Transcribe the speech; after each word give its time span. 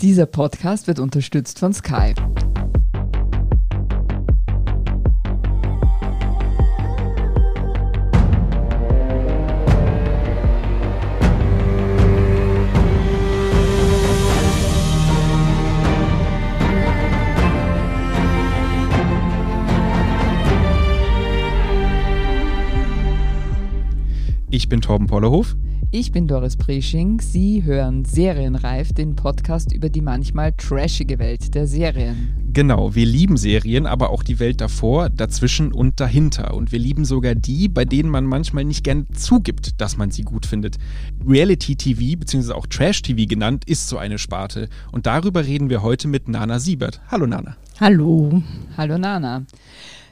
Dieser 0.00 0.26
Podcast 0.26 0.86
wird 0.86 1.00
unterstützt 1.00 1.58
von 1.58 1.74
Sky. 1.74 2.14
Ich 24.48 24.68
bin 24.68 24.80
Torben 24.80 25.08
Pollerhof. 25.08 25.56
Ich 25.90 26.12
bin 26.12 26.28
Doris 26.28 26.58
Presching. 26.58 27.18
Sie 27.18 27.64
hören 27.64 28.04
Serienreif, 28.04 28.92
den 28.92 29.16
Podcast 29.16 29.72
über 29.72 29.88
die 29.88 30.02
manchmal 30.02 30.52
trashige 30.52 31.18
Welt 31.18 31.54
der 31.54 31.66
Serien. 31.66 32.28
Genau, 32.52 32.94
wir 32.94 33.06
lieben 33.06 33.38
Serien, 33.38 33.86
aber 33.86 34.10
auch 34.10 34.22
die 34.22 34.38
Welt 34.38 34.60
davor, 34.60 35.08
dazwischen 35.08 35.72
und 35.72 35.98
dahinter. 35.98 36.52
Und 36.52 36.72
wir 36.72 36.78
lieben 36.78 37.06
sogar 37.06 37.34
die, 37.34 37.68
bei 37.70 37.86
denen 37.86 38.10
man 38.10 38.26
manchmal 38.26 38.64
nicht 38.64 38.84
gern 38.84 39.06
zugibt, 39.14 39.80
dass 39.80 39.96
man 39.96 40.10
sie 40.10 40.24
gut 40.24 40.44
findet. 40.44 40.76
Reality 41.26 41.74
TV, 41.74 42.18
beziehungsweise 42.18 42.56
auch 42.56 42.66
Trash 42.66 43.00
TV 43.00 43.26
genannt, 43.26 43.64
ist 43.64 43.88
so 43.88 43.96
eine 43.96 44.18
Sparte. 44.18 44.68
Und 44.92 45.06
darüber 45.06 45.46
reden 45.46 45.70
wir 45.70 45.82
heute 45.82 46.06
mit 46.06 46.28
Nana 46.28 46.58
Siebert. 46.58 47.00
Hallo 47.10 47.26
Nana. 47.26 47.56
Hallo. 47.80 48.42
Hallo 48.76 48.98
Nana. 48.98 49.46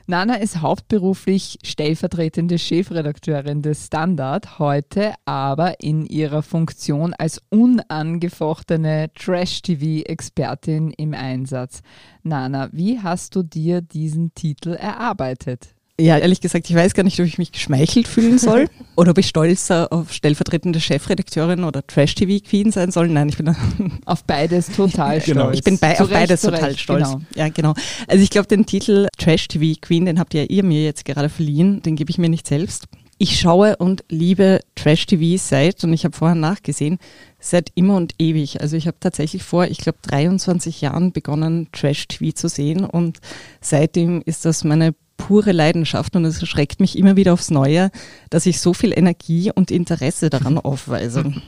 Nana 0.09 0.37
ist 0.37 0.63
hauptberuflich 0.63 1.59
stellvertretende 1.65 2.59
Chefredakteurin 2.59 3.63
des 3.63 3.87
Standard, 3.87 4.61
heute 4.61 5.15
aber 5.25 5.81
in 5.81 6.07
ihrer 6.07 6.43
Funktion 6.43 7.13
als 7.13 7.43
unangefochtene 7.51 9.11
Trash-TV-Expertin 9.17 10.93
im 10.93 11.13
Einsatz. 11.13 11.83
Nana, 12.23 12.69
wie 12.71 13.01
hast 13.01 13.35
du 13.35 13.43
dir 13.43 13.81
diesen 13.81 14.33
Titel 14.33 14.75
erarbeitet? 14.75 15.76
Ja, 15.99 16.19
ehrlich 16.19 16.43
gesagt, 16.43 16.69
ich 16.69 16.77
weiß 16.77 16.93
gar 16.93 17.05
nicht, 17.05 17.19
ob 17.21 17.27
ich 17.27 17.39
mich 17.39 17.53
geschmeichelt 17.53 18.07
fühlen 18.07 18.39
soll 18.39 18.69
oder 18.97 19.13
ob 19.13 19.19
ich 19.19 19.29
stolz 19.29 19.71
auf 19.71 20.13
stellvertretende 20.13 20.79
Chefredakteurin 20.79 21.65
oder 21.65 21.87
Trash-TV-Queen 21.87 22.71
sein 22.71 22.91
soll. 22.91 23.09
Nein, 23.09 23.31
ich 23.31 23.39
bin 23.39 23.57
auf 24.05 24.25
beides 24.25 24.67
total 24.67 25.21
genau. 25.21 25.45
stolz. 25.45 25.57
Ich 25.57 25.65
bin 25.65 25.79
bei, 25.79 25.99
auf 25.99 26.11
beides 26.11 26.43
total 26.43 26.65
Recht, 26.65 26.81
stolz. 26.81 27.09
Genau. 27.09 27.23
Ja, 27.35 27.49
genau. 27.49 27.73
Also 28.09 28.23
ich 28.23 28.29
glaube, 28.29 28.47
den 28.47 28.67
Titel 28.67 29.09
Trash-TV-Queen, 29.17 30.05
den 30.05 30.19
habt 30.19 30.35
ja 30.35 30.43
ihr 30.43 30.65
mir 30.65 30.85
jetzt 30.85 31.07
gerade 31.07 31.31
verliehen, 31.31 31.81
den 31.81 31.97
gebe 31.97 32.11
ich 32.11 32.19
mir 32.19 32.29
nicht 32.29 32.47
selbst. 32.47 32.85
Ich 33.17 33.41
schaue 33.41 33.77
und 33.77 34.05
liebe 34.11 34.61
Trash-TV 34.75 35.43
seit, 35.43 35.83
und 35.83 35.95
ich 35.95 36.05
habe 36.05 36.15
vorher 36.15 36.35
nachgesehen, 36.35 36.99
seit 37.41 37.71
immer 37.75 37.97
und 37.97 38.13
ewig. 38.19 38.61
Also 38.61 38.77
ich 38.77 38.87
habe 38.87 38.99
tatsächlich 39.01 39.43
vor, 39.43 39.65
ich 39.65 39.79
glaube, 39.79 39.97
23 40.03 40.83
Jahren 40.83 41.13
begonnen, 41.13 41.69
Trash-TV 41.73 42.33
zu 42.35 42.49
sehen 42.49 42.85
und 42.85 43.21
seitdem 43.63 44.21
ist 44.27 44.45
das 44.45 44.63
meine 44.65 44.95
pure 45.17 45.53
Leidenschaft 45.53 46.17
und 46.17 46.25
es 46.25 46.41
erschreckt 46.41 46.81
mich 46.81 46.99
immer 46.99 47.17
wieder 47.17 47.33
aufs 47.33 47.51
Neue, 47.51 47.91
dass 48.31 48.47
ich 48.47 48.61
so 48.61 48.75
viel 48.75 48.93
Energie 48.97 49.51
und 49.55 49.71
Interesse 49.71 50.31
daran 50.31 50.59
aufweise. 50.59 51.33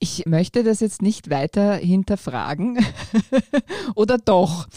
Ich 0.00 0.26
möchte 0.26 0.62
das 0.62 0.78
jetzt 0.78 1.02
nicht 1.02 1.28
weiter 1.28 1.74
hinterfragen. 1.74 2.78
oder 3.96 4.16
doch? 4.16 4.68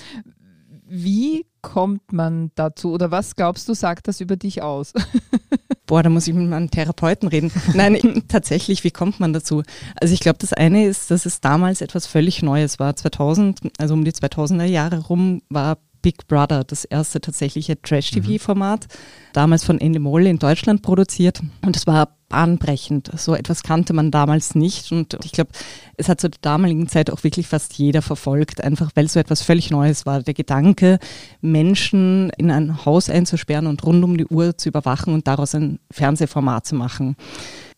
Wie 0.87 1.45
kommt 1.61 2.11
man 2.11 2.49
dazu 2.55 2.91
oder 2.91 3.11
was 3.11 3.35
glaubst 3.35 3.69
du, 3.69 3.75
sagt 3.75 4.07
das 4.07 4.19
über 4.19 4.35
dich 4.35 4.63
aus? 4.63 4.93
Boah, 5.85 6.01
da 6.01 6.09
muss 6.09 6.27
ich 6.27 6.33
mit 6.33 6.49
meinem 6.49 6.71
Therapeuten 6.71 7.29
reden. 7.29 7.51
Nein, 7.75 8.23
tatsächlich, 8.29 8.83
wie 8.83 8.91
kommt 8.91 9.19
man 9.19 9.31
dazu? 9.31 9.61
Also 9.99 10.13
ich 10.13 10.21
glaube, 10.21 10.39
das 10.39 10.53
eine 10.53 10.85
ist, 10.87 11.11
dass 11.11 11.25
es 11.25 11.39
damals 11.39 11.81
etwas 11.81 12.07
völlig 12.07 12.41
Neues 12.41 12.79
war. 12.79 12.95
2000, 12.95 13.59
also 13.77 13.93
um 13.93 14.03
die 14.03 14.13
2000er 14.13 14.65
Jahre 14.65 14.99
rum, 15.05 15.43
war 15.49 15.77
Big 16.01 16.27
Brother, 16.27 16.63
das 16.63 16.85
erste 16.85 17.21
tatsächliche 17.21 17.81
Trash-TV-Format, 17.81 18.87
mhm. 18.87 18.93
damals 19.33 19.63
von 19.63 19.79
Endemol 19.79 20.25
in 20.25 20.39
Deutschland 20.39 20.81
produziert. 20.81 21.41
Und 21.61 21.75
es 21.75 21.87
war 21.87 22.17
bahnbrechend. 22.31 23.11
So 23.17 23.35
etwas 23.35 23.61
kannte 23.61 23.93
man 23.93 24.09
damals 24.09 24.55
nicht. 24.55 24.91
Und 24.91 25.17
ich 25.23 25.33
glaube, 25.33 25.51
es 25.97 26.09
hat 26.09 26.21
zu 26.21 26.29
der 26.29 26.39
damaligen 26.41 26.87
Zeit 26.87 27.11
auch 27.11 27.23
wirklich 27.23 27.47
fast 27.47 27.73
jeder 27.73 28.01
verfolgt, 28.01 28.63
einfach 28.63 28.91
weil 28.95 29.07
so 29.07 29.19
etwas 29.19 29.41
völlig 29.43 29.69
Neues 29.69 30.05
war. 30.05 30.23
Der 30.23 30.33
Gedanke, 30.33 30.97
Menschen 31.41 32.31
in 32.37 32.49
ein 32.49 32.85
Haus 32.85 33.09
einzusperren 33.09 33.67
und 33.67 33.83
rund 33.83 34.03
um 34.03 34.17
die 34.17 34.25
Uhr 34.25 34.57
zu 34.57 34.69
überwachen 34.69 35.13
und 35.13 35.27
daraus 35.27 35.53
ein 35.53 35.79
Fernsehformat 35.91 36.65
zu 36.65 36.75
machen. 36.75 37.15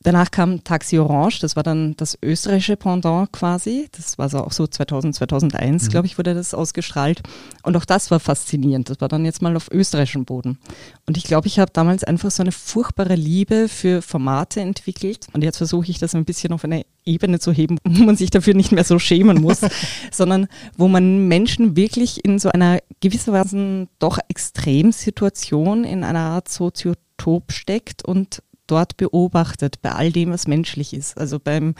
Danach 0.04 0.32
kam 0.32 0.64
Taxi 0.66 1.00
Orange, 1.00 1.40
das 1.40 1.56
war 1.56 1.64
dann 1.64 1.96
das 1.96 2.18
österreichische 2.22 2.76
Pendant 2.76 3.32
quasi. 3.32 3.88
Das 3.94 4.18
war 4.18 4.28
so 4.28 4.40
auch 4.40 4.52
so 4.52 4.68
2000, 4.68 5.16
2001, 5.16 5.86
mhm. 5.86 5.90
glaube 5.90 6.08
ich, 6.08 6.18
wurde 6.18 6.34
das 6.34 6.54
ausgestrahlt. 6.54 7.22
Und 7.64 7.78
auch 7.78 7.86
das 7.86 8.12
war 8.12 8.20
faszinierend. 8.20 8.90
Das 8.90 9.00
war 9.00 9.08
dann 9.08 9.24
jetzt 9.24 9.42
mal 9.42 9.56
auf 9.56 9.72
österreichischem 9.72 10.26
Boden. 10.26 10.60
Und 11.06 11.16
ich 11.16 11.24
glaube, 11.24 11.48
ich 11.48 11.58
habe 11.58 11.72
damals 11.72 12.04
einfach 12.04 12.32
so 12.32 12.44
eine 12.44 12.52
furchtbare 12.52 13.16
Liebe 13.16 13.70
für 13.70 14.02
Formate 14.02 14.60
entwickelt. 14.60 15.28
Und 15.32 15.42
jetzt 15.42 15.58
versuche 15.58 15.90
ich 15.90 16.00
das 16.00 16.16
ein 16.16 16.26
bisschen 16.26 16.52
auf 16.52 16.66
eine 16.66 16.86
Ebene 17.06 17.40
zu 17.40 17.54
heben, 17.54 17.80
wo 17.86 18.04
man 18.04 18.18
sich 18.18 18.30
dafür 18.30 18.56
nicht 18.56 18.74
mehr 18.74 18.84
so 18.84 19.00
schämen 19.00 19.42
muss, 19.42 19.62
sondern 20.12 20.48
wo 20.78 20.90
man 20.90 21.30
Menschen 21.30 21.78
wirklich 21.78 22.26
in 22.26 22.40
so 22.40 22.50
einer 22.50 22.80
gewissermaßen 23.00 23.88
doch 24.00 24.20
Extremsituation 24.28 25.86
in 25.86 26.04
einer 26.04 26.20
Art 26.20 26.50
Soziotop 26.50 27.54
steckt 27.54 28.04
und 28.04 28.42
dort 28.68 28.98
beobachtet, 28.98 29.82
bei 29.82 29.92
all 29.92 30.12
dem, 30.12 30.32
was 30.32 30.48
menschlich 30.48 30.94
ist. 30.94 31.18
Also 31.18 31.40
beim 31.40 31.76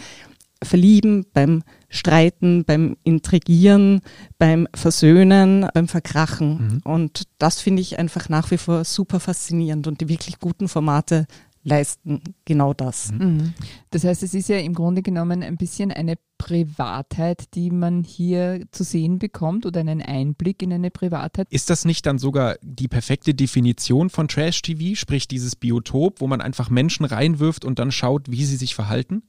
Verlieben, 0.64 1.26
beim 1.34 1.64
Streiten, 1.90 2.64
beim 2.66 2.96
Intrigieren, 3.04 4.02
beim 4.38 4.68
Versöhnen, 4.74 5.68
beim 5.74 5.88
Verkrachen. 5.88 6.82
Mhm. 6.86 6.92
Und 6.92 7.24
das 7.38 7.60
finde 7.60 7.82
ich 7.82 8.00
einfach 8.00 8.30
nach 8.30 8.50
wie 8.52 8.58
vor 8.58 8.84
super 8.86 9.20
faszinierend. 9.20 9.88
Und 9.88 10.02
die 10.02 10.10
wirklich 10.10 10.40
guten 10.40 10.68
Formate 10.68 11.28
leisten 11.64 12.22
genau 12.46 12.74
das. 12.74 13.12
Mhm. 13.12 13.54
Das 13.90 14.04
heißt, 14.04 14.24
es 14.24 14.34
ist 14.34 14.50
ja 14.50 14.58
im 14.58 14.74
Grunde 14.74 15.02
genommen 15.02 15.44
ein 15.44 15.58
bisschen 15.58 15.92
eine 15.92 16.16
Privatheit, 16.38 17.56
die 17.56 17.72
man 17.72 18.04
hier 18.04 18.66
zu 18.72 18.84
sehen 18.84 19.18
bekommt 19.18 19.66
oder 19.66 19.80
einen 19.80 20.02
Einblick 20.02 20.62
in 20.62 20.74
eine 20.74 20.92
Privatheit. 20.92 21.48
Ist 21.50 21.70
das 21.70 21.86
nicht 21.86 22.06
dann 22.06 22.18
sogar 22.18 22.58
die 22.62 22.90
perfekte 22.90 23.34
Definition 23.34 24.10
von 24.10 24.28
Trash-TV, 24.28 24.96
sprich 24.96 25.28
dieses 25.28 25.56
Biotop, 25.56 26.20
wo 26.20 26.28
man 26.28 26.42
einfach 26.42 26.70
Menschen 26.70 27.06
reinwirft 27.06 27.64
und 27.64 27.80
dann 27.80 27.92
schaut, 27.92 28.30
wie 28.30 28.44
sie 28.44 28.58
sich 28.58 28.76
verhalten? 28.76 29.24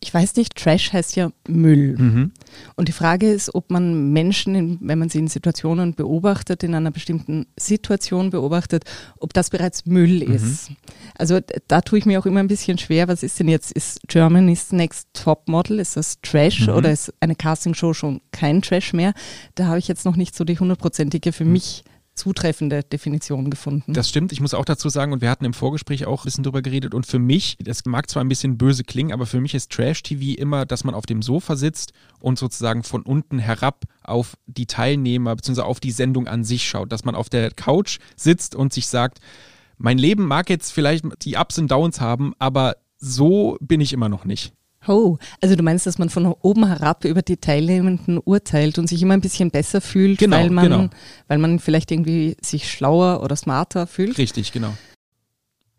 Ich 0.00 0.12
weiß 0.12 0.36
nicht, 0.36 0.56
Trash 0.56 0.92
heißt 0.92 1.16
ja 1.16 1.30
Müll. 1.46 1.96
Mhm. 1.98 2.32
Und 2.76 2.88
die 2.88 2.92
Frage 2.92 3.30
ist, 3.30 3.54
ob 3.54 3.70
man 3.70 4.12
Menschen, 4.12 4.78
wenn 4.80 4.98
man 4.98 5.08
sie 5.08 5.18
in 5.18 5.28
Situationen 5.28 5.94
beobachtet, 5.94 6.62
in 6.62 6.74
einer 6.74 6.90
bestimmten 6.90 7.46
Situation 7.58 8.30
beobachtet, 8.30 8.84
ob 9.18 9.34
das 9.34 9.50
bereits 9.50 9.86
Müll 9.86 10.26
mhm. 10.26 10.34
ist. 10.34 10.70
Also 11.16 11.40
da 11.66 11.80
tue 11.80 11.98
ich 11.98 12.06
mir 12.06 12.18
auch 12.18 12.26
immer 12.26 12.40
ein 12.40 12.48
bisschen 12.48 12.78
schwer, 12.78 13.08
was 13.08 13.22
ist 13.22 13.38
denn 13.40 13.48
jetzt, 13.48 13.72
ist 13.72 14.00
Germany's 14.08 14.72
Next 14.72 15.08
Top 15.12 15.48
Model, 15.48 15.80
ist 15.80 15.96
das 15.96 16.20
Trash 16.22 16.66
mhm. 16.66 16.74
oder 16.74 16.92
ist 16.92 17.12
eine 17.20 17.34
Castingshow 17.34 17.92
schon 17.92 18.20
kein 18.32 18.62
Trash 18.62 18.92
mehr? 18.92 19.12
Da 19.54 19.66
habe 19.66 19.78
ich 19.78 19.88
jetzt 19.88 20.04
noch 20.04 20.16
nicht 20.16 20.34
so 20.34 20.44
die 20.44 20.58
hundertprozentige 20.58 21.32
für 21.32 21.44
mhm. 21.44 21.52
mich 21.52 21.84
zutreffende 22.18 22.82
Definition 22.82 23.50
gefunden. 23.50 23.94
Das 23.94 24.08
stimmt. 24.08 24.32
Ich 24.32 24.40
muss 24.40 24.52
auch 24.52 24.64
dazu 24.64 24.88
sagen, 24.88 25.12
und 25.12 25.22
wir 25.22 25.30
hatten 25.30 25.44
im 25.44 25.54
Vorgespräch 25.54 26.06
auch 26.06 26.22
ein 26.22 26.24
bisschen 26.24 26.44
drüber 26.44 26.60
geredet. 26.60 26.94
Und 26.94 27.06
für 27.06 27.18
mich, 27.18 27.56
das 27.60 27.84
mag 27.86 28.10
zwar 28.10 28.22
ein 28.22 28.28
bisschen 28.28 28.58
böse 28.58 28.84
klingen, 28.84 29.12
aber 29.12 29.26
für 29.26 29.40
mich 29.40 29.54
ist 29.54 29.70
Trash-TV 29.70 30.38
immer, 30.38 30.66
dass 30.66 30.84
man 30.84 30.94
auf 30.94 31.06
dem 31.06 31.22
Sofa 31.22 31.56
sitzt 31.56 31.92
und 32.20 32.38
sozusagen 32.38 32.82
von 32.82 33.02
unten 33.02 33.38
herab 33.38 33.84
auf 34.02 34.36
die 34.46 34.66
Teilnehmer 34.66 35.34
bzw. 35.36 35.62
auf 35.62 35.80
die 35.80 35.92
Sendung 35.92 36.26
an 36.26 36.44
sich 36.44 36.68
schaut. 36.68 36.92
Dass 36.92 37.04
man 37.04 37.14
auf 37.14 37.28
der 37.28 37.50
Couch 37.50 37.98
sitzt 38.16 38.54
und 38.54 38.72
sich 38.72 38.88
sagt, 38.88 39.18
mein 39.78 39.96
Leben 39.96 40.26
mag 40.26 40.50
jetzt 40.50 40.72
vielleicht 40.72 41.04
die 41.22 41.36
Ups 41.36 41.58
und 41.58 41.70
Downs 41.70 42.00
haben, 42.00 42.34
aber 42.38 42.76
so 42.98 43.56
bin 43.60 43.80
ich 43.80 43.92
immer 43.92 44.08
noch 44.08 44.24
nicht. 44.24 44.52
Oh, 44.88 45.18
also 45.40 45.56
du 45.56 45.62
meinst, 45.62 45.86
dass 45.86 45.98
man 45.98 46.08
von 46.08 46.26
oben 46.26 46.66
herab 46.66 47.04
über 47.04 47.22
die 47.22 47.36
Teilnehmenden 47.36 48.18
urteilt 48.18 48.78
und 48.78 48.88
sich 48.88 49.02
immer 49.02 49.14
ein 49.14 49.20
bisschen 49.20 49.50
besser 49.50 49.80
fühlt, 49.80 50.18
genau, 50.18 50.36
weil, 50.36 50.50
man, 50.50 50.64
genau. 50.64 50.88
weil 51.28 51.38
man 51.38 51.58
vielleicht 51.58 51.90
irgendwie 51.90 52.36
sich 52.40 52.70
schlauer 52.70 53.22
oder 53.22 53.36
smarter 53.36 53.86
fühlt? 53.86 54.18
Richtig, 54.18 54.52
genau. 54.52 54.74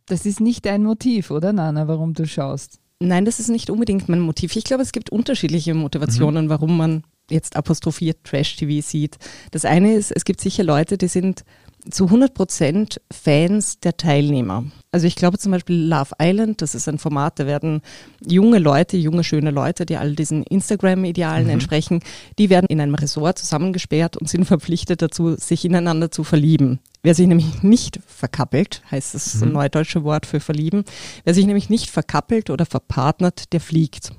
Das 0.06 0.26
ist 0.26 0.40
nicht 0.40 0.66
dein 0.66 0.84
Motiv, 0.84 1.32
oder 1.32 1.54
Nana, 1.54 1.88
warum 1.88 2.14
du 2.14 2.26
schaust? 2.26 2.80
Nein, 3.00 3.26
das 3.26 3.40
ist 3.40 3.50
nicht 3.50 3.70
unbedingt 3.70 4.10
mein 4.10 4.20
Motiv. 4.20 4.56
Ich 4.56 4.64
glaube, 4.66 4.84
es 4.84 4.92
gibt 4.92 5.10
unterschiedliche 5.10 5.74
Motivationen, 5.74 6.46
mhm. 6.46 6.50
warum 6.50 6.78
man 6.78 7.04
jetzt 7.30 7.56
apostrophiert 7.56 8.24
Trash-TV 8.24 8.86
sieht. 8.86 9.18
Das 9.52 9.66
eine 9.66 9.94
ist, 9.94 10.12
es 10.12 10.26
gibt 10.26 10.42
sicher 10.42 10.64
Leute, 10.64 10.98
die 10.98 11.08
sind 11.08 11.44
zu 11.90 12.06
100 12.06 12.34
Prozent 12.34 13.02
Fans 13.12 13.80
der 13.80 13.98
Teilnehmer. 13.98 14.66
Also 14.92 15.08
ich 15.08 15.16
glaube 15.16 15.38
zum 15.38 15.52
Beispiel 15.52 15.76
Love 15.76 16.16
Island, 16.20 16.62
das 16.62 16.76
ist 16.76 16.88
ein 16.90 16.98
Format, 16.98 17.40
da 17.40 17.46
werden 17.46 17.82
junge 18.26 18.60
Leute, 18.60 18.98
junge, 18.98 19.24
schöne 19.24 19.52
Leute, 19.52 19.86
die 19.86 19.98
all 19.98 20.16
diesen 20.16 20.44
Instagram-Idealen 20.44 21.46
mhm. 21.46 21.52
entsprechen, 21.52 22.02
die 22.38 22.50
werden 22.50 22.66
in 22.70 22.82
einem 22.82 22.96
Resort 22.96 23.38
zusammengesperrt 23.38 24.18
und 24.18 24.30
sind 24.30 24.46
verpflichtet 24.46 25.02
dazu, 25.02 25.36
sich 25.36 25.64
ineinander 25.66 26.12
zu 26.12 26.24
verlieben. 26.24 26.80
Wer 27.02 27.16
sich 27.16 27.28
nämlich 27.28 27.64
nicht 27.64 28.00
verkappelt, 28.06 28.82
heißt 28.92 29.14
das 29.14 29.36
mhm. 29.36 29.44
ein 29.44 29.52
neudeutsche 29.54 30.04
Wort 30.04 30.26
für 30.26 30.40
verlieben, 30.40 30.84
wer 31.24 31.34
sich 31.34 31.46
nämlich 31.46 31.70
nicht 31.70 31.90
verkappelt 31.90 32.50
oder 32.50 32.66
verpartnert, 32.66 33.54
der 33.54 33.62
fliegt. 33.62 34.12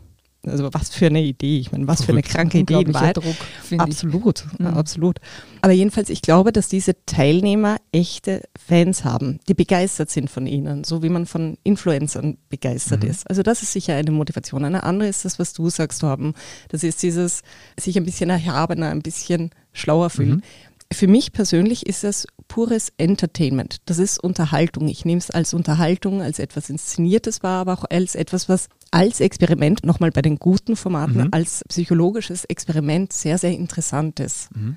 Also 0.47 0.73
was 0.73 0.89
für 0.89 1.07
eine 1.07 1.23
Idee. 1.23 1.59
Ich 1.59 1.71
meine, 1.71 1.87
was 1.87 2.05
für 2.05 2.13
eine 2.13 2.23
kranke 2.23 2.59
Idee 2.59 2.81
in 2.81 2.95
Wahrheit. 2.95 3.17
Druck, 3.19 3.37
absolut, 3.79 4.45
ich. 4.53 4.59
Mhm. 4.59 4.67
absolut. 4.69 5.19
Aber 5.61 5.73
jedenfalls, 5.73 6.09
ich 6.09 6.23
glaube, 6.23 6.51
dass 6.53 6.69
diese 6.69 6.95
Teilnehmer 7.05 7.77
echte 7.93 8.43
Fans 8.59 9.05
haben, 9.05 9.41
die 9.49 9.55
begeistert 9.55 10.11
sind 10.11 10.31
von 10.31 10.47
ihnen, 10.47 10.85
so 10.85 11.03
wie 11.03 11.11
man 11.11 11.27
von 11.27 11.59
Influencern 11.63 12.39
begeistert 12.49 13.03
mhm. 13.03 13.11
ist. 13.11 13.29
Also 13.29 13.43
das 13.43 13.63
ist 13.63 13.73
sicher 13.73 13.95
eine 13.95 14.11
Motivation. 14.13 14.65
Eine 14.65 14.83
andere 14.83 15.09
ist 15.09 15.27
das, 15.27 15.39
was 15.39 15.53
du 15.53 15.69
sagst, 15.69 16.03
haben. 16.03 16.33
Das 16.69 16.85
ist 16.85 17.03
dieses 17.03 17.43
sich 17.79 17.97
ein 17.99 18.05
bisschen 18.05 18.31
erhabener, 18.31 18.89
ein 18.89 19.03
bisschen 19.03 19.51
schlauer 19.73 20.09
fühlen. 20.09 20.37
Mhm. 20.37 20.43
Für 20.93 21.07
mich 21.07 21.33
persönlich 21.33 21.87
ist 21.87 22.03
das 22.03 22.27
pures 22.51 22.93
Entertainment. 22.99 23.77
Das 23.87 23.99
ist 23.99 24.19
Unterhaltung. 24.19 24.89
Ich 24.89 25.05
nehme 25.05 25.21
es 25.21 25.31
als 25.31 25.55
Unterhaltung, 25.55 26.21
als 26.21 26.41
etwas 26.41 26.69
Inszeniertes 26.69 27.45
wahr, 27.45 27.61
aber 27.61 27.75
auch 27.75 27.85
als 27.89 28.17
etwas, 28.17 28.49
was 28.49 28.69
als 28.91 29.21
Experiment, 29.21 29.87
nochmal 29.87 30.11
bei 30.11 30.21
den 30.21 30.37
guten 30.37 30.75
Formaten, 30.75 31.23
mhm. 31.23 31.29
als 31.31 31.63
psychologisches 31.69 32.45
Experiment 32.45 33.13
sehr, 33.13 33.39
sehr 33.39 33.53
interessant 33.53 34.19
ist. 34.19 34.55
Mhm. 34.55 34.77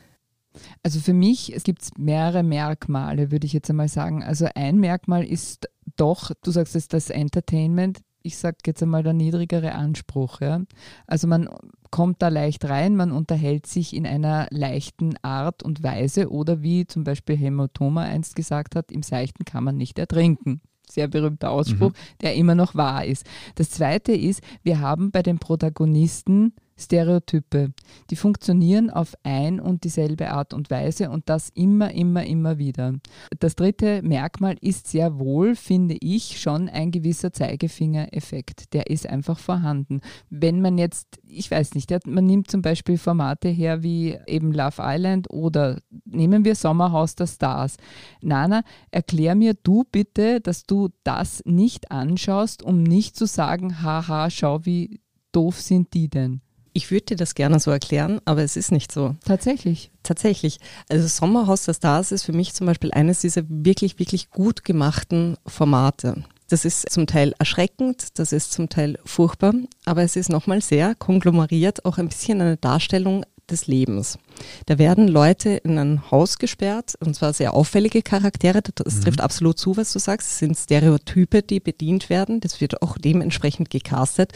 Also 0.83 0.99
für 0.99 1.13
mich 1.13 1.55
es 1.55 1.63
gibt 1.63 1.97
mehrere 1.97 2.43
Merkmale, 2.43 3.31
würde 3.31 3.47
ich 3.47 3.53
jetzt 3.53 3.71
einmal 3.71 3.89
sagen. 3.89 4.23
Also 4.23 4.47
ein 4.53 4.77
Merkmal 4.77 5.25
ist 5.25 5.67
doch, 5.97 6.31
du 6.43 6.51
sagst 6.51 6.75
es, 6.75 6.87
das 6.87 7.09
Entertainment. 7.09 8.01
Ich 8.25 8.37
sage 8.37 8.57
jetzt 8.65 8.81
einmal 8.81 9.03
der 9.03 9.13
niedrigere 9.13 9.73
Anspruch. 9.73 10.39
Ja? 10.39 10.61
Also 11.07 11.27
man 11.27 11.49
kommt 11.91 12.21
da 12.21 12.29
leicht 12.29 12.65
rein, 12.65 12.95
man 12.95 13.11
unterhält 13.11 13.67
sich 13.67 13.93
in 13.93 14.07
einer 14.07 14.47
leichten 14.49 15.15
Art 15.21 15.61
und 15.61 15.83
Weise 15.83 16.31
oder 16.31 16.63
wie 16.63 16.87
zum 16.87 17.03
Beispiel 17.03 17.35
Helmut 17.35 17.73
Thoma 17.73 18.03
einst 18.03 18.35
gesagt 18.35 18.75
hat, 18.75 18.91
im 18.91 19.03
Seichten 19.03 19.45
kann 19.45 19.63
man 19.63 19.77
nicht 19.77 19.99
ertrinken. 19.99 20.61
Sehr 20.89 21.07
berühmter 21.07 21.51
Ausspruch, 21.51 21.91
mhm. 21.91 22.17
der 22.21 22.35
immer 22.35 22.55
noch 22.55 22.75
wahr 22.75 23.05
ist. 23.05 23.25
Das 23.55 23.69
Zweite 23.69 24.13
ist, 24.13 24.41
wir 24.63 24.79
haben 24.79 25.11
bei 25.11 25.21
den 25.21 25.39
Protagonisten 25.39 26.53
Stereotype. 26.77 27.73
Die 28.09 28.15
funktionieren 28.15 28.89
auf 28.89 29.13
ein 29.23 29.59
und 29.59 29.83
dieselbe 29.83 30.31
Art 30.31 30.53
und 30.53 30.69
Weise 30.69 31.09
und 31.09 31.29
das 31.29 31.49
immer, 31.49 31.91
immer, 31.91 32.25
immer 32.25 32.57
wieder. 32.57 32.93
Das 33.39 33.55
dritte 33.55 34.01
Merkmal 34.01 34.55
ist 34.61 34.87
sehr 34.87 35.19
wohl, 35.19 35.55
finde 35.55 35.97
ich, 35.99 36.39
schon 36.39 36.69
ein 36.69 36.91
gewisser 36.91 37.31
Zeigefingereffekt. 37.31 38.73
Der 38.73 38.87
ist 38.87 39.07
einfach 39.07 39.39
vorhanden. 39.39 40.01
Wenn 40.29 40.61
man 40.61 40.77
jetzt, 40.77 41.19
ich 41.27 41.49
weiß 41.49 41.75
nicht, 41.75 41.91
man 42.05 42.25
nimmt 42.25 42.49
zum 42.49 42.61
Beispiel 42.61 42.97
Formate 42.97 43.49
her 43.49 43.83
wie 43.83 44.17
eben 44.27 44.51
Love 44.51 44.81
Island 44.81 45.29
oder 45.29 45.79
nehmen 46.05 46.45
wir 46.45 46.55
Sommerhaus 46.55 47.15
der 47.15 47.27
Stars. 47.27 47.77
Nana, 48.21 48.63
erklär 48.91 49.35
mir 49.35 49.53
du 49.53 49.83
bitte, 49.91 50.41
dass 50.41 50.63
du 50.63 50.89
das 51.03 51.41
nicht 51.45 51.91
anschaust, 51.91 52.63
um 52.63 52.83
nicht 52.83 53.15
zu 53.15 53.25
sagen, 53.25 53.81
haha, 53.81 54.29
schau, 54.29 54.65
wie 54.65 55.01
doof 55.31 55.59
sind 55.59 55.93
die 55.93 56.09
denn? 56.09 56.41
Ich 56.73 56.89
würde 56.89 57.05
dir 57.05 57.17
das 57.17 57.35
gerne 57.35 57.59
so 57.59 57.69
erklären, 57.69 58.19
aber 58.25 58.41
es 58.41 58.55
ist 58.55 58.71
nicht 58.71 58.91
so. 58.91 59.15
Tatsächlich. 59.25 59.91
Tatsächlich. 60.01 60.57
Also 60.89 61.07
Sommerhaus 61.07 61.65
der 61.65 61.75
Stars 61.75 62.11
ist 62.11 62.23
für 62.23 62.33
mich 62.33 62.53
zum 62.53 62.65
Beispiel 62.65 62.91
eines 62.91 63.21
dieser 63.21 63.43
wirklich, 63.47 63.99
wirklich 63.99 64.31
gut 64.31 64.65
gemachten 64.65 65.37
Formate. 65.45 66.23
Das 66.49 66.65
ist 66.65 66.89
zum 66.91 67.07
Teil 67.07 67.33
erschreckend, 67.39 68.19
das 68.19 68.31
ist 68.31 68.51
zum 68.51 68.69
Teil 68.69 68.99
furchtbar, 69.05 69.53
aber 69.85 70.03
es 70.03 70.15
ist 70.15 70.29
nochmal 70.29 70.61
sehr 70.61 70.93
konglomeriert, 70.93 71.85
auch 71.85 71.97
ein 71.97 72.09
bisschen 72.09 72.41
eine 72.41 72.57
Darstellung 72.57 73.23
des 73.49 73.67
Lebens. 73.67 74.17
Da 74.65 74.77
werden 74.77 75.07
Leute 75.07 75.51
in 75.51 75.77
ein 75.77 76.11
Haus 76.11 76.37
gesperrt, 76.37 76.95
und 76.99 77.15
zwar 77.15 77.33
sehr 77.33 77.53
auffällige 77.53 78.01
Charaktere. 78.01 78.61
Das 78.61 78.95
mhm. 78.95 79.01
trifft 79.01 79.21
absolut 79.21 79.59
zu, 79.59 79.77
was 79.77 79.93
du 79.93 79.99
sagst. 79.99 80.31
Es 80.31 80.39
sind 80.39 80.57
Stereotype, 80.57 81.43
die 81.43 81.59
bedient 81.59 82.09
werden. 82.09 82.39
Das 82.39 82.61
wird 82.61 82.81
auch 82.81 82.97
dementsprechend 82.97 83.69
gecastet. 83.69 84.31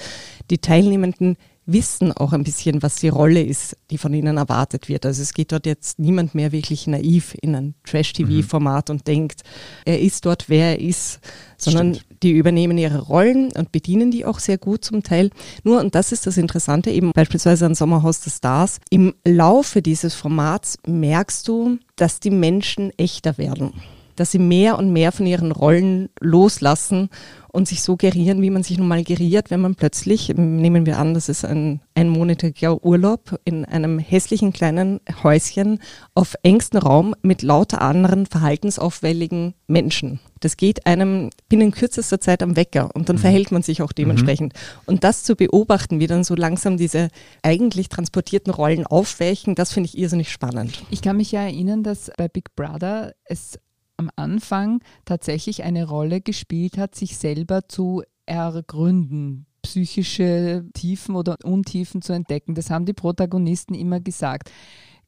Die 0.49 0.59
Teilnehmenden 0.59 1.37
wissen 1.67 2.13
auch 2.13 2.33
ein 2.33 2.43
bisschen, 2.43 2.81
was 2.81 2.95
die 2.95 3.09
Rolle 3.09 3.43
ist, 3.43 3.77
die 3.91 3.97
von 3.97 4.13
ihnen 4.13 4.37
erwartet 4.37 4.87
wird. 4.87 5.05
Also 5.05 5.21
es 5.21 5.33
geht 5.33 5.51
dort 5.51 5.65
jetzt 5.65 5.99
niemand 5.99 6.33
mehr 6.33 6.51
wirklich 6.51 6.87
naiv 6.87 7.35
in 7.41 7.55
ein 7.55 7.75
Trash-TV-Format 7.85 8.89
mhm. 8.89 8.95
und 8.95 9.07
denkt, 9.07 9.41
er 9.85 9.99
ist 9.99 10.25
dort, 10.25 10.49
wer 10.49 10.71
er 10.71 10.79
ist, 10.79 11.19
sondern 11.57 11.95
Stimmt. 11.95 12.23
die 12.23 12.31
übernehmen 12.31 12.77
ihre 12.77 12.99
Rollen 12.99 13.51
und 13.51 13.71
bedienen 13.71 14.11
die 14.11 14.25
auch 14.25 14.39
sehr 14.39 14.57
gut 14.57 14.85
zum 14.85 15.03
Teil. 15.03 15.29
Nur, 15.63 15.81
und 15.81 15.93
das 15.93 16.11
ist 16.11 16.25
das 16.25 16.37
Interessante, 16.37 16.89
eben 16.89 17.11
beispielsweise 17.11 17.65
an 17.65 17.75
Sommerhaus 17.75 18.21
der 18.21 18.31
Stars, 18.31 18.79
im 18.89 19.13
Laufe 19.25 19.81
dieses 19.81 20.15
Formats 20.15 20.77
merkst 20.87 21.47
du, 21.47 21.77
dass 21.97 22.21
die 22.21 22.31
Menschen 22.31 22.91
echter 22.97 23.37
werden 23.37 23.73
dass 24.17 24.31
sie 24.31 24.39
mehr 24.39 24.77
und 24.77 24.91
mehr 24.91 25.11
von 25.11 25.25
ihren 25.25 25.51
Rollen 25.51 26.09
loslassen 26.19 27.09
und 27.57 27.67
sich 27.67 27.81
so 27.81 27.97
gerieren, 27.97 28.43
wie 28.43 28.51
man 28.51 28.61
sich 28.61 28.77
nun 28.77 28.87
mal 28.87 29.03
geriert, 29.03 29.49
wenn 29.49 29.61
man 29.61 29.73
plötzlich, 29.73 30.31
nehmen 30.35 30.85
wir 30.85 30.99
an, 30.99 31.15
das 31.15 31.27
ist 31.27 31.43
ein 31.43 31.81
einmonatiger 31.95 32.85
Urlaub 32.85 33.39
in 33.45 33.65
einem 33.65 33.97
hässlichen 33.97 34.53
kleinen 34.53 34.99
Häuschen 35.23 35.79
auf 36.13 36.35
engstem 36.43 36.81
Raum 36.81 37.15
mit 37.23 37.41
lauter 37.41 37.81
anderen 37.81 38.27
verhaltensauffälligen 38.27 39.55
Menschen. 39.65 40.19
Das 40.39 40.55
geht 40.55 40.85
einem 40.85 41.31
binnen 41.49 41.71
kürzester 41.71 42.21
Zeit 42.21 42.43
am 42.43 42.55
Wecker 42.55 42.91
und 42.93 43.09
dann 43.09 43.15
mhm. 43.15 43.21
verhält 43.21 43.51
man 43.51 43.63
sich 43.63 43.81
auch 43.81 43.91
dementsprechend. 43.91 44.53
Mhm. 44.53 44.81
Und 44.85 45.03
das 45.03 45.23
zu 45.23 45.35
beobachten, 45.35 45.99
wie 45.99 46.05
dann 46.05 46.23
so 46.23 46.35
langsam 46.35 46.77
diese 46.77 47.09
eigentlich 47.41 47.89
transportierten 47.89 48.53
Rollen 48.53 48.85
aufweichen, 48.85 49.55
das 49.55 49.73
finde 49.73 49.89
ich 49.89 49.97
irrsinnig 49.97 50.31
spannend. 50.31 50.83
Ich 50.91 51.01
kann 51.01 51.17
mich 51.17 51.31
ja 51.31 51.41
erinnern, 51.41 51.81
dass 51.81 52.11
bei 52.17 52.27
Big 52.27 52.55
Brother 52.55 53.13
es 53.25 53.57
am 53.97 54.09
Anfang 54.15 54.81
tatsächlich 55.05 55.63
eine 55.63 55.87
Rolle 55.87 56.21
gespielt 56.21 56.77
hat, 56.77 56.95
sich 56.95 57.17
selber 57.17 57.67
zu 57.67 58.03
ergründen, 58.25 59.47
psychische 59.63 60.65
Tiefen 60.73 61.15
oder 61.15 61.37
Untiefen 61.43 62.01
zu 62.01 62.13
entdecken. 62.13 62.55
Das 62.55 62.69
haben 62.69 62.85
die 62.85 62.93
Protagonisten 62.93 63.73
immer 63.73 63.99
gesagt. 63.99 64.51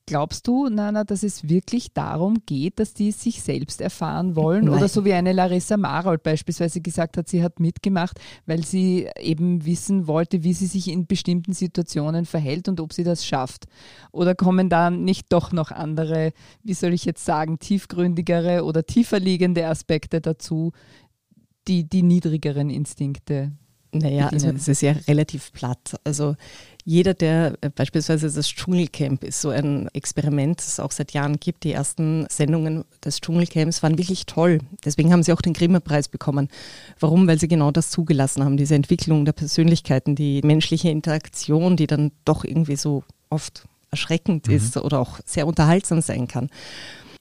Glaubst 0.09 0.47
du, 0.47 0.69
Nana, 0.69 1.03
dass 1.03 1.21
es 1.21 1.47
wirklich 1.47 1.93
darum 1.93 2.39
geht, 2.47 2.79
dass 2.79 2.95
die 2.95 3.11
sich 3.11 3.43
selbst 3.43 3.79
erfahren 3.79 4.35
wollen? 4.35 4.65
Nein. 4.65 4.73
Oder 4.73 4.87
so 4.87 5.05
wie 5.05 5.13
eine 5.13 5.33
Larissa 5.33 5.77
Marold 5.77 6.23
beispielsweise 6.23 6.81
gesagt 6.81 7.15
hat, 7.15 7.29
sie 7.29 7.43
hat 7.43 7.59
mitgemacht, 7.59 8.19
weil 8.47 8.65
sie 8.65 9.07
eben 9.19 9.67
wissen 9.67 10.07
wollte, 10.07 10.43
wie 10.43 10.53
sie 10.53 10.65
sich 10.65 10.87
in 10.87 11.05
bestimmten 11.05 11.53
Situationen 11.53 12.25
verhält 12.25 12.67
und 12.67 12.79
ob 12.79 12.91
sie 12.91 13.03
das 13.03 13.23
schafft. 13.23 13.65
Oder 14.11 14.33
kommen 14.33 14.67
da 14.67 14.89
nicht 14.89 15.31
doch 15.31 15.51
noch 15.51 15.69
andere, 15.69 16.33
wie 16.63 16.73
soll 16.73 16.93
ich 16.93 17.05
jetzt 17.05 17.23
sagen, 17.23 17.59
tiefgründigere 17.59 18.63
oder 18.63 18.87
tiefer 18.87 19.19
liegende 19.19 19.67
Aspekte 19.67 20.21
dazu, 20.21 20.71
die 21.67 21.87
die 21.87 22.01
niedrigeren 22.01 22.71
Instinkte 22.71 23.51
naja, 23.91 24.27
also 24.27 24.49
es 24.49 24.67
ist 24.67 24.81
ja 24.81 24.91
relativ 25.07 25.51
platt. 25.51 25.95
Also 26.03 26.35
jeder, 26.85 27.13
der 27.13 27.55
äh, 27.61 27.69
beispielsweise 27.69 28.31
das 28.31 28.47
Dschungelcamp 28.47 29.23
ist, 29.23 29.41
so 29.41 29.49
ein 29.49 29.89
Experiment, 29.93 30.59
das 30.59 30.67
es 30.67 30.79
auch 30.79 30.91
seit 30.91 31.11
Jahren 31.11 31.39
gibt. 31.39 31.63
Die 31.63 31.73
ersten 31.73 32.25
Sendungen 32.29 32.85
des 33.03 33.21
Dschungelcamps 33.21 33.83
waren 33.83 33.97
wirklich 33.97 34.25
toll. 34.25 34.59
Deswegen 34.83 35.11
haben 35.11 35.23
sie 35.23 35.33
auch 35.33 35.41
den 35.41 35.53
Grimme-Preis 35.53 36.07
bekommen. 36.07 36.49
Warum? 36.99 37.27
Weil 37.27 37.39
sie 37.39 37.47
genau 37.47 37.71
das 37.71 37.89
zugelassen 37.89 38.43
haben, 38.43 38.57
diese 38.57 38.75
Entwicklung 38.75 39.25
der 39.25 39.33
Persönlichkeiten, 39.33 40.15
die 40.15 40.41
menschliche 40.43 40.89
Interaktion, 40.89 41.75
die 41.75 41.87
dann 41.87 42.11
doch 42.25 42.43
irgendwie 42.43 42.75
so 42.75 43.03
oft 43.29 43.65
erschreckend 43.91 44.47
mhm. 44.47 44.55
ist 44.55 44.77
oder 44.77 44.99
auch 44.99 45.19
sehr 45.25 45.47
unterhaltsam 45.47 46.01
sein 46.01 46.27
kann. 46.27 46.49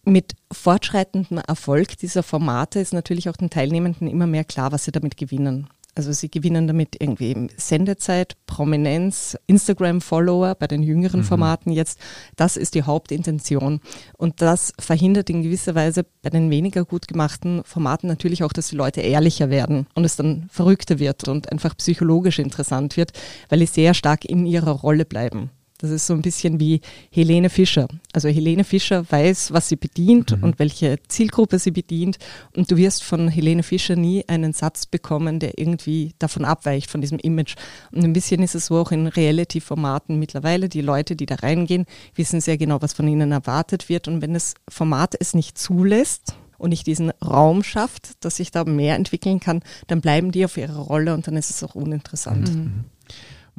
Mit 0.05 0.35
fortschreitendem 0.53 1.39
Erfolg 1.47 1.99
dieser 1.99 2.23
Formate 2.23 2.81
ist 2.81 2.95
natürlich 2.95 3.29
auch 3.29 3.37
den 3.37 3.51
Teilnehmenden 3.51 4.09
immer 4.09 4.27
mehr 4.27 4.45
klar, 4.45 4.73
was 4.73 4.85
sie 4.85 4.93
damit 4.93 5.17
gewinnen. 5.17 5.69
Also 5.99 6.13
sie 6.13 6.31
gewinnen 6.31 6.69
damit 6.69 6.95
irgendwie 7.01 7.49
Sendezeit, 7.57 8.37
Prominenz, 8.47 9.37
Instagram-Follower 9.49 10.55
bei 10.55 10.69
den 10.69 10.85
jüngeren 10.85 11.21
mhm. 11.21 11.25
Formaten 11.25 11.73
jetzt. 11.73 11.99
Das 12.37 12.57
ist 12.57 12.77
die 12.77 12.85
Hauptintention. 12.85 13.81
Und 14.17 14.41
das 14.41 14.73
verhindert 14.79 15.29
in 15.29 15.43
gewisser 15.43 15.75
Weise 15.75 16.07
bei 16.23 16.31
den 16.31 16.51
weniger 16.53 16.85
gut 16.85 17.09
gemachten 17.09 17.63
Formaten 17.65 18.07
natürlich 18.07 18.45
auch, 18.45 18.53
dass 18.53 18.69
die 18.69 18.77
Leute 18.77 19.01
ehrlicher 19.01 19.51
werden 19.51 19.89
und 19.97 20.05
es 20.05 20.15
dann 20.15 20.47
verrückter 20.53 21.01
wird 21.01 21.27
und 21.27 21.51
einfach 21.51 21.77
psychologisch 21.77 22.39
interessant 22.39 22.97
wird, 22.97 23.11
weil 23.49 23.59
sie 23.59 23.67
sehr 23.67 23.93
stark 23.93 24.25
in 24.25 24.47
ihrer 24.47 24.71
Rolle 24.71 25.05
bleiben. 25.05 25.51
Das 25.79 25.91
ist 25.91 26.09
so 26.09 26.15
ein 26.15 26.23
bisschen 26.23 26.59
wie 26.59 26.81
Helene 27.11 27.51
Fischer. 27.51 27.87
Also 28.13 28.29
Helene 28.29 28.65
Fischer 28.65 29.05
weiß, 29.09 29.53
was 29.53 29.69
sie 29.69 29.77
bedient 29.77 30.37
mhm. 30.37 30.43
und 30.43 30.59
welche 30.59 30.99
Zielgruppe 31.07 31.61
sie 31.61 31.71
bedient. 31.71 32.19
Und 32.57 32.71
du 32.71 32.77
wirst 32.77 33.05
von 33.05 33.29
Helene 33.29 33.63
Fischer 33.63 33.95
nie 33.95 34.25
einen 34.29 34.53
Satz 34.53 34.87
bekommen, 34.87 35.39
der 35.39 35.57
irgendwie 35.57 36.15
davon 36.19 36.45
abweicht, 36.45 36.91
von 36.91 37.01
diesem 37.01 37.21
Image. 37.21 37.55
Und 37.93 38.03
ein 38.03 38.13
bisschen 38.13 38.43
ist 38.43 38.57
es 38.57 38.67
so 38.67 38.79
auch 38.79 38.91
in 38.91 39.07
Reality-Formaten 39.07 40.19
mittlerweile. 40.19 40.69
Die 40.69 40.81
Leute, 40.81 41.15
die 41.15 41.27
da 41.27 41.37
reingehen, 41.37 41.87
wissen 42.17 42.41
sehr 42.41 42.59
genau, 42.59 42.83
was 42.83 42.93
von 42.93 43.07
ihnen 43.07 43.31
erwartet 43.31 43.89
wird. 43.89 44.09
Und 44.09 44.21
wenn 44.21 44.35
das 44.35 44.55
Format 44.69 45.15
es 45.19 45.33
nicht 45.33 45.57
zulässt, 45.57 46.35
und 46.59 46.71
nicht 46.71 46.89
diesen 46.89 47.11
Raum 47.25 47.63
schafft, 47.63 48.25
dass 48.25 48.37
sich 48.37 48.51
da 48.51 48.65
mehr 48.65 48.97
entwickeln 48.97 49.39
kann, 49.39 49.63
dann 49.87 50.01
bleiben 50.01 50.33
die 50.33 50.45
auf 50.45 50.57
ihrer 50.57 50.81
Rolle 50.81 51.15
und 51.15 51.27
dann 51.29 51.37
ist 51.37 51.51
es 51.51 51.63
auch 51.63 51.77
uninteressant. 51.77 52.53
Mhm. 52.53 52.85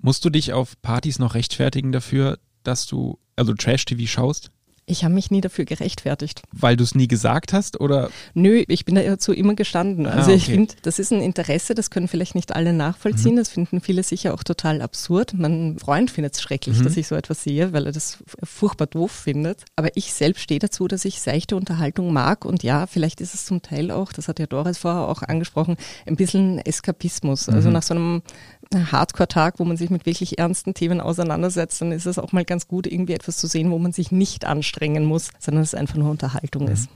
Musst 0.01 0.23
du 0.25 0.29
dich 0.29 0.53
auf 0.53 0.81
Partys 0.81 1.19
noch 1.19 1.35
rechtfertigen 1.35 1.91
dafür, 1.91 2.39
dass 2.63 2.85
du 2.85 3.19
also 3.35 3.53
Trash-TV 3.53 4.05
schaust? 4.05 4.51
Ich 4.89 5.03
habe 5.03 5.13
mich 5.13 5.29
nie 5.29 5.39
dafür 5.39 5.65
gerechtfertigt. 5.65 6.41
Weil 6.51 6.75
du 6.75 6.83
es 6.83 6.95
nie 6.95 7.07
gesagt 7.07 7.53
hast 7.53 7.79
oder? 7.79 8.09
Nö, 8.33 8.63
ich 8.67 8.85
bin 8.85 8.95
dazu 8.95 9.33
immer 9.33 9.53
gestanden. 9.53 10.07
Ah, 10.07 10.11
also 10.11 10.21
ah, 10.31 10.33
okay. 10.33 10.35
ich 10.35 10.45
finde, 10.45 10.73
das 10.81 10.97
ist 10.97 11.13
ein 11.13 11.21
Interesse, 11.21 11.75
das 11.75 11.91
können 11.91 12.07
vielleicht 12.07 12.33
nicht 12.33 12.55
alle 12.55 12.73
nachvollziehen. 12.73 13.33
Mhm. 13.33 13.37
Das 13.37 13.49
finden 13.49 13.81
viele 13.81 14.01
sicher 14.01 14.33
auch 14.33 14.43
total 14.43 14.81
absurd. 14.81 15.35
Mein 15.37 15.77
Freund 15.77 16.09
findet 16.09 16.33
es 16.33 16.41
schrecklich, 16.41 16.79
mhm. 16.79 16.83
dass 16.85 16.97
ich 16.97 17.07
so 17.07 17.13
etwas 17.13 17.43
sehe, 17.43 17.71
weil 17.71 17.85
er 17.85 17.91
das 17.91 18.17
furchtbar 18.43 18.87
doof 18.87 19.11
findet. 19.11 19.63
Aber 19.75 19.89
ich 19.95 20.11
selbst 20.11 20.41
stehe 20.41 20.59
dazu, 20.59 20.87
dass 20.87 21.05
ich 21.05 21.21
seichte 21.21 21.55
Unterhaltung 21.55 22.11
mag. 22.11 22.43
Und 22.43 22.63
ja, 22.63 22.87
vielleicht 22.87 23.21
ist 23.21 23.35
es 23.35 23.45
zum 23.45 23.61
Teil 23.61 23.91
auch, 23.91 24.11
das 24.11 24.27
hat 24.27 24.39
ja 24.39 24.47
Doris 24.47 24.79
vorher 24.79 25.07
auch 25.07 25.21
angesprochen, 25.21 25.77
ein 26.07 26.15
bisschen 26.15 26.57
Eskapismus. 26.57 27.47
Also 27.47 27.51
mhm. 27.51 27.57
Also 27.59 27.69
nach 27.69 27.83
so 27.83 27.93
einem 27.93 28.21
Hardcore-Tag, 28.73 29.59
wo 29.59 29.65
man 29.65 29.77
sich 29.77 29.89
mit 29.89 30.05
wirklich 30.05 30.37
ernsten 30.37 30.73
Themen 30.73 31.01
auseinandersetzt, 31.01 31.81
dann 31.81 31.91
ist 31.91 32.05
es 32.05 32.19
auch 32.19 32.31
mal 32.31 32.45
ganz 32.45 32.67
gut, 32.67 32.85
irgendwie 32.85 33.13
etwas 33.13 33.37
zu 33.37 33.47
sehen, 33.47 33.71
wo 33.71 33.79
man 33.79 33.93
sich 33.93 34.11
nicht 34.11 34.45
anstrengen 34.45 35.05
muss, 35.05 35.31
sondern 35.39 35.63
es 35.63 35.73
einfach 35.73 35.95
nur 35.95 36.11
Unterhaltung 36.11 36.65
mhm. 36.65 36.71
ist. 36.71 36.89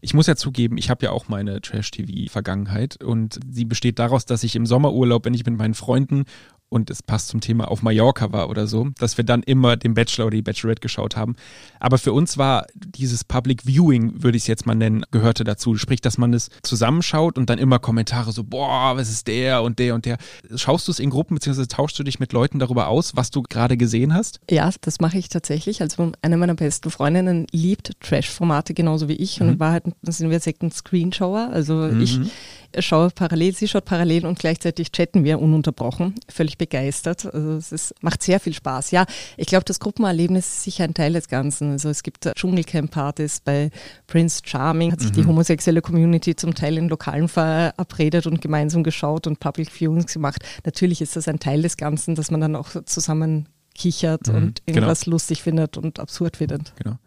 Ich 0.00 0.14
muss 0.14 0.26
ja 0.26 0.34
zugeben, 0.34 0.78
ich 0.78 0.90
habe 0.90 1.04
ja 1.04 1.12
auch 1.12 1.28
meine 1.28 1.60
Trash-TV-Vergangenheit 1.60 3.02
und 3.02 3.38
sie 3.48 3.64
besteht 3.64 4.00
daraus, 4.00 4.26
dass 4.26 4.42
ich 4.42 4.56
im 4.56 4.66
Sommerurlaub, 4.66 5.24
wenn 5.24 5.34
ich 5.34 5.46
mit 5.46 5.56
meinen 5.56 5.74
Freunden 5.74 6.24
und 6.72 6.88
es 6.88 7.02
passt 7.02 7.28
zum 7.28 7.40
Thema 7.40 7.70
auf 7.70 7.82
Mallorca 7.82 8.32
war 8.32 8.48
oder 8.48 8.66
so, 8.66 8.88
dass 8.98 9.18
wir 9.18 9.24
dann 9.24 9.42
immer 9.42 9.76
den 9.76 9.92
Bachelor 9.92 10.26
oder 10.26 10.36
die 10.36 10.42
Bachelorette 10.42 10.80
geschaut 10.80 11.16
haben. 11.16 11.36
Aber 11.78 11.98
für 11.98 12.14
uns 12.14 12.38
war 12.38 12.66
dieses 12.74 13.24
Public 13.24 13.66
Viewing, 13.66 14.22
würde 14.22 14.38
ich 14.38 14.44
es 14.44 14.46
jetzt 14.46 14.64
mal 14.64 14.74
nennen, 14.74 15.04
gehörte 15.10 15.44
dazu. 15.44 15.76
Sprich, 15.76 16.00
dass 16.00 16.16
man 16.16 16.32
es 16.32 16.48
zusammenschaut 16.62 17.36
und 17.36 17.50
dann 17.50 17.58
immer 17.58 17.78
Kommentare 17.78 18.32
so, 18.32 18.42
boah, 18.42 18.96
was 18.96 19.10
ist 19.10 19.26
der 19.26 19.62
und 19.62 19.78
der 19.78 19.94
und 19.94 20.06
der. 20.06 20.16
Schaust 20.56 20.88
du 20.88 20.92
es 20.92 20.98
in 20.98 21.10
Gruppen 21.10 21.34
beziehungsweise 21.34 21.68
tauschst 21.68 21.98
du 21.98 22.04
dich 22.04 22.18
mit 22.18 22.32
Leuten 22.32 22.58
darüber 22.58 22.88
aus, 22.88 23.14
was 23.16 23.30
du 23.30 23.42
gerade 23.42 23.76
gesehen 23.76 24.14
hast? 24.14 24.40
Ja, 24.50 24.70
das 24.80 24.98
mache 24.98 25.18
ich 25.18 25.28
tatsächlich. 25.28 25.82
Also 25.82 26.12
eine 26.22 26.38
meiner 26.38 26.54
besten 26.54 26.90
Freundinnen 26.90 27.46
liebt 27.52 28.00
Trash-Formate 28.00 28.72
genauso 28.72 29.08
wie 29.08 29.16
ich 29.16 29.40
mhm. 29.40 29.48
und 29.48 29.60
war 29.60 29.72
halt, 29.72 29.84
sind 30.02 30.30
wir 30.30 30.40
Second 30.40 30.72
Screenshower. 30.72 31.50
Also 31.52 31.74
mhm. 31.74 32.00
ich 32.00 32.18
schaue 32.78 33.10
parallel, 33.10 33.54
sie 33.54 33.68
schaut 33.68 33.84
parallel 33.84 34.26
und 34.26 34.38
gleichzeitig 34.38 34.92
chatten 34.92 35.24
wir 35.24 35.40
ununterbrochen. 35.40 36.14
Völlig 36.28 36.58
begeistert. 36.58 37.26
Also 37.32 37.52
es 37.52 37.72
ist, 37.72 37.94
macht 38.02 38.22
sehr 38.22 38.40
viel 38.40 38.54
Spaß. 38.54 38.90
Ja, 38.90 39.06
ich 39.36 39.46
glaube, 39.46 39.64
das 39.64 39.80
Gruppenerlebnis 39.80 40.46
ist 40.46 40.62
sicher 40.64 40.84
ein 40.84 40.94
Teil 40.94 41.12
des 41.12 41.28
Ganzen. 41.28 41.72
Also 41.72 41.88
es 41.88 42.02
gibt 42.02 42.24
Dschungelcamp-Partys 42.24 43.40
bei 43.40 43.70
Prince 44.06 44.42
Charming, 44.44 44.92
hat 44.92 45.00
sich 45.00 45.10
mhm. 45.10 45.14
die 45.14 45.26
homosexuelle 45.26 45.82
Community 45.82 46.36
zum 46.36 46.54
Teil 46.54 46.78
in 46.78 46.88
Lokalen 46.88 47.28
verabredet 47.28 48.26
und 48.26 48.40
gemeinsam 48.40 48.82
geschaut 48.82 49.26
und 49.26 49.40
Public 49.40 49.70
Viewings 49.70 50.12
gemacht. 50.12 50.42
Natürlich 50.64 51.00
ist 51.00 51.16
das 51.16 51.28
ein 51.28 51.38
Teil 51.38 51.62
des 51.62 51.76
Ganzen, 51.76 52.14
dass 52.14 52.30
man 52.30 52.40
dann 52.40 52.56
auch 52.56 52.70
zusammen 52.84 53.48
kichert 53.74 54.28
mhm, 54.28 54.34
und 54.34 54.66
genau. 54.66 54.76
irgendwas 54.76 55.04
genau. 55.04 55.14
lustig 55.14 55.42
findet 55.42 55.76
und 55.76 55.98
absurd 55.98 56.36
findet. 56.36 56.74
Genau. 56.76 56.98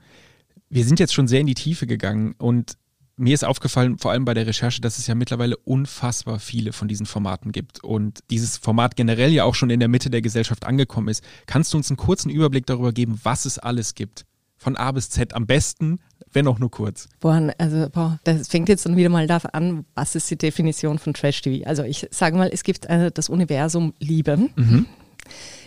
Wir 0.70 0.84
sind 0.84 1.00
jetzt 1.00 1.14
schon 1.14 1.28
sehr 1.28 1.42
in 1.42 1.48
die 1.48 1.54
Tiefe 1.54 1.88
gegangen 1.88 2.34
und 2.38 2.78
mir 3.18 3.34
ist 3.34 3.46
aufgefallen, 3.46 3.98
vor 3.98 4.12
allem 4.12 4.26
bei 4.26 4.34
der 4.34 4.48
Recherche, 4.48 4.82
dass 4.82 4.98
es 4.98 5.08
ja 5.08 5.16
mittlerweile 5.16 5.58
unfassbar 5.58 6.40
viele 6.40 6.74
von 6.74 6.88
diesen 6.88 7.06
Formaten 7.06 7.52
gibt 7.52 7.84
und 7.84 8.20
dieses 8.30 8.58
Format 8.58 8.96
generell 8.96 9.32
ja 9.32 9.44
auch 9.46 9.56
schon 9.56 9.70
in 9.70 9.80
der 9.80 9.90
Mitte 9.90 10.10
der 10.10 10.22
Gesellschaft 10.22 10.66
angekommen 10.66 11.08
ist. 11.08 11.24
Kannst 11.46 11.74
du 11.74 11.78
uns 11.78 11.90
einen 11.90 11.98
kurzen 11.98 12.30
Überblick 12.30 12.66
darüber 12.66 12.92
geben, 12.92 13.20
was 13.24 13.46
es 13.46 13.58
alles 13.60 13.96
gibt? 13.96 14.26
Von 14.58 14.76
A 14.76 14.92
bis 14.92 15.10
Z 15.10 15.34
am 15.34 15.46
besten, 15.46 16.00
wenn 16.32 16.48
auch 16.48 16.60
nur 16.60 16.72
kurz. 16.72 17.08
Boah, 17.20 17.54
also 17.58 17.88
boah, 17.90 18.20
das 18.24 18.48
fängt 18.48 18.70
jetzt 18.70 18.86
dann 18.86 18.96
wieder 18.96 19.10
mal 19.10 19.28
darauf 19.28 19.54
an, 19.54 19.86
was 19.96 20.16
ist 20.16 20.30
die 20.32 20.38
Definition 20.38 20.98
von 20.98 21.14
Trash 21.14 21.42
TV? 21.42 21.66
Also 21.66 21.84
ich 21.84 22.08
sage 22.12 22.38
mal, 22.38 22.50
es 22.52 22.64
gibt 22.64 22.86
äh, 22.86 23.12
das 23.12 23.30
Universum 23.30 23.94
Liebe. 24.00 24.38
Mhm. 24.38 24.86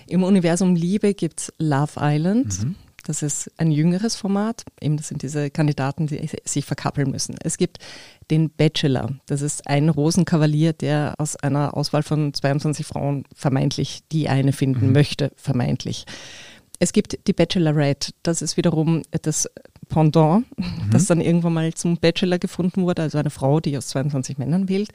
Im 0.07 0.23
Universum 0.23 0.75
Liebe 0.75 1.14
gibt 1.14 1.40
es 1.40 1.52
Love 1.59 1.93
Island. 1.99 2.64
Mhm. 2.64 2.75
Das 3.08 3.22
ist 3.22 3.50
ein 3.56 3.70
jüngeres 3.70 4.16
Format. 4.16 4.64
Eben, 4.82 4.98
das 4.98 5.08
sind 5.08 5.22
diese 5.22 5.50
Kandidaten, 5.50 6.08
die 6.08 6.28
sich 6.44 6.66
verkappeln 6.66 7.10
müssen. 7.10 7.36
Es 7.42 7.56
gibt 7.56 7.78
den 8.30 8.50
Bachelor. 8.50 9.14
Das 9.24 9.40
ist 9.40 9.66
ein 9.66 9.88
Rosenkavalier, 9.88 10.74
der 10.74 11.14
aus 11.16 11.34
einer 11.34 11.74
Auswahl 11.74 12.02
von 12.02 12.34
22 12.34 12.86
Frauen 12.86 13.24
vermeintlich 13.34 14.00
die 14.12 14.28
eine 14.28 14.52
finden 14.52 14.88
mhm. 14.88 14.92
möchte, 14.92 15.32
vermeintlich. 15.36 16.04
Es 16.80 16.92
gibt 16.92 17.26
die 17.26 17.32
Bachelorette. 17.32 18.12
Das 18.22 18.42
ist 18.42 18.58
wiederum 18.58 19.00
das 19.22 19.48
Pendant, 19.88 20.45
mhm. 20.57 20.90
das 20.90 21.07
dann 21.07 21.21
irgendwann 21.21 21.54
mal 21.54 21.75
zum 21.75 21.97
Bachelor 21.97 22.38
gefunden 22.38 22.83
wurde, 22.83 23.02
also 23.02 23.18
eine 23.18 23.30
Frau, 23.30 23.61
die 23.61 23.76
aus 23.76 23.88
22 23.88 24.38
Männern 24.38 24.68
wählt. 24.68 24.90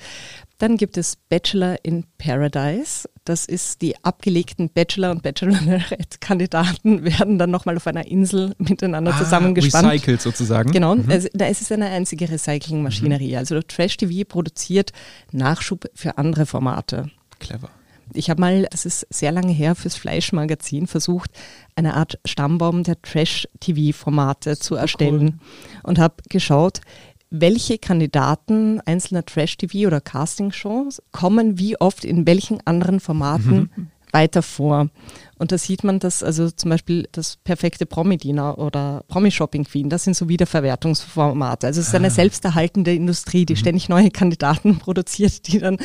Dann 0.57 0.77
gibt 0.77 0.97
es 0.97 1.15
Bachelor 1.29 1.77
in 1.83 2.05
Paradise. 2.17 3.09
Das 3.25 3.45
ist 3.45 3.81
die 3.81 3.95
abgelegten 4.03 4.69
Bachelor- 4.69 5.11
und 5.11 5.23
Bachelorette-Kandidaten 5.23 7.03
werden 7.03 7.37
dann 7.37 7.51
nochmal 7.51 7.77
auf 7.77 7.87
einer 7.87 8.07
Insel 8.07 8.53
miteinander 8.57 9.13
ah, 9.13 9.17
zusammengespannt. 9.17 9.87
Recycelt 9.87 10.21
sozusagen. 10.21 10.71
Genau, 10.71 10.95
mhm. 10.95 11.09
also, 11.09 11.27
da 11.33 11.47
ist 11.47 11.61
es 11.61 11.71
eine 11.71 11.87
einzige 11.87 12.29
Recyclingmaschinerie. 12.29 13.31
Mhm. 13.31 13.37
Also 13.37 13.61
Trash 13.61 13.97
TV 13.97 14.27
produziert 14.27 14.91
Nachschub 15.31 15.89
für 15.93 16.17
andere 16.17 16.45
Formate. 16.45 17.09
Clever. 17.39 17.69
Ich 18.13 18.29
habe 18.29 18.41
mal, 18.41 18.67
das 18.71 18.85
ist 18.85 19.07
sehr 19.09 19.31
lange 19.31 19.51
her, 19.51 19.75
fürs 19.75 19.95
Fleischmagazin 19.95 20.87
versucht, 20.87 21.31
eine 21.75 21.95
Art 21.95 22.19
Stammbaum 22.25 22.83
der 22.83 23.01
Trash-TV-Formate 23.01 24.57
zu 24.57 24.75
erstellen 24.75 25.39
cool. 25.41 25.79
und 25.83 25.99
habe 25.99 26.15
geschaut, 26.29 26.81
welche 27.29 27.79
Kandidaten 27.79 28.79
einzelner 28.81 29.25
Trash-TV 29.25 29.87
oder 29.87 30.01
Casting-Shows 30.01 31.01
kommen 31.11 31.57
wie 31.57 31.79
oft 31.79 32.05
in 32.05 32.27
welchen 32.27 32.65
anderen 32.65 32.99
Formaten 32.99 33.71
mhm 33.75 33.87
weiter 34.13 34.41
vor. 34.41 34.89
Und 35.37 35.51
da 35.51 35.57
sieht 35.57 35.83
man, 35.83 35.99
dass 35.99 36.23
also 36.23 36.49
zum 36.51 36.69
Beispiel 36.69 37.09
das 37.11 37.37
perfekte 37.37 37.85
Promi-Dinner 37.85 38.57
oder 38.59 39.03
Promi-Shopping-Queen, 39.09 39.89
das 39.89 40.05
sind 40.05 40.15
so 40.15 40.29
Wiederverwertungsformate. 40.29 41.67
Also 41.67 41.81
es 41.81 41.87
ist 41.87 41.95
eine 41.95 42.07
ah. 42.07 42.11
selbsterhaltende 42.11 42.93
Industrie, 42.93 43.45
die 43.45 43.53
mhm. 43.53 43.57
ständig 43.57 43.89
neue 43.89 44.11
Kandidaten 44.11 44.77
produziert, 44.79 45.47
die 45.47 45.59
dann 45.59 45.77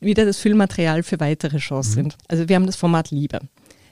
wieder 0.00 0.26
das 0.26 0.38
Füllmaterial 0.38 1.02
für 1.02 1.20
weitere 1.20 1.60
Shows 1.60 1.90
mhm. 1.90 1.94
sind. 1.94 2.16
Also 2.28 2.48
wir 2.48 2.56
haben 2.56 2.66
das 2.66 2.76
Format 2.76 3.10
Liebe. 3.10 3.40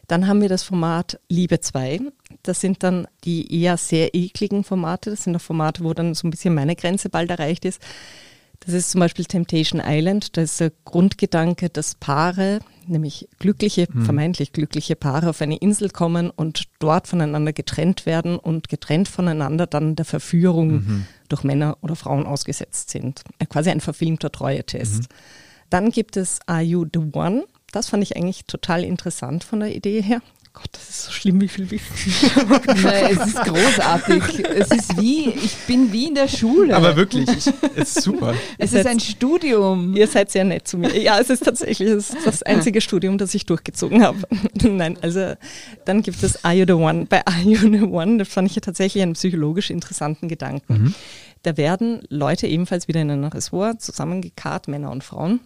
Dann 0.09 0.27
haben 0.27 0.43
wir 0.43 0.51
das 0.51 0.63
Format 0.63 1.19
Liebe 1.29 1.61
2. 1.61 2.01
Das 2.43 2.61
sind 2.61 2.83
dann 2.83 3.07
die 3.25 3.63
eher 3.63 3.79
sehr 3.79 4.15
ekligen 4.15 4.65
Formate. 4.65 5.11
Das 5.11 5.25
sind 5.25 5.35
auch 5.37 5.41
Formate, 5.41 5.83
wo 5.85 5.95
dann 5.95 6.15
so 6.15 6.27
ein 6.27 6.31
bisschen 6.31 6.55
meine 6.55 6.77
Grenze 6.77 7.09
bald 7.09 7.31
erreicht 7.31 7.65
ist. 7.65 7.81
Das 8.61 8.75
ist 8.75 8.91
zum 8.91 9.01
Beispiel 9.01 9.25
Temptation 9.25 9.81
Island. 9.85 10.37
Da 10.37 10.43
ist 10.43 10.61
der 10.61 10.73
Grundgedanke, 10.85 11.71
dass 11.71 11.95
Paare 11.95 12.61
nämlich 12.89 13.29
glückliche, 13.39 13.87
hm. 13.91 14.05
vermeintlich 14.05 14.53
glückliche 14.53 14.97
Paare 14.97 15.31
auf 15.31 15.41
eine 15.41 15.57
Insel 15.57 15.91
kommen 15.91 16.31
und 16.31 16.65
dort 16.79 17.09
voneinander 17.09 17.53
getrennt 17.53 18.07
werden 18.07 18.39
und 18.39 18.69
getrennt 18.69 19.09
voneinander 19.09 19.67
dann 19.67 19.97
der 19.97 20.05
Verführung 20.05 20.73
mhm. 20.73 21.07
durch 21.29 21.45
Männer 21.45 21.79
oder 21.81 21.97
Frauen 21.97 22.27
ausgesetzt 22.27 22.91
sind. 22.91 23.23
Quasi 23.49 23.71
ein 23.71 23.81
verfilmter 23.81 24.31
Treue-Test. 24.31 25.03
Mhm. 25.03 25.07
Dann 25.71 25.91
gibt 25.91 26.17
es 26.17 26.39
Are 26.47 26.63
You 26.63 26.85
the 26.93 27.01
One? 27.13 27.45
Das 27.73 27.89
fand 27.89 28.03
ich 28.03 28.17
eigentlich 28.17 28.45
total 28.45 28.85
interessant 28.85 29.43
von 29.43 29.61
der 29.61 29.75
Idee 29.75 30.01
her. 30.01 30.21
Gott, 30.55 30.69
das 30.71 30.89
ist 30.89 31.03
so 31.03 31.11
schlimm, 31.11 31.41
wie 31.41 31.49
viel 31.49 31.69
Wissen. 31.69 32.31
Nein, 32.85 33.19
es 33.19 33.27
ist 33.27 33.43
großartig. 33.43 34.23
Es 34.51 34.71
ist 34.71 35.01
wie, 35.01 35.31
ich 35.31 35.57
bin 35.67 35.93
wie 35.93 36.07
in 36.07 36.15
der 36.15 36.29
Schule. 36.29 36.77
Aber 36.77 36.95
wirklich, 36.95 37.29
ich, 37.29 37.53
es 37.75 37.97
ist 37.97 38.03
super. 38.03 38.35
Es 38.57 38.73
ist 38.73 38.87
ein 38.87 39.01
Studium. 39.01 39.97
Ihr 39.97 40.07
seid 40.07 40.31
sehr 40.31 40.45
nett 40.45 40.69
zu 40.69 40.79
mir. 40.79 40.97
Ja, 40.97 41.19
es 41.19 41.29
ist 41.29 41.45
tatsächlich 41.45 41.89
es 41.89 42.11
ist 42.11 42.25
das 42.25 42.45
einzige 42.45 42.81
Studium, 42.81 43.19
das 43.19 43.35
ich 43.35 43.47
durchgezogen 43.47 44.05
habe. 44.05 44.19
Nein, 44.63 44.97
also 45.03 45.35
dann 45.87 46.03
gibt 46.03 46.23
es 46.23 46.45
Are 46.45 46.55
You 46.55 46.67
the 46.69 46.75
One? 46.75 47.07
Bei 47.07 47.27
Are 47.27 47.43
You 47.43 47.59
the 47.59 47.83
One, 47.83 48.19
das 48.19 48.29
fand 48.29 48.49
ich 48.49 48.55
ja 48.55 48.61
tatsächlich 48.61 49.03
einen 49.03 49.15
psychologisch 49.15 49.71
interessanten 49.71 50.29
Gedanken. 50.29 50.73
Mhm. 50.73 50.95
Da 51.43 51.57
werden 51.57 52.03
Leute 52.11 52.47
ebenfalls 52.47 52.87
wieder 52.87 53.01
in 53.01 53.11
einem 53.11 53.25
Ressort 53.25 53.83
zusammengekarrt, 53.83 54.69
Männer 54.69 54.93
und 54.93 55.03
Frauen. 55.03 55.41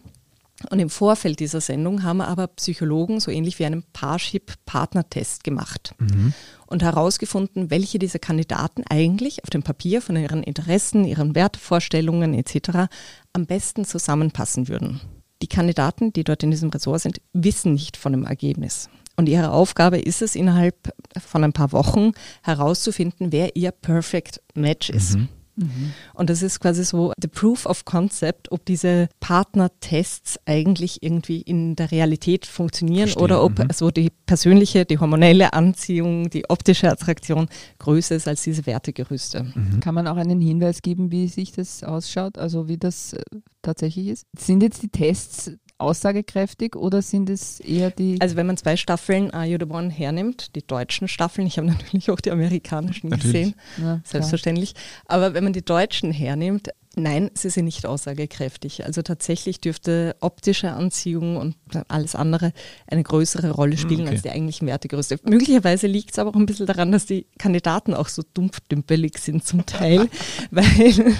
Und 0.71 0.81
im 0.81 0.91
Vorfeld 0.91 1.39
dieser 1.39 1.61
Sendung 1.61 2.03
haben 2.03 2.21
aber 2.21 2.49
Psychologen 2.49 3.21
so 3.21 3.31
ähnlich 3.31 3.59
wie 3.59 3.65
einen 3.65 3.85
Parship-Partnertest 3.93 5.45
gemacht 5.45 5.95
mhm. 5.99 6.33
und 6.67 6.83
herausgefunden, 6.83 7.71
welche 7.71 8.01
dieser 8.01 8.19
Kandidaten 8.19 8.83
eigentlich 8.89 9.45
auf 9.45 9.51
dem 9.51 9.63
Papier 9.63 10.03
von 10.03 10.17
ihren 10.17 10.43
Interessen, 10.43 11.05
ihren 11.05 11.37
Wertevorstellungen 11.37 12.35
etc. 12.35 12.91
am 13.33 13.47
besten 13.47 13.85
zusammenpassen 13.85 14.69
würden. 14.69 15.01
Die 15.43 15.47
Kandidaten, 15.47 16.13
die 16.13 16.25
dort 16.25 16.43
in 16.43 16.51
diesem 16.51 16.71
Ressort 16.71 17.03
sind, 17.03 17.21
wissen 17.33 17.75
nicht 17.75 17.97
von 17.97 18.13
dem 18.13 18.25
Ergebnis. 18.25 18.91
Und 19.15 19.29
ihre 19.29 19.53
Aufgabe 19.53 19.99
ist 19.99 20.23
es, 20.23 20.35
innerhalb 20.35 20.93
von 21.25 21.45
ein 21.45 21.53
paar 21.53 21.73
Wochen 21.73 22.13
herauszufinden, 22.43 23.31
wer 23.33 23.55
ihr 23.57 23.71
Perfect 23.71 24.41
Match 24.55 24.91
ist. 24.91 25.17
Mhm. 25.17 25.29
Mhm. 25.59 25.93
Und 26.15 26.31
das 26.31 26.43
ist 26.43 26.61
quasi 26.61 26.85
so 26.85 27.13
the 27.21 27.29
proof 27.29 27.67
of 27.67 27.85
concept, 27.85 28.51
ob 28.53 28.65
diese 28.65 29.09
Partnertests 29.21 30.39
eigentlich 30.47 31.03
irgendwie 31.03 31.41
in 31.41 31.77
der 31.77 31.91
Realität 31.91 32.47
funktionieren 32.47 33.09
Verstehen. 33.09 33.23
oder 33.23 33.43
ob 33.43 33.59
mhm. 33.59 33.69
so 33.73 33.91
die 33.91 34.11
persönliche, 34.27 34.85
die 34.85 34.99
hormonelle 34.99 35.53
Anziehung, 35.53 36.31
die 36.31 36.49
optische 36.49 36.91
Attraktion 36.91 37.49
größer 37.79 38.17
ist 38.17 38.29
als 38.29 38.43
diese 38.43 38.67
Wertegerüste. 38.67 39.45
Mhm. 39.45 39.81
Kann 39.81 39.95
man 39.95 40.07
auch 40.07 40.17
einen 40.17 40.41
Hinweis 40.41 40.83
geben, 40.83 41.11
wie 41.11 41.29
sich 41.29 41.53
das 41.53 41.83
ausschaut, 41.83 42.39
also 42.39 42.69
wie 42.69 42.79
das 42.79 43.13
äh, 43.13 43.23
tatsächlich 43.63 44.09
ist? 44.09 44.27
Sind 44.37 44.63
jetzt 44.63 44.83
die 44.83 44.89
Tests 44.89 45.53
aussagekräftig 45.79 46.77
oder 46.77 47.03
sind 47.03 47.31
es 47.31 47.61
eher 47.61 47.91
die. 47.91 48.21
Also 48.21 48.37
wenn 48.37 48.47
man 48.47 48.57
zwei 48.57 48.77
Staffeln 48.77 49.31
Are 49.31 49.47
You 49.47 49.59
the 49.61 49.71
One 49.71 49.91
hernimmt, 49.91 50.55
die 50.57 50.67
deutschen 50.67 51.09
Staffeln, 51.09 51.47
ich 51.47 51.59
habe 51.59 51.69
natürlich 51.69 52.11
auch 52.11 52.21
die 52.21 52.31
amerikanischen 52.31 53.09
Natürlich. 53.11 53.33
gesehen, 53.33 53.55
Ja, 53.83 54.01
selbstverständlich. 54.05 54.75
Aber 55.07 55.35
wenn 55.35 55.45
man 55.45 55.53
die 55.53 55.65
deutschen 55.65 56.13
hernimmt, 56.13 56.69
nein, 56.99 57.31
sie 57.35 57.51
sind 57.51 57.65
nicht 57.65 57.87
aussagekräftig. 57.87 58.85
Also 58.85 59.03
tatsächlich 59.03 59.61
dürfte 59.61 60.17
optische 60.21 60.73
Anziehung 60.73 61.37
und 61.37 61.57
alles 61.89 62.15
andere 62.15 62.53
eine 62.87 63.03
größere 63.03 63.51
Rolle 63.51 63.77
spielen 63.77 64.03
okay. 64.03 64.11
als 64.11 64.23
die 64.23 64.31
eigentlichen 64.31 64.67
Wertegerüste. 64.67 65.19
Möglicherweise 65.25 65.87
liegt 65.87 66.13
es 66.13 66.19
aber 66.19 66.31
auch 66.31 66.37
ein 66.37 66.47
bisschen 66.47 66.67
daran, 66.67 66.93
dass 66.93 67.07
die 67.07 67.27
Kandidaten 67.39 67.95
auch 67.95 68.09
so 68.09 68.23
dumpfdümpelig 68.35 69.19
sind 69.19 69.45
zum 69.45 69.67
Teil, 69.67 70.09
weil, 70.51 71.17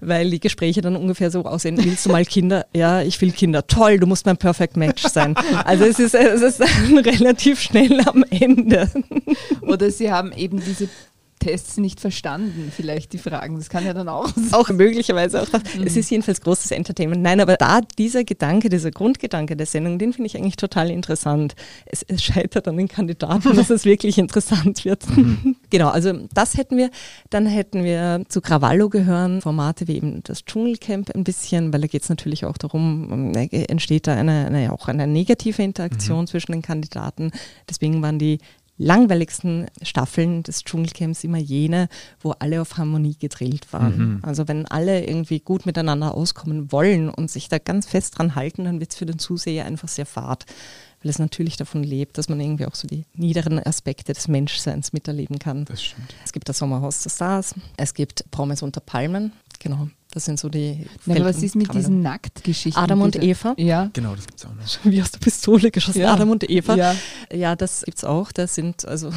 weil 0.00 0.30
die 0.30 0.40
Gespräche 0.40 0.80
dann 0.80 0.96
ungefähr 0.96 1.30
so 1.30 1.44
aussehen, 1.44 1.82
willst 1.82 2.06
du 2.06 2.10
mal 2.10 2.24
Kinder? 2.24 2.66
Ja, 2.74 3.02
ich 3.02 3.20
will 3.20 3.32
Kinder. 3.32 3.66
Toll, 3.66 3.98
du 3.98 4.06
musst 4.06 4.26
mein 4.26 4.36
Perfect 4.36 4.76
Match 4.76 5.02
sein. 5.04 5.34
Also 5.64 5.84
es 5.84 5.98
ist, 5.98 6.14
es 6.14 6.42
ist 6.42 6.60
dann 6.60 6.98
relativ 7.04 7.60
schnell 7.60 8.00
am 8.06 8.24
Ende. 8.30 8.90
Oder 9.62 9.90
sie 9.90 10.10
haben 10.10 10.32
eben 10.32 10.60
diese 10.60 10.88
Tests 11.38 11.76
nicht 11.76 12.00
verstanden, 12.00 12.72
vielleicht 12.74 13.12
die 13.12 13.18
Fragen. 13.18 13.56
Das 13.56 13.68
kann 13.68 13.84
ja 13.84 13.94
dann 13.94 14.08
auch 14.08 14.28
sein. 14.34 14.52
auch 14.52 14.68
möglicherweise 14.70 15.42
auch. 15.42 15.48
Das. 15.48 15.62
Es 15.84 15.96
ist 15.96 16.10
jedenfalls 16.10 16.40
großes 16.40 16.70
Entertainment. 16.70 17.22
Nein, 17.22 17.40
aber 17.40 17.56
da 17.56 17.80
dieser 17.98 18.24
Gedanke, 18.24 18.68
dieser 18.68 18.90
Grundgedanke 18.90 19.56
der 19.56 19.66
Sendung, 19.66 19.98
den 19.98 20.12
finde 20.12 20.26
ich 20.26 20.36
eigentlich 20.36 20.56
total 20.56 20.90
interessant. 20.90 21.54
Es, 21.86 22.02
es 22.02 22.22
scheitert 22.22 22.68
an 22.68 22.76
den 22.76 22.88
Kandidaten, 22.88 23.56
dass 23.56 23.70
es 23.70 23.84
wirklich 23.84 24.18
interessant 24.18 24.84
wird. 24.84 25.04
genau, 25.70 25.88
also 25.88 26.12
das 26.32 26.56
hätten 26.56 26.76
wir. 26.76 26.90
Dann 27.30 27.46
hätten 27.46 27.84
wir 27.84 28.24
zu 28.28 28.40
Cravallo 28.40 28.88
gehören 28.88 29.40
Formate 29.40 29.88
wie 29.88 29.96
eben 29.96 30.22
das 30.24 30.44
Dschungelcamp 30.44 31.14
ein 31.14 31.24
bisschen, 31.24 31.72
weil 31.72 31.80
da 31.80 31.86
geht 31.86 32.02
es 32.02 32.08
natürlich 32.08 32.44
auch 32.44 32.58
darum, 32.58 33.34
äh, 33.34 33.64
entsteht 33.64 34.06
da 34.06 34.14
eine, 34.14 34.46
eine 34.46 34.72
auch 34.72 34.88
eine 34.88 35.06
negative 35.06 35.62
Interaktion 35.62 36.26
zwischen 36.26 36.52
den 36.52 36.62
Kandidaten. 36.62 37.30
Deswegen 37.68 38.02
waren 38.02 38.18
die 38.18 38.38
langweiligsten 38.78 39.66
Staffeln 39.82 40.42
des 40.44 40.64
Dschungelcamps 40.64 41.24
immer 41.24 41.38
jene, 41.38 41.88
wo 42.20 42.30
alle 42.30 42.62
auf 42.62 42.78
Harmonie 42.78 43.16
gedrillt 43.18 43.72
waren. 43.72 44.20
Also 44.22 44.48
wenn 44.48 44.66
alle 44.66 45.04
irgendwie 45.04 45.40
gut 45.40 45.66
miteinander 45.66 46.14
auskommen 46.14 46.72
wollen 46.72 47.08
und 47.08 47.30
sich 47.30 47.48
da 47.48 47.58
ganz 47.58 47.86
fest 47.86 48.18
dran 48.18 48.34
halten, 48.34 48.64
dann 48.64 48.80
wird 48.80 48.92
es 48.92 48.96
für 48.96 49.06
den 49.06 49.18
Zuseher 49.18 49.66
einfach 49.66 49.88
sehr 49.88 50.06
fad. 50.06 50.46
Weil 51.02 51.10
es 51.10 51.18
natürlich 51.20 51.56
davon 51.56 51.84
lebt, 51.84 52.18
dass 52.18 52.28
man 52.28 52.40
irgendwie 52.40 52.66
auch 52.66 52.74
so 52.74 52.88
die 52.88 53.04
niederen 53.14 53.64
Aspekte 53.64 54.12
des 54.12 54.26
Menschseins 54.26 54.92
miterleben 54.92 55.38
kann. 55.38 55.64
Das 55.64 55.82
stimmt. 55.82 56.14
Es 56.24 56.32
gibt 56.32 56.48
das 56.48 56.58
Sommerhaus 56.58 57.02
der 57.02 57.10
Stars, 57.10 57.54
es 57.76 57.94
gibt 57.94 58.28
Promis 58.32 58.62
unter 58.62 58.80
Palmen, 58.80 59.32
genau. 59.60 59.88
Das 60.18 60.24
sind 60.24 60.40
so 60.40 60.48
die. 60.48 60.84
Na, 61.06 61.14
aber 61.14 61.26
was 61.26 61.40
ist 61.44 61.54
mit 61.54 61.72
diesen 61.72 62.02
Nacktgeschichten? 62.02 62.82
Adam 62.82 63.02
und 63.02 63.14
diese- 63.14 63.24
Eva? 63.24 63.54
Ja. 63.56 63.88
Genau, 63.92 64.16
das 64.16 64.26
gibt's 64.26 64.44
auch 64.44 64.50
noch. 64.52 64.90
Wie 64.90 65.00
aus 65.00 65.12
der 65.12 65.20
Pistole 65.20 65.70
geschossen. 65.70 66.00
Ja. 66.00 66.12
Adam 66.12 66.30
und 66.30 66.50
Eva. 66.50 66.74
Ja. 66.74 66.96
Ja, 67.32 67.54
das 67.54 67.84
gibt's 67.84 68.02
auch. 68.02 68.32
Das 68.32 68.56
sind 68.56 68.84
also 68.84 69.12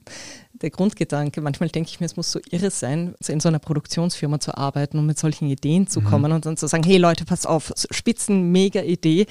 der 0.54 0.70
Grundgedanke. 0.70 1.42
Manchmal 1.42 1.68
denke 1.68 1.90
ich 1.90 2.00
mir, 2.00 2.06
es 2.06 2.16
muss 2.16 2.32
so 2.32 2.40
irre 2.50 2.70
sein, 2.70 3.14
in 3.28 3.38
so 3.38 3.50
einer 3.50 3.58
Produktionsfirma 3.58 4.40
zu 4.40 4.56
arbeiten 4.56 4.98
und 4.98 5.04
mit 5.04 5.18
solchen 5.18 5.46
Ideen 5.50 5.88
zu 5.88 6.00
kommen 6.00 6.32
und 6.32 6.46
dann 6.46 6.56
zu 6.56 6.66
sagen, 6.68 6.82
hey 6.84 6.96
Leute, 6.96 7.26
passt 7.26 7.46
auf, 7.46 7.74
Spitzen, 7.90 8.50
mega 8.50 8.80
Idee. 8.80 9.26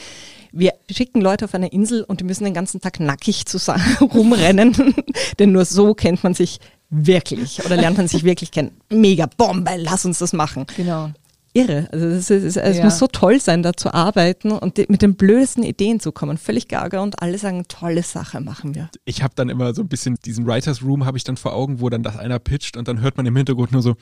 Wir 0.51 0.75
schicken 0.91 1.22
Leute 1.22 1.46
auf 1.46 1.55
eine 1.55 1.70
Insel 1.70 2.03
und 2.03 2.20
die 2.20 2.24
müssen 2.24 2.44
den 2.44 2.53
ganzen 2.53 2.82
Tag 2.82 3.00
nackig 3.00 3.48
zusammen 3.48 3.98
rumrennen, 4.00 4.94
denn 5.39 5.51
nur 5.53 5.65
so 5.65 5.96
kennt 5.96 6.24
man 6.24 6.36
sich 6.36 6.60
wirklich 6.95 7.63
oder 7.65 7.75
lernt 7.77 7.97
man 7.97 8.07
sich 8.07 8.23
wirklich 8.23 8.51
kennen. 8.51 8.71
Mega 8.89 9.27
Bombe, 9.37 9.71
lass 9.77 10.05
uns 10.05 10.19
das 10.19 10.33
machen 10.33 10.65
Genau. 10.77 11.11
irre. 11.53 11.87
Also 11.91 12.05
es, 12.07 12.29
ist, 12.29 12.57
es 12.57 12.77
Ja. 12.77 12.83
muss 12.83 12.97
so 12.99 13.07
toll 13.07 13.39
sein, 13.39 13.63
da 13.63 13.73
zu 13.73 13.93
arbeiten 13.93 14.51
und 14.51 14.77
die, 14.77 14.85
mit 14.89 15.01
den 15.01 15.15
blödesten 15.15 15.63
Ideen 15.63 15.99
zu 15.99 16.11
kommen. 16.11 16.37
Völlig 16.37 16.67
gaga 16.67 16.99
und 17.01 17.21
alle 17.21 17.37
sagen, 17.37 17.65
tolle 17.67 18.03
Sache 18.03 18.41
machen 18.41 18.75
wir. 18.75 18.89
Ich 19.05 19.23
habe 19.23 19.33
dann 19.35 19.49
immer 19.49 19.73
so 19.73 19.81
ein 19.81 19.87
bisschen 19.87 20.17
diesen 20.25 20.45
Writers 20.45 20.83
Room 20.83 21.05
habe 21.05 21.17
ich 21.17 21.23
dann 21.23 21.37
vor 21.37 21.53
Augen, 21.53 21.79
wo 21.79 21.89
dann 21.89 22.03
das 22.03 22.17
einer 22.17 22.39
pitcht 22.39 22.75
und 22.77 22.87
dann 22.87 22.99
hört 23.01 23.17
man 23.17 23.25
im 23.25 23.35
Hintergrund 23.35 23.71
nur 23.71 23.81
so 23.81 23.95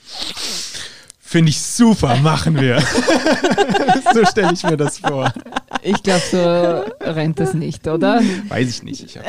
Finde 1.33 1.49
ich 1.49 1.59
super, 1.59 2.15
machen 2.17 2.61
wir. 2.61 2.79
so 4.13 4.23
stelle 4.23 4.53
ich 4.53 4.61
mir 4.61 4.77
das 4.77 4.99
vor. 4.99 5.33
Ich 5.81 6.03
glaube, 6.03 6.21
so 6.29 7.07
rennt 7.09 7.39
das 7.39 7.55
nicht, 7.55 7.87
oder? 7.87 8.21
Weiß 8.49 8.69
ich 8.69 8.83
nicht. 8.83 9.03
Ich 9.03 9.17
hab, 9.17 9.25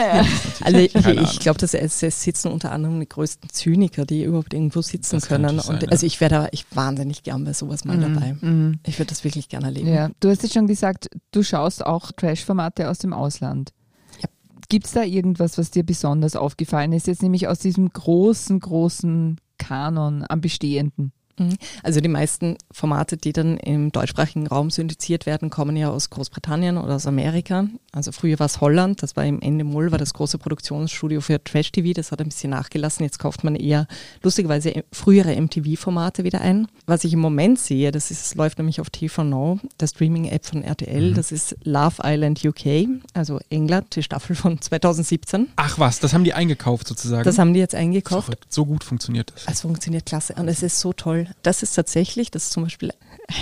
Also 0.61 0.78
ich, 0.80 0.94
ich 0.94 1.38
glaube, 1.40 1.58
dass 1.61 1.73
es, 1.73 2.02
es 2.02 2.23
sitzen 2.23 2.49
unter 2.52 2.73
anderem 2.73 3.00
die 3.00 3.08
größten 3.08 3.49
Zyniker, 3.49 4.04
die 4.04 4.25
überhaupt 4.25 4.52
irgendwo 4.52 4.82
sitzen 4.82 5.16
Das 5.16 5.28
können. 5.28 5.58
sein, 5.58 5.76
und 5.76 5.82
ja. 5.82 5.88
also 5.88 6.04
ich 6.04 6.20
wäre 6.20 6.28
da 6.30 6.49
ich 6.52 6.66
wahnsinnig 6.75 7.23
gern 7.23 7.43
bei 7.43 7.54
sowas 7.54 7.86
mal 7.86 7.97
dabei. 7.97 8.36
Mhm. 8.38 8.80
Ich 8.86 8.99
würde 8.99 9.08
das 9.08 9.25
wirklich 9.25 9.49
gerne 9.49 9.69
erleben. 9.69 9.88
Ja, 9.88 10.10
du 10.21 10.28
hast 10.28 10.43
jetzt 10.43 10.52
schon 10.52 10.67
gesagt, 10.67 11.08
du 11.32 11.43
schaust 11.43 11.86
auch 11.86 12.12
Trash-Formate 12.12 12.90
aus 12.90 12.99
dem 12.99 13.14
Ausland. 13.14 13.73
Ja. 14.21 14.28
Gibt 14.69 14.84
es 14.84 14.93
da 14.93 15.04
irgendwas, 15.04 15.56
was 15.56 15.71
dir 15.71 15.84
besonders 15.84 16.36
aufgefallen 16.36 16.93
ist? 16.93 17.06
Jetzt 17.06 17.23
nämlich 17.23 17.49
aus 17.49 17.60
diesem 17.60 17.88
großen, 17.88 18.60
großen 18.60 19.40
Kanon 19.56 20.26
am 20.28 20.43
Bestehenden. 20.43 21.14
Mhm. 21.38 21.56
Also 21.82 22.00
die 22.00 22.08
meisten 22.08 22.56
Formate, 22.70 23.16
die 23.16 23.32
dann 23.32 23.56
im 23.58 23.90
deutschsprachigen 23.92 24.47
Raum 24.47 24.70
syndiziert 24.70 25.26
werden, 25.26 25.50
kommen 25.50 25.76
ja 25.76 25.90
aus 25.90 26.10
Großbritannien 26.10 26.78
oder 26.78 26.94
aus 26.94 27.06
Amerika. 27.06 27.66
Also 27.92 28.12
früher 28.12 28.38
war 28.38 28.47
es 28.47 28.60
Holland, 28.60 29.02
das 29.02 29.16
war 29.16 29.25
im 29.25 29.40
Ende 29.40 29.64
Mull, 29.64 29.90
war 29.92 29.99
das 29.99 30.14
große 30.14 30.38
Produktionsstudio 30.38 31.20
für 31.20 31.42
Trash-TV, 31.42 31.92
das 31.92 32.12
hat 32.12 32.20
ein 32.20 32.28
bisschen 32.28 32.50
nachgelassen. 32.50 33.04
Jetzt 33.04 33.18
kauft 33.18 33.44
man 33.44 33.54
eher 33.56 33.86
lustigerweise 34.23 34.84
frühere 34.92 35.40
MTV-Formate 35.40 36.25
wieder 36.25 36.40
ein. 36.40 36.68
Was 36.86 37.04
ich 37.04 37.12
im 37.12 37.20
Moment 37.20 37.58
sehe, 37.58 37.92
das 37.92 38.10
ist, 38.10 38.26
es 38.26 38.34
läuft 38.34 38.58
nämlich 38.58 38.80
auf 38.80 38.90
TV 38.90 39.25
Now, 39.25 39.58
der 39.80 39.86
Streaming-App 39.86 40.44
von 40.44 40.62
RTL, 40.62 41.14
das 41.14 41.32
ist 41.32 41.56
Love 41.64 42.02
Island 42.02 42.44
UK, 42.44 42.88
also 43.12 43.40
England, 43.50 43.97
die 43.97 44.02
Staffel 44.02 44.36
von 44.36 44.60
2017. 44.60 45.49
Ach 45.56 45.78
was, 45.78 46.00
das 46.00 46.12
haben 46.12 46.25
die 46.25 46.34
eingekauft 46.34 46.88
sozusagen. 46.88 47.25
Das 47.25 47.38
haben 47.38 47.54
die 47.54 47.60
jetzt 47.60 47.75
eingekauft. 47.75 48.26
Verrückt. 48.26 48.52
So 48.52 48.66
gut 48.66 48.84
funktioniert 48.84 49.32
das. 49.34 49.47
Es 49.47 49.60
funktioniert 49.62 50.06
klasse 50.06 50.34
und 50.34 50.49
es 50.49 50.62
ist 50.62 50.80
so 50.80 50.92
toll. 50.92 51.24
Das 51.43 51.63
ist 51.63 51.75
tatsächlich, 51.75 52.30
das 52.30 52.45
ist 52.45 52.52
zum 52.52 52.65
Beispiel 52.65 52.93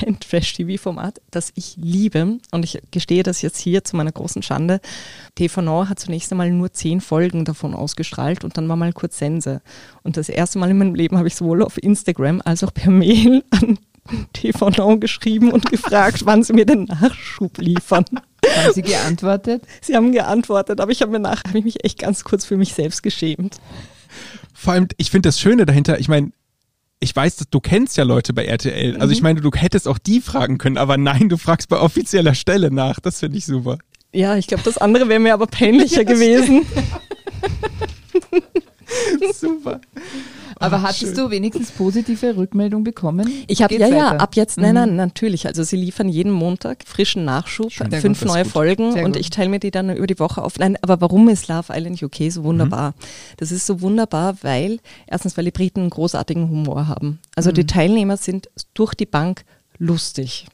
ein 0.06 0.18
Trash-TV-Format, 0.20 1.20
das 1.30 1.52
ich 1.54 1.76
liebe 1.76 2.38
und 2.50 2.64
ich 2.64 2.82
gestehe 2.90 3.22
das 3.22 3.42
jetzt 3.42 3.58
hier 3.58 3.84
zu 3.84 3.96
meiner 3.96 4.12
großen 4.12 4.42
Schande. 4.42 4.80
TV 5.34 5.62
Now 5.62 5.88
hat 5.88 5.98
zunächst 5.98 6.32
einmal 6.32 6.50
nur 6.50 6.72
zehn 6.72 7.00
Folgen 7.00 7.44
davon 7.44 7.74
ausgestrahlt 7.74 8.44
und 8.44 8.56
dann 8.56 8.68
war 8.68 8.76
mal 8.76 8.92
kurz 8.92 9.18
Sense. 9.18 9.60
Und 10.02 10.16
das 10.16 10.28
erste 10.28 10.58
Mal 10.58 10.70
in 10.70 10.78
meinem 10.78 10.94
Leben 10.94 11.18
habe 11.18 11.28
ich 11.28 11.36
sowohl 11.36 11.62
auf 11.62 11.82
Instagram 11.82 12.42
als 12.44 12.62
auch 12.64 12.72
per 12.72 12.90
Mail 12.90 13.44
an 13.50 13.78
TV 14.32 14.70
Now 14.70 14.98
geschrieben 14.98 15.52
und 15.52 15.70
gefragt, 15.70 16.22
wann 16.26 16.42
sie 16.42 16.52
mir 16.52 16.66
den 16.66 16.84
Nachschub 16.84 17.58
liefern. 17.58 18.04
Haben 18.44 18.72
sie 18.74 18.82
geantwortet? 18.82 19.64
Sie 19.80 19.96
haben 19.96 20.12
geantwortet, 20.12 20.80
aber 20.80 20.90
ich 20.90 21.02
habe 21.02 21.12
mir 21.12 21.20
nach, 21.20 21.44
habe 21.44 21.58
ich 21.58 21.64
mich 21.64 21.84
echt 21.84 21.98
ganz 21.98 22.24
kurz 22.24 22.44
für 22.44 22.56
mich 22.56 22.74
selbst 22.74 23.02
geschämt. 23.02 23.60
Vor 24.52 24.74
allem, 24.74 24.88
ich 24.96 25.10
finde 25.10 25.28
das 25.28 25.40
Schöne 25.40 25.64
dahinter, 25.64 25.98
ich 25.98 26.08
meine, 26.08 26.32
ich 27.02 27.14
weiß, 27.14 27.36
dass 27.36 27.48
du 27.50 27.60
kennst 27.60 27.96
ja 27.96 28.04
Leute 28.04 28.32
bei 28.32 28.44
RTL. 28.44 28.96
Also 28.98 29.12
ich 29.12 29.22
meine, 29.22 29.40
du 29.40 29.50
hättest 29.52 29.88
auch 29.88 29.98
die 29.98 30.20
fragen 30.20 30.58
können, 30.58 30.78
aber 30.78 30.96
nein, 30.96 31.28
du 31.28 31.36
fragst 31.36 31.68
bei 31.68 31.78
offizieller 31.78 32.34
Stelle 32.34 32.70
nach. 32.70 33.00
Das 33.00 33.18
finde 33.18 33.38
ich 33.38 33.44
super. 33.44 33.78
Ja, 34.12 34.36
ich 34.36 34.46
glaube, 34.46 34.62
das 34.62 34.78
andere 34.78 35.08
wäre 35.08 35.18
mir 35.18 35.34
aber 35.34 35.46
peinlicher 35.48 36.04
gewesen. 36.06 36.64
super. 39.34 39.80
Aber 40.62 40.76
Ach, 40.78 40.82
hattest 40.84 41.00
schön. 41.00 41.14
du 41.16 41.30
wenigstens 41.30 41.70
positive 41.72 42.36
Rückmeldung 42.36 42.84
bekommen? 42.84 43.30
Ich 43.46 43.62
habe 43.62 43.74
ja, 43.76 43.88
ja, 43.88 44.08
ab 44.16 44.36
jetzt, 44.36 44.58
nein, 44.58 44.70
Mhm. 44.70 44.74
nein, 44.74 44.96
natürlich. 44.96 45.46
Also 45.46 45.62
sie 45.62 45.76
liefern 45.76 46.08
jeden 46.08 46.32
Montag 46.32 46.84
frischen 46.86 47.24
Nachschub, 47.24 47.72
Sehr 47.72 47.90
fünf 48.00 48.20
gut, 48.20 48.28
neue. 48.28 48.44
Folgen 48.44 48.92
Sehr 48.92 49.04
und 49.04 49.12
gut. 49.12 49.20
ich 49.20 49.30
teile 49.30 49.48
mir 49.48 49.58
die 49.60 49.70
dann 49.70 49.94
über 49.94 50.06
die 50.06 50.18
Woche 50.18 50.42
auf. 50.42 50.58
Nein, 50.58 50.76
aber 50.82 51.00
warum 51.00 51.28
ist 51.28 51.48
Love 51.48 51.72
Island 51.76 52.02
UK 52.02 52.30
so 52.30 52.44
wunderbar? 52.44 52.94
Das 53.36 53.50
ist 53.52 53.66
so 53.66 53.80
wunderbar, 53.80 54.36
weil, 54.42 54.78
erstens, 55.06 55.36
weil 55.36 55.44
die 55.44 55.50
Briten 55.50 55.80
einen 55.80 55.90
großartigen 55.90 56.48
Humor 56.48 56.88
haben. 56.88 57.18
Also 57.36 57.52
die 57.52 57.66
Teilnehmer 57.66 58.16
sind 58.16 58.48
durch 58.74 58.94
die 58.94 59.06
Bank 59.06 59.44
lustig. 59.78 60.46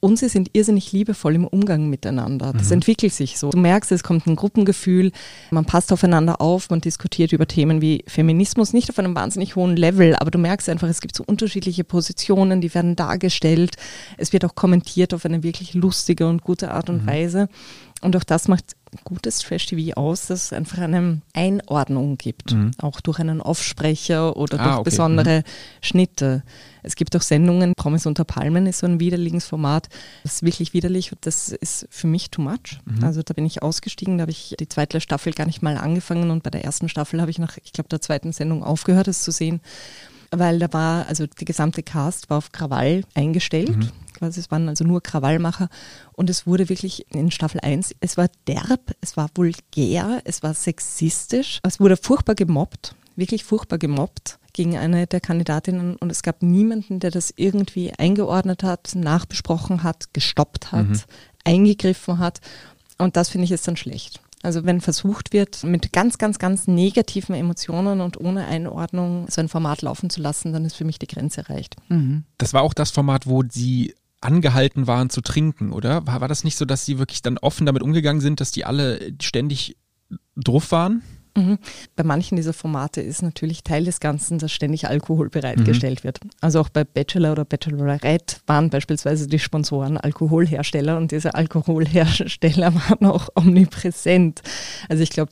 Und 0.00 0.18
sie 0.18 0.28
sind 0.28 0.50
irrsinnig 0.52 0.92
liebevoll 0.92 1.34
im 1.34 1.44
Umgang 1.44 1.88
miteinander. 1.90 2.52
Das 2.52 2.70
entwickelt 2.70 3.12
sich 3.12 3.36
so. 3.36 3.50
Du 3.50 3.58
merkst, 3.58 3.90
es 3.90 4.04
kommt 4.04 4.26
ein 4.28 4.36
Gruppengefühl, 4.36 5.10
man 5.50 5.64
passt 5.64 5.92
aufeinander 5.92 6.40
auf, 6.40 6.70
man 6.70 6.80
diskutiert 6.80 7.32
über 7.32 7.48
Themen 7.48 7.80
wie 7.80 8.04
Feminismus, 8.06 8.72
nicht 8.72 8.90
auf 8.90 8.98
einem 9.00 9.16
wahnsinnig 9.16 9.56
hohen 9.56 9.76
Level, 9.76 10.14
aber 10.14 10.30
du 10.30 10.38
merkst 10.38 10.68
einfach, 10.68 10.88
es 10.88 11.00
gibt 11.00 11.16
so 11.16 11.24
unterschiedliche 11.26 11.82
Positionen, 11.82 12.60
die 12.60 12.72
werden 12.74 12.94
dargestellt. 12.94 13.74
Es 14.16 14.32
wird 14.32 14.44
auch 14.44 14.54
kommentiert 14.54 15.14
auf 15.14 15.24
eine 15.24 15.42
wirklich 15.42 15.74
lustige 15.74 16.28
und 16.28 16.42
gute 16.42 16.70
Art 16.70 16.90
und 16.90 17.06
Weise. 17.06 17.48
Und 18.00 18.14
auch 18.16 18.22
das 18.24 18.46
macht 18.46 18.76
gutes 19.04 19.40
Trash-TV 19.40 19.94
aus, 20.00 20.28
dass 20.28 20.44
es 20.44 20.52
einfach 20.52 20.78
eine 20.78 21.20
Einordnung 21.34 22.16
gibt, 22.16 22.54
auch 22.80 23.00
durch 23.00 23.18
einen 23.18 23.40
Offsprecher 23.40 24.36
oder 24.36 24.58
Ah, 24.60 24.64
durch 24.64 24.76
okay. 24.76 24.84
besondere 24.90 25.42
Schnitte. 25.82 26.42
Es 26.82 26.94
gibt 26.94 27.14
auch 27.16 27.22
Sendungen, 27.22 27.72
Promis 27.76 28.06
unter 28.06 28.24
Palmen 28.24 28.66
ist 28.66 28.78
so 28.78 28.86
ein 28.86 29.00
widerliches 29.00 29.46
Format, 29.46 29.88
das 30.22 30.34
ist 30.36 30.42
wirklich 30.42 30.72
widerlich 30.74 31.12
und 31.12 31.26
das 31.26 31.48
ist 31.48 31.86
für 31.90 32.06
mich 32.06 32.30
too 32.30 32.40
much. 32.40 32.80
Also 33.02 33.22
da 33.22 33.34
bin 33.34 33.44
ich 33.44 33.62
ausgestiegen, 33.62 34.16
da 34.18 34.22
habe 34.22 34.30
ich 34.30 34.54
die 34.58 34.68
zweite 34.68 35.00
Staffel 35.00 35.32
gar 35.32 35.46
nicht 35.46 35.60
mal 35.60 35.76
angefangen 35.76 36.30
und 36.30 36.42
bei 36.44 36.50
der 36.50 36.64
ersten 36.64 36.88
Staffel 36.88 37.20
habe 37.20 37.30
ich 37.32 37.38
nach, 37.38 37.58
ich 37.62 37.72
glaube, 37.72 37.88
der 37.88 38.00
zweiten 38.00 38.32
Sendung 38.32 38.62
aufgehört, 38.62 39.08
es 39.08 39.22
zu 39.22 39.32
sehen. 39.32 39.60
weil 40.30 40.58
da 40.58 40.72
war, 40.72 41.06
also 41.08 41.26
die 41.26 41.44
gesamte 41.46 41.82
Cast 41.82 42.28
war 42.30 42.38
auf 42.38 42.52
Krawall 42.52 43.02
eingestellt. 43.14 43.76
Mhm. 43.76 43.88
Quasi, 44.18 44.40
es 44.40 44.50
waren 44.50 44.68
also 44.68 44.84
nur 44.84 45.02
Krawallmacher 45.02 45.68
und 46.12 46.28
es 46.28 46.46
wurde 46.46 46.68
wirklich 46.68 47.06
in 47.14 47.30
Staffel 47.30 47.60
1, 47.60 47.94
es 48.00 48.16
war 48.16 48.28
derb, 48.46 48.94
es 49.00 49.16
war 49.16 49.30
vulgär, 49.34 50.20
es 50.24 50.42
war 50.42 50.54
sexistisch, 50.54 51.60
es 51.62 51.78
wurde 51.78 51.96
furchtbar 51.96 52.34
gemobbt, 52.34 52.94
wirklich 53.16 53.44
furchtbar 53.44 53.78
gemobbt 53.78 54.38
gegen 54.52 54.76
eine 54.76 55.06
der 55.06 55.20
Kandidatinnen 55.20 55.96
und 55.96 56.10
es 56.10 56.22
gab 56.22 56.42
niemanden, 56.42 56.98
der 56.98 57.12
das 57.12 57.32
irgendwie 57.36 57.92
eingeordnet 57.96 58.64
hat, 58.64 58.94
nachbesprochen 58.94 59.84
hat, 59.84 60.12
gestoppt 60.12 60.72
hat, 60.72 60.88
mhm. 60.88 61.00
eingegriffen 61.44 62.18
hat 62.18 62.40
und 62.98 63.16
das 63.16 63.28
finde 63.28 63.44
ich 63.44 63.52
ist 63.52 63.68
dann 63.68 63.76
schlecht. 63.76 64.20
Also 64.42 64.64
wenn 64.64 64.80
versucht 64.80 65.32
wird, 65.32 65.64
mit 65.64 65.92
ganz, 65.92 66.18
ganz, 66.18 66.38
ganz 66.38 66.68
negativen 66.68 67.34
Emotionen 67.34 68.00
und 68.00 68.20
ohne 68.20 68.46
Einordnung 68.46 69.26
so 69.28 69.40
ein 69.40 69.48
Format 69.48 69.82
laufen 69.82 70.10
zu 70.10 70.20
lassen, 70.20 70.52
dann 70.52 70.64
ist 70.64 70.76
für 70.76 70.84
mich 70.84 70.98
die 70.98 71.08
Grenze 71.08 71.40
erreicht. 71.40 71.76
Mhm. 71.88 72.24
Das 72.38 72.52
war 72.52 72.62
auch 72.62 72.74
das 72.74 72.90
Format, 72.90 73.26
wo 73.26 73.42
sie 73.48 73.94
angehalten 74.20 74.86
waren 74.86 75.10
zu 75.10 75.20
trinken, 75.20 75.72
oder? 75.72 76.06
War, 76.06 76.20
war 76.20 76.28
das 76.28 76.44
nicht 76.44 76.56
so, 76.56 76.64
dass 76.64 76.84
sie 76.84 76.98
wirklich 76.98 77.22
dann 77.22 77.38
offen 77.38 77.66
damit 77.66 77.82
umgegangen 77.82 78.20
sind, 78.20 78.40
dass 78.40 78.50
die 78.50 78.64
alle 78.64 79.12
ständig 79.20 79.76
drauf 80.36 80.72
waren? 80.72 81.02
Mhm. 81.36 81.58
Bei 81.94 82.02
manchen 82.02 82.36
dieser 82.36 82.52
Formate 82.52 83.00
ist 83.00 83.22
natürlich 83.22 83.62
Teil 83.62 83.84
des 83.84 84.00
Ganzen, 84.00 84.38
dass 84.38 84.50
ständig 84.50 84.88
Alkohol 84.88 85.28
bereitgestellt 85.28 86.00
mhm. 86.00 86.04
wird. 86.04 86.20
Also 86.40 86.60
auch 86.60 86.68
bei 86.68 86.82
Bachelor 86.84 87.32
oder 87.32 87.44
Bachelorette 87.44 88.36
waren 88.46 88.70
beispielsweise 88.70 89.28
die 89.28 89.38
Sponsoren 89.38 89.98
Alkoholhersteller 89.98 90.96
und 90.96 91.12
diese 91.12 91.34
Alkoholhersteller 91.34 92.74
waren 92.88 93.06
auch 93.06 93.28
omnipräsent. 93.36 94.42
Also 94.88 95.02
ich 95.02 95.10
glaube, 95.10 95.30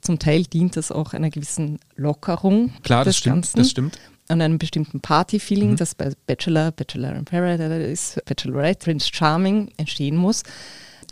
zum 0.00 0.18
Teil 0.18 0.44
dient 0.44 0.76
das 0.76 0.90
auch 0.90 1.12
einer 1.12 1.30
gewissen 1.30 1.78
Lockerung. 1.96 2.72
Klar, 2.82 3.04
das 3.04 3.18
stimmt, 3.18 3.36
Ganzen. 3.36 3.58
das 3.58 3.70
stimmt 3.70 3.98
an 4.32 4.40
einem 4.40 4.58
bestimmten 4.58 5.00
Party-Feeling, 5.00 5.72
mhm. 5.72 5.76
das 5.76 5.94
bei 5.94 6.10
Bachelor, 6.26 6.72
Bachelor 6.72 7.14
in 7.14 7.24
Paradise, 7.24 8.20
Bachelorette, 8.24 8.84
Prince 8.84 9.10
Charming 9.12 9.70
entstehen 9.76 10.16
muss. 10.16 10.42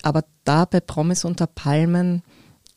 Aber 0.02 0.24
da 0.44 0.64
bei 0.64 0.80
Promise 0.80 1.26
unter 1.26 1.46
Palmen 1.46 2.22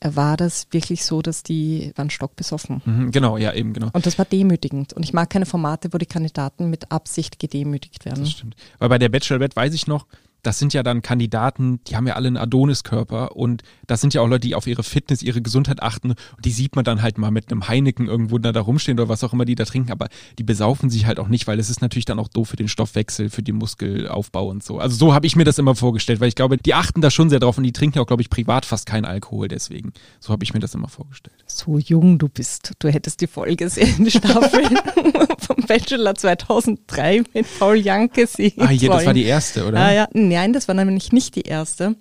war 0.02 0.36
das 0.36 0.68
wirklich 0.72 1.06
so, 1.06 1.22
dass 1.22 1.44
die 1.44 1.94
waren 1.96 2.10
stockbesoffen. 2.10 2.82
Mhm, 2.84 3.12
genau, 3.12 3.38
ja, 3.38 3.54
eben, 3.54 3.72
genau. 3.74 3.90
Und 3.94 4.06
das 4.06 4.18
war 4.18 4.26
demütigend. 4.26 4.92
Und 4.94 5.04
ich 5.04 5.14
mag 5.14 5.30
keine 5.30 5.46
Formate, 5.46 5.94
wo 5.94 5.98
die 5.98 6.06
Kandidaten 6.06 6.70
mit 6.70 6.92
Absicht 6.92 7.40
gedemütigt 7.40 8.04
werden. 8.04 8.20
Das 8.20 8.32
stimmt. 8.32 8.56
Weil 8.80 8.90
bei 8.90 8.98
der 8.98 9.10
Bachelorette 9.10 9.56
weiß 9.56 9.74
ich 9.74 9.88
noch, 9.88 10.06
das 10.44 10.60
sind 10.60 10.74
ja 10.74 10.84
dann 10.84 11.02
Kandidaten, 11.02 11.80
die 11.88 11.96
haben 11.96 12.06
ja 12.06 12.16
alle 12.16 12.28
einen 12.28 12.38
Adoniskörper 12.38 13.36
und 13.36 13.64
das 13.88 14.02
sind 14.02 14.14
ja 14.14 14.22
auch 14.22 14.28
Leute, 14.28 14.48
die 14.48 14.56
auf 14.56 14.68
ihre 14.68 14.84
Fitness, 14.84 15.24
ihre 15.24 15.42
Gesundheit 15.42 15.82
achten 15.82 16.12
und 16.12 16.46
die 16.46 16.52
sieht 16.52 16.76
man 16.76 16.86
dann 16.86 17.02
halt 17.02 17.18
mal 17.18 17.32
mit 17.32 17.52
einem 17.52 17.68
Heineken 17.68 18.08
irgendwo 18.08 18.38
da, 18.38 18.60
rumstehen 18.60 19.00
oder 19.00 19.10
was 19.10 19.24
auch 19.24 19.34
immer 19.34 19.46
die 19.46 19.56
da 19.56 19.66
trinken, 19.66 19.92
aber 19.92 20.10
die 20.38 20.44
besaufen 20.44 20.90
sich 20.90 21.06
halt 21.06 21.20
auch 21.20 21.30
nicht, 21.30 21.48
weil 21.48 21.60
es 21.60 21.70
ist 21.70 21.82
natürlich 21.82 22.06
dann 22.06 22.20
auch 22.20 22.28
doof 22.28 22.50
für 22.50 22.56
den 22.56 22.68
Stoffwechsel, 22.68 23.30
für 23.30 23.42
den 23.42 23.56
Muskelaufbau 23.56 24.48
und 24.50 24.64
so. 24.64 24.80
Also 24.80 24.96
so 24.96 25.14
habe 25.14 25.26
ich 25.26 25.36
mir 25.36 25.46
das 25.46 25.58
immer 25.58 25.76
vorgestellt, 25.76 26.20
weil 26.20 26.28
ich 26.28 26.36
glaube, 26.36 26.58
die 26.58 26.74
achten 26.74 27.02
da 27.02 27.10
schon 27.10 27.30
sehr 27.30 27.40
drauf 27.40 27.58
und 27.58 27.64
die 27.64 27.72
trinken 27.72 28.00
auch, 28.00 28.08
glaube 28.08 28.22
ich, 28.22 28.30
privat 28.30 28.66
fast 28.66 28.86
keinen 28.86 29.06
Alkohol 29.06 29.48
deswegen. 29.48 29.94
So 30.20 30.34
habe 30.34 30.44
ich 30.44 30.54
mir 30.54 30.60
das 30.60 30.76
immer 30.76 30.90
vorgestellt. 30.90 31.38
So 31.48 31.78
jung 31.78 32.20
du 32.20 32.28
bist. 32.28 32.74
Du 32.80 32.90
hättest 32.90 33.22
die 33.22 33.28
Folge 33.28 33.70
sehen, 33.70 34.04
die 34.04 34.12
Staffel 34.12 34.64
vom 35.54 35.66
Bachelor 35.66 36.16
2003 36.16 37.24
mit 37.34 37.60
Paul 37.60 37.78
Janke 37.78 38.28
sehen 38.28 38.54
Ah, 38.58 38.72
ja, 38.72 38.90
das 38.92 39.06
war 39.06 39.14
die 39.14 39.26
erste, 39.26 39.66
oder? 39.66 39.80
Ah, 39.80 39.92
ja, 39.92 40.08
Nein, 40.14 40.54
das 40.54 40.68
war 40.68 40.76
nämlich 40.76 41.12
nicht 41.12 41.36
die 41.36 41.42
erste. 41.42 41.96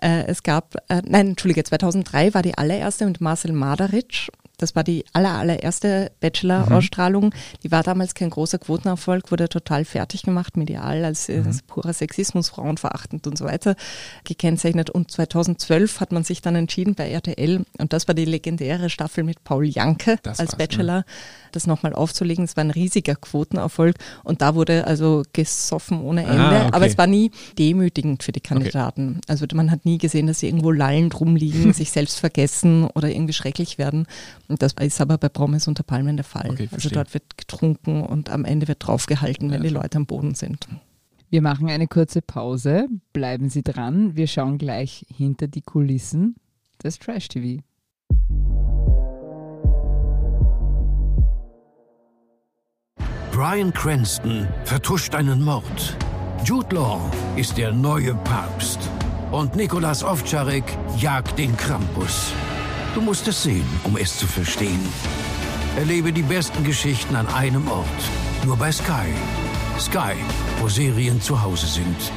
Äh, 0.00 0.24
es 0.26 0.42
gab, 0.42 0.74
äh, 0.88 1.02
nein, 1.06 1.28
Entschuldige, 1.28 1.64
2003 1.64 2.34
war 2.34 2.42
die 2.42 2.56
allererste 2.56 3.06
mit 3.06 3.20
Marcel 3.20 3.52
Madaric 3.52 4.30
das 4.62 4.76
war 4.76 4.84
die 4.84 5.04
aller, 5.12 5.32
allererste 5.32 6.12
Bachelor-Ausstrahlung. 6.20 7.26
Mhm. 7.26 7.32
Die 7.64 7.72
war 7.72 7.82
damals 7.82 8.14
kein 8.14 8.30
großer 8.30 8.58
Quotenerfolg, 8.58 9.32
wurde 9.32 9.48
total 9.48 9.84
fertig 9.84 10.22
gemacht, 10.22 10.56
medial, 10.56 11.04
als, 11.04 11.28
mhm. 11.28 11.46
als 11.46 11.62
purer 11.62 11.92
Sexismus, 11.92 12.50
frauenverachtend 12.50 13.26
und 13.26 13.36
so 13.36 13.44
weiter 13.44 13.74
gekennzeichnet. 14.22 14.88
Und 14.88 15.10
2012 15.10 15.98
hat 15.98 16.12
man 16.12 16.22
sich 16.22 16.42
dann 16.42 16.54
entschieden 16.54 16.94
bei 16.94 17.10
RTL, 17.10 17.64
und 17.78 17.92
das 17.92 18.06
war 18.06 18.14
die 18.14 18.24
legendäre 18.24 18.88
Staffel 18.88 19.24
mit 19.24 19.42
Paul 19.42 19.66
Janke 19.66 20.18
das 20.22 20.38
als 20.38 20.54
Bachelor, 20.54 20.98
ne? 20.98 21.04
Das 21.52 21.66
nochmal 21.66 21.94
aufzulegen. 21.94 22.44
Es 22.44 22.56
war 22.56 22.64
ein 22.64 22.70
riesiger 22.70 23.14
Quotenerfolg 23.14 23.96
und 24.24 24.42
da 24.42 24.54
wurde 24.54 24.86
also 24.86 25.22
gesoffen 25.32 26.00
ohne 26.00 26.22
Ende. 26.22 26.40
Ah, 26.40 26.66
okay. 26.66 26.70
Aber 26.72 26.86
es 26.86 26.98
war 26.98 27.06
nie 27.06 27.30
demütigend 27.58 28.22
für 28.22 28.32
die 28.32 28.40
Kandidaten. 28.40 29.16
Okay. 29.18 29.20
Also 29.28 29.46
man 29.54 29.70
hat 29.70 29.84
nie 29.84 29.98
gesehen, 29.98 30.26
dass 30.26 30.40
sie 30.40 30.46
irgendwo 30.46 30.70
lallend 30.70 31.18
rumliegen, 31.20 31.72
sich 31.72 31.90
selbst 31.90 32.20
vergessen 32.20 32.84
oder 32.94 33.10
irgendwie 33.10 33.32
schrecklich 33.32 33.78
werden. 33.78 34.06
Und 34.48 34.62
das 34.62 34.72
ist 34.80 35.00
aber 35.00 35.18
bei 35.18 35.28
Promis 35.28 35.68
unter 35.68 35.82
Palmen 35.82 36.16
der 36.16 36.24
Fall. 36.24 36.50
Okay, 36.50 36.68
also 36.72 36.88
dort 36.90 37.14
wird 37.14 37.36
getrunken 37.36 38.02
und 38.02 38.30
am 38.30 38.44
Ende 38.44 38.68
wird 38.68 38.86
draufgehalten, 38.86 39.50
wenn 39.50 39.62
ja. 39.62 39.68
die 39.68 39.74
Leute 39.74 39.96
am 39.96 40.06
Boden 40.06 40.34
sind. 40.34 40.66
Wir 41.30 41.40
machen 41.40 41.70
eine 41.70 41.88
kurze 41.88 42.20
Pause. 42.20 42.88
Bleiben 43.14 43.48
Sie 43.48 43.62
dran. 43.62 44.16
Wir 44.16 44.26
schauen 44.26 44.58
gleich 44.58 45.06
hinter 45.08 45.48
die 45.48 45.62
Kulissen 45.62 46.36
des 46.84 46.98
Trash 46.98 47.28
TV. 47.28 47.62
Brian 53.42 53.72
Cranston 53.72 54.46
vertuscht 54.64 55.16
einen 55.16 55.42
Mord. 55.42 55.96
Jude 56.44 56.76
Law 56.76 57.00
ist 57.34 57.58
der 57.58 57.72
neue 57.72 58.14
Papst. 58.14 58.78
Und 59.32 59.56
Nikolas 59.56 60.04
Ovtcharek 60.04 60.62
jagt 60.96 61.36
den 61.40 61.56
Krampus. 61.56 62.32
Du 62.94 63.00
musst 63.00 63.26
es 63.26 63.42
sehen, 63.42 63.66
um 63.82 63.96
es 63.96 64.16
zu 64.16 64.28
verstehen. 64.28 64.88
Erlebe 65.76 66.12
die 66.12 66.22
besten 66.22 66.62
Geschichten 66.62 67.16
an 67.16 67.26
einem 67.26 67.66
Ort. 67.66 68.02
Nur 68.44 68.56
bei 68.56 68.70
Sky. 68.70 69.10
Sky, 69.76 70.14
wo 70.60 70.68
Serien 70.68 71.20
zu 71.20 71.42
Hause 71.42 71.66
sind. 71.66 72.12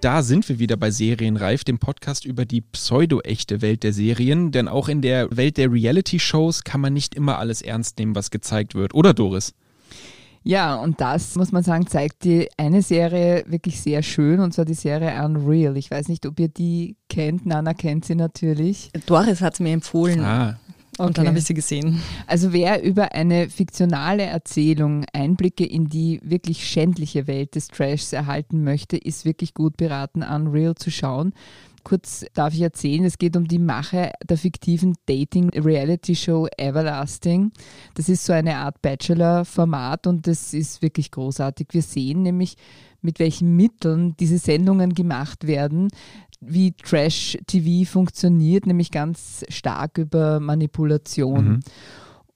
Da 0.00 0.22
sind 0.22 0.48
wir 0.48 0.58
wieder 0.58 0.78
bei 0.78 0.90
Serienreif, 0.90 1.62
dem 1.62 1.78
Podcast 1.78 2.24
über 2.24 2.46
die 2.46 2.62
pseudo-echte 2.62 3.60
Welt 3.60 3.82
der 3.82 3.92
Serien. 3.92 4.50
Denn 4.50 4.66
auch 4.66 4.88
in 4.88 5.02
der 5.02 5.36
Welt 5.36 5.58
der 5.58 5.70
Reality-Shows 5.70 6.64
kann 6.64 6.80
man 6.80 6.94
nicht 6.94 7.14
immer 7.14 7.38
alles 7.38 7.60
ernst 7.60 7.98
nehmen, 7.98 8.14
was 8.14 8.30
gezeigt 8.30 8.74
wird. 8.74 8.94
Oder 8.94 9.12
Doris? 9.12 9.52
Ja, 10.42 10.76
und 10.76 11.02
das, 11.02 11.36
muss 11.36 11.52
man 11.52 11.62
sagen, 11.62 11.86
zeigt 11.86 12.24
die 12.24 12.48
eine 12.56 12.80
Serie 12.80 13.44
wirklich 13.46 13.78
sehr 13.82 14.02
schön, 14.02 14.40
und 14.40 14.54
zwar 14.54 14.64
die 14.64 14.72
Serie 14.72 15.22
Unreal. 15.22 15.76
Ich 15.76 15.90
weiß 15.90 16.08
nicht, 16.08 16.24
ob 16.24 16.40
ihr 16.40 16.48
die 16.48 16.96
kennt. 17.10 17.44
Nana 17.44 17.74
kennt 17.74 18.06
sie 18.06 18.14
natürlich. 18.14 18.90
Doris 19.04 19.42
hat 19.42 19.52
es 19.52 19.60
mir 19.60 19.74
empfohlen. 19.74 20.20
Ah. 20.20 20.58
Und 21.00 21.06
okay. 21.06 21.14
dann 21.14 21.28
habe 21.28 21.38
ich 21.38 21.44
sie 21.44 21.54
gesehen. 21.54 22.02
Also 22.26 22.52
wer 22.52 22.82
über 22.82 23.14
eine 23.14 23.48
fiktionale 23.48 24.24
Erzählung 24.24 25.06
Einblicke 25.14 25.64
in 25.64 25.86
die 25.86 26.20
wirklich 26.22 26.68
schändliche 26.68 27.26
Welt 27.26 27.54
des 27.54 27.68
Trashs 27.68 28.12
erhalten 28.12 28.64
möchte, 28.64 28.98
ist 28.98 29.24
wirklich 29.24 29.54
gut 29.54 29.78
beraten, 29.78 30.22
Unreal 30.22 30.74
zu 30.74 30.90
schauen. 30.90 31.32
Kurz 31.84 32.26
darf 32.34 32.52
ich 32.52 32.60
erzählen, 32.60 33.06
es 33.06 33.16
geht 33.16 33.34
um 33.34 33.48
die 33.48 33.58
Mache 33.58 34.12
der 34.22 34.36
fiktiven 34.36 34.94
Dating-Reality-Show 35.06 36.48
Everlasting. 36.58 37.52
Das 37.94 38.10
ist 38.10 38.26
so 38.26 38.34
eine 38.34 38.56
Art 38.56 38.82
Bachelor-Format 38.82 40.06
und 40.06 40.26
das 40.26 40.52
ist 40.52 40.82
wirklich 40.82 41.10
großartig. 41.10 41.68
Wir 41.70 41.80
sehen 41.80 42.22
nämlich, 42.22 42.56
mit 43.00 43.18
welchen 43.18 43.56
Mitteln 43.56 44.14
diese 44.20 44.36
Sendungen 44.36 44.92
gemacht 44.92 45.46
werden, 45.46 45.88
wie 46.40 46.72
Trash-TV 46.72 47.90
funktioniert, 47.90 48.66
nämlich 48.66 48.90
ganz 48.90 49.44
stark 49.48 49.98
über 49.98 50.40
Manipulation. 50.40 51.48
Mhm. 51.48 51.60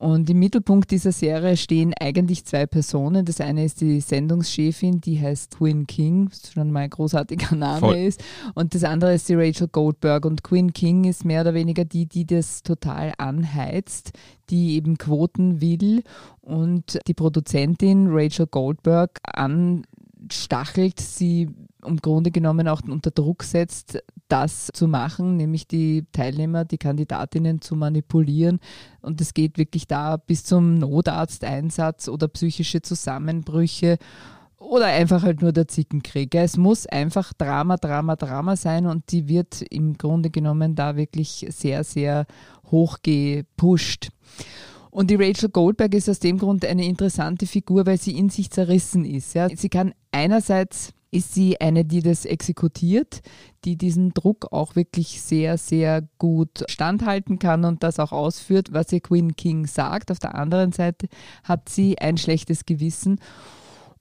Und 0.04 0.28
im 0.28 0.38
Mittelpunkt 0.38 0.90
dieser 0.90 1.12
Serie 1.12 1.56
stehen 1.56 1.94
eigentlich 1.98 2.44
zwei 2.44 2.66
Personen. 2.66 3.24
Das 3.24 3.40
eine 3.40 3.64
ist 3.64 3.80
die 3.80 4.00
Sendungschefin, 4.00 5.00
die 5.00 5.18
heißt 5.18 5.56
Quinn 5.56 5.86
King, 5.86 6.28
was 6.28 6.52
schon 6.52 6.70
mal 6.72 6.80
ein 6.80 6.90
großartiger 6.90 7.56
Name 7.56 7.80
Voll. 7.80 7.96
ist. 7.96 8.22
Und 8.54 8.74
das 8.74 8.84
andere 8.84 9.14
ist 9.14 9.28
die 9.30 9.34
Rachel 9.34 9.68
Goldberg. 9.68 10.26
Und 10.26 10.44
Quinn 10.44 10.74
King 10.74 11.04
ist 11.04 11.24
mehr 11.24 11.40
oder 11.40 11.54
weniger 11.54 11.86
die, 11.86 12.06
die 12.06 12.26
das 12.26 12.62
total 12.62 13.14
anheizt, 13.16 14.10
die 14.50 14.74
eben 14.74 14.98
Quoten 14.98 15.62
will 15.62 16.02
und 16.42 16.98
die 17.06 17.14
Produzentin 17.14 18.08
Rachel 18.10 18.46
Goldberg 18.46 19.20
anstachelt, 19.22 21.00
sie 21.00 21.48
im 21.84 21.98
Grunde 21.98 22.30
genommen 22.30 22.68
auch 22.68 22.82
unter 22.82 23.10
Druck 23.10 23.42
setzt, 23.42 24.02
das 24.28 24.68
zu 24.72 24.88
machen, 24.88 25.36
nämlich 25.36 25.66
die 25.66 26.06
Teilnehmer, 26.12 26.64
die 26.64 26.78
Kandidatinnen 26.78 27.60
zu 27.60 27.76
manipulieren. 27.76 28.60
Und 29.00 29.20
es 29.20 29.34
geht 29.34 29.58
wirklich 29.58 29.86
da 29.86 30.16
bis 30.16 30.44
zum 30.44 30.78
Notarzteinsatz 30.78 32.08
oder 32.08 32.28
psychische 32.28 32.82
Zusammenbrüche 32.82 33.98
oder 34.58 34.86
einfach 34.86 35.22
halt 35.22 35.42
nur 35.42 35.52
der 35.52 35.68
Zickenkrieg. 35.68 36.34
Es 36.34 36.56
muss 36.56 36.86
einfach 36.86 37.32
Drama, 37.34 37.76
Drama, 37.76 38.16
Drama 38.16 38.56
sein 38.56 38.86
und 38.86 39.12
die 39.12 39.28
wird 39.28 39.62
im 39.62 39.96
Grunde 39.98 40.30
genommen 40.30 40.74
da 40.74 40.96
wirklich 40.96 41.46
sehr, 41.50 41.84
sehr 41.84 42.26
hoch 42.70 42.98
gepusht. 43.02 44.10
Und 44.90 45.10
die 45.10 45.16
Rachel 45.16 45.48
Goldberg 45.48 45.92
ist 45.94 46.08
aus 46.08 46.20
dem 46.20 46.38
Grund 46.38 46.64
eine 46.64 46.86
interessante 46.86 47.46
Figur, 47.46 47.84
weil 47.84 47.98
sie 47.98 48.16
in 48.16 48.30
sich 48.30 48.50
zerrissen 48.50 49.04
ist. 49.04 49.34
Ja. 49.34 49.48
Sie 49.48 49.68
kann 49.68 49.92
einerseits 50.12 50.92
ist 51.14 51.32
sie 51.32 51.60
eine, 51.60 51.84
die 51.84 52.02
das 52.02 52.24
exekutiert, 52.24 53.22
die 53.64 53.76
diesen 53.76 54.12
Druck 54.12 54.52
auch 54.52 54.74
wirklich 54.74 55.22
sehr, 55.22 55.58
sehr 55.58 56.02
gut 56.18 56.64
standhalten 56.68 57.38
kann 57.38 57.64
und 57.64 57.82
das 57.84 58.00
auch 58.00 58.12
ausführt, 58.12 58.72
was 58.72 58.92
ihr 58.92 59.00
Queen 59.00 59.36
King 59.36 59.66
sagt. 59.66 60.10
Auf 60.10 60.18
der 60.18 60.34
anderen 60.34 60.72
Seite 60.72 61.06
hat 61.44 61.68
sie 61.68 61.98
ein 61.98 62.18
schlechtes 62.18 62.66
Gewissen 62.66 63.20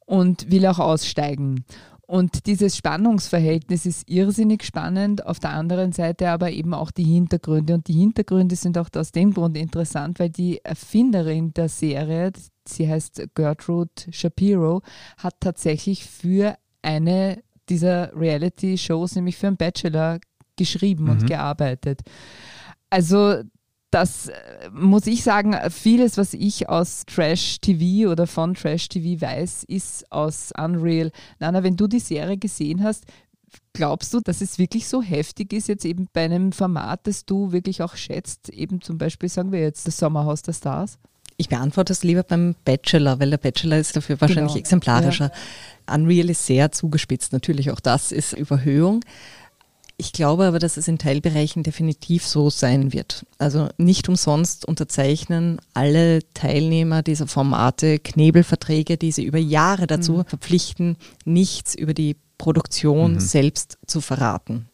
und 0.05 0.51
will 0.51 0.65
auch 0.65 0.79
aussteigen. 0.79 1.65
Und 2.05 2.47
dieses 2.47 2.75
Spannungsverhältnis 2.75 3.85
ist 3.85 4.09
irrsinnig 4.09 4.63
spannend, 4.63 5.25
auf 5.25 5.39
der 5.39 5.51
anderen 5.51 5.93
Seite 5.93 6.29
aber 6.29 6.51
eben 6.51 6.73
auch 6.73 6.91
die 6.91 7.05
Hintergründe. 7.05 7.75
Und 7.75 7.87
die 7.87 7.93
Hintergründe 7.93 8.55
sind 8.55 8.77
auch 8.77 8.89
aus 8.95 9.11
dem 9.11 9.33
Grund 9.33 9.55
interessant, 9.55 10.19
weil 10.19 10.29
die 10.29 10.59
Erfinderin 10.63 11.53
der 11.53 11.69
Serie, 11.69 12.31
sie 12.67 12.89
heißt 12.89 13.29
Gertrude 13.35 13.91
Shapiro, 14.11 14.81
hat 15.17 15.35
tatsächlich 15.39 16.05
für 16.05 16.57
eine 16.83 17.41
dieser 17.69 18.15
Reality-Shows, 18.15 19.15
nämlich 19.15 19.37
für 19.37 19.47
einen 19.47 19.57
Bachelor, 19.57 20.19
geschrieben 20.55 21.05
mhm. 21.05 21.09
und 21.09 21.27
gearbeitet. 21.27 22.01
Also 22.89 23.41
das 23.93 24.27
äh, 24.27 24.33
muss 24.71 25.07
ich 25.07 25.23
sagen, 25.23 25.55
vieles, 25.69 26.17
was 26.17 26.33
ich 26.33 26.69
aus 26.69 27.05
Trash 27.05 27.59
TV 27.61 28.09
oder 28.09 28.27
von 28.27 28.53
Trash 28.53 28.89
TV 28.89 29.21
weiß, 29.21 29.65
ist 29.65 30.11
aus 30.11 30.51
Unreal. 30.57 31.11
Nana, 31.39 31.63
wenn 31.63 31.77
du 31.77 31.87
die 31.87 31.99
Serie 31.99 32.37
gesehen 32.37 32.83
hast, 32.83 33.05
glaubst 33.73 34.13
du, 34.13 34.19
dass 34.19 34.41
es 34.41 34.57
wirklich 34.57 34.87
so 34.87 35.01
heftig 35.01 35.53
ist, 35.53 35.67
jetzt 35.67 35.85
eben 35.85 36.07
bei 36.11 36.25
einem 36.25 36.51
Format, 36.51 37.05
das 37.05 37.25
du 37.25 37.51
wirklich 37.51 37.83
auch 37.83 37.95
schätzt, 37.95 38.49
eben 38.49 38.81
zum 38.81 38.97
Beispiel, 38.97 39.29
sagen 39.29 39.51
wir 39.51 39.59
jetzt, 39.59 39.85
das 39.87 39.97
Sommerhaus 39.97 40.41
der 40.41 40.53
Stars? 40.53 40.97
Ich 41.37 41.49
beantworte 41.49 41.93
es 41.93 42.03
lieber 42.03 42.23
beim 42.23 42.55
Bachelor, 42.65 43.19
weil 43.19 43.29
der 43.29 43.37
Bachelor 43.37 43.77
ist 43.77 43.95
dafür 43.95 44.19
wahrscheinlich 44.21 44.53
genau. 44.53 44.59
exemplarischer. 44.59 45.31
Ja. 45.87 45.95
Unreal 45.95 46.29
ist 46.29 46.45
sehr 46.45 46.71
zugespitzt, 46.71 47.33
natürlich 47.33 47.71
auch 47.71 47.79
das 47.79 48.11
ist 48.11 48.33
Überhöhung. 48.33 49.03
Ich 49.97 50.11
glaube 50.11 50.45
aber, 50.45 50.59
dass 50.59 50.77
es 50.77 50.87
in 50.87 50.97
Teilbereichen 50.97 51.63
definitiv 51.63 52.25
so 52.25 52.49
sein 52.49 52.93
wird. 52.93 53.25
Also 53.37 53.69
nicht 53.77 54.09
umsonst 54.09 54.65
unterzeichnen 54.65 55.61
alle 55.73 56.19
Teilnehmer 56.33 57.03
dieser 57.03 57.27
Formate 57.27 57.99
Knebelverträge, 57.99 58.97
die 58.97 59.11
sie 59.11 59.23
über 59.23 59.37
Jahre 59.37 59.85
dazu 59.85 60.13
mhm. 60.13 60.25
verpflichten, 60.25 60.97
nichts 61.25 61.75
über 61.75 61.93
die 61.93 62.15
Produktion 62.37 63.13
mhm. 63.13 63.19
selbst 63.19 63.77
zu 63.85 64.01
verraten. 64.01 64.67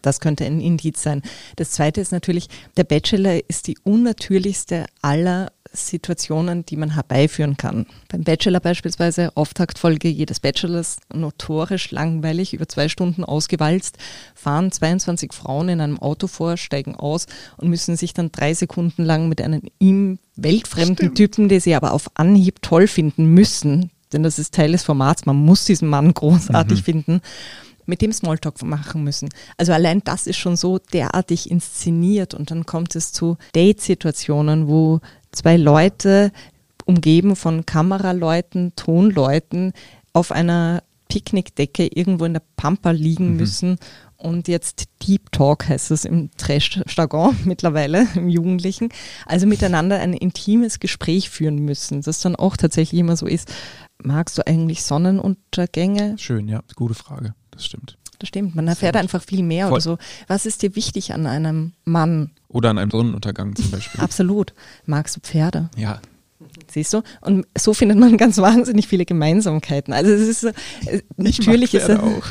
Das 0.00 0.18
könnte 0.18 0.44
ein 0.44 0.60
Indiz 0.60 1.02
sein. 1.02 1.22
Das 1.56 1.70
zweite 1.70 2.00
ist 2.00 2.10
natürlich, 2.10 2.48
der 2.76 2.84
Bachelor 2.84 3.48
ist 3.48 3.68
die 3.68 3.78
unnatürlichste 3.84 4.86
aller 5.00 5.52
Situationen, 5.72 6.64
die 6.66 6.76
man 6.76 6.94
herbeiführen 6.94 7.56
kann. 7.56 7.86
Beim 8.08 8.24
Bachelor 8.24 8.60
beispielsweise, 8.60 9.36
Auftaktfolge 9.36 10.08
jedes 10.08 10.40
Bachelors, 10.40 10.98
notorisch 11.12 11.90
langweilig, 11.90 12.54
über 12.54 12.68
zwei 12.68 12.88
Stunden 12.88 13.24
ausgewalzt, 13.24 13.98
fahren 14.34 14.70
22 14.70 15.32
Frauen 15.32 15.68
in 15.68 15.80
einem 15.80 15.98
Auto 15.98 16.26
vor, 16.26 16.56
steigen 16.56 16.94
aus 16.94 17.26
und 17.56 17.68
müssen 17.68 17.96
sich 17.96 18.12
dann 18.14 18.32
drei 18.32 18.54
Sekunden 18.54 19.04
lang 19.04 19.28
mit 19.28 19.40
einem 19.40 19.62
ihm 19.78 20.18
weltfremden 20.36 20.96
Stimmt. 20.96 21.16
Typen, 21.16 21.48
den 21.48 21.60
sie 21.60 21.74
aber 21.74 21.92
auf 21.92 22.10
Anhieb 22.14 22.62
toll 22.62 22.86
finden 22.86 23.26
müssen, 23.26 23.90
denn 24.12 24.22
das 24.22 24.38
ist 24.38 24.54
Teil 24.54 24.72
des 24.72 24.82
Formats, 24.82 25.26
man 25.26 25.36
muss 25.36 25.64
diesen 25.64 25.88
Mann 25.88 26.12
großartig 26.14 26.80
mhm. 26.80 26.84
finden, 26.84 27.20
mit 27.86 28.00
dem 28.00 28.12
Smalltalk 28.12 28.62
machen 28.62 29.02
müssen. 29.02 29.28
Also 29.56 29.72
allein 29.72 30.02
das 30.04 30.26
ist 30.26 30.36
schon 30.36 30.56
so 30.56 30.78
derartig 30.92 31.50
inszeniert 31.50 32.34
und 32.34 32.50
dann 32.50 32.64
kommt 32.64 32.94
es 32.94 33.12
zu 33.12 33.38
Date-Situationen, 33.54 34.68
wo 34.68 35.00
zwei 35.32 35.56
Leute 35.56 36.30
umgeben 36.84 37.36
von 37.36 37.66
Kameraleuten, 37.66 38.74
Tonleuten 38.76 39.72
auf 40.12 40.32
einer 40.32 40.82
Picknickdecke 41.08 41.86
irgendwo 41.86 42.24
in 42.24 42.34
der 42.34 42.42
Pampa 42.56 42.90
liegen 42.90 43.32
mhm. 43.32 43.36
müssen 43.36 43.78
und 44.22 44.46
jetzt 44.46 44.84
Deep 45.02 45.32
Talk 45.32 45.68
heißt 45.68 45.90
es 45.90 46.04
im 46.04 46.30
Trash-Jargon 46.36 47.36
mittlerweile, 47.44 48.06
im 48.14 48.28
Jugendlichen. 48.28 48.88
Also 49.26 49.46
miteinander 49.46 49.98
ein 49.98 50.14
intimes 50.14 50.78
Gespräch 50.80 51.28
führen 51.28 51.56
müssen, 51.56 52.02
das 52.02 52.20
dann 52.20 52.36
auch 52.36 52.56
tatsächlich 52.56 53.00
immer 53.00 53.16
so 53.16 53.26
ist. 53.26 53.52
Magst 54.02 54.38
du 54.38 54.46
eigentlich 54.46 54.84
Sonnenuntergänge? 54.84 56.16
Schön, 56.18 56.48
ja, 56.48 56.62
gute 56.76 56.94
Frage, 56.94 57.34
das 57.50 57.66
stimmt. 57.66 57.98
Das 58.22 58.28
stimmt, 58.28 58.54
man 58.54 58.68
erfährt 58.68 58.94
einfach 58.94 59.20
viel 59.20 59.42
mehr 59.42 59.66
Voll. 59.66 59.72
oder 59.72 59.80
so. 59.80 59.98
Was 60.28 60.46
ist 60.46 60.62
dir 60.62 60.76
wichtig 60.76 61.12
an 61.12 61.26
einem 61.26 61.72
Mann? 61.84 62.30
Oder 62.46 62.70
an 62.70 62.78
einem 62.78 62.92
Sonnenuntergang 62.92 63.56
zum 63.56 63.68
Beispiel. 63.72 64.00
Absolut. 64.04 64.54
Magst 64.86 65.16
du 65.16 65.20
Pferde? 65.20 65.70
Ja. 65.76 66.00
Siehst 66.70 66.94
du? 66.94 67.02
Und 67.20 67.48
so 67.58 67.74
findet 67.74 67.98
man 67.98 68.16
ganz 68.16 68.38
wahnsinnig 68.38 68.86
viele 68.86 69.04
Gemeinsamkeiten. 69.04 69.92
Also 69.92 70.12
es 70.12 70.20
ist 70.28 70.40
so, 70.42 70.48
äh, 70.86 71.02
natürlich 71.16 71.74
ist 71.74 71.88
es. 71.88 71.98
auch. 71.98 72.22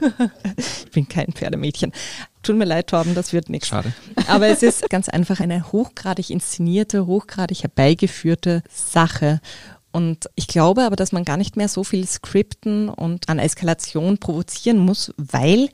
ich 0.56 0.90
bin 0.92 1.06
kein 1.06 1.34
Pferdemädchen. 1.34 1.92
Tut 2.42 2.56
mir 2.56 2.64
leid, 2.64 2.86
Torben, 2.86 3.14
das 3.14 3.34
wird 3.34 3.50
nichts. 3.50 3.68
Schade. 3.68 3.92
Aber 4.28 4.46
es 4.46 4.62
ist 4.62 4.88
ganz 4.88 5.10
einfach 5.10 5.40
eine 5.40 5.70
hochgradig 5.70 6.30
inszenierte, 6.30 7.06
hochgradig 7.06 7.62
herbeigeführte 7.62 8.62
Sache. 8.72 9.42
Und 9.96 10.28
ich 10.34 10.46
glaube 10.46 10.82
aber, 10.82 10.94
dass 10.94 11.12
man 11.12 11.24
gar 11.24 11.38
nicht 11.38 11.56
mehr 11.56 11.68
so 11.68 11.82
viel 11.82 12.06
skripten 12.06 12.90
und 12.90 13.30
an 13.30 13.38
Eskalation 13.38 14.18
provozieren 14.18 14.76
muss, 14.76 15.14
weil 15.16 15.70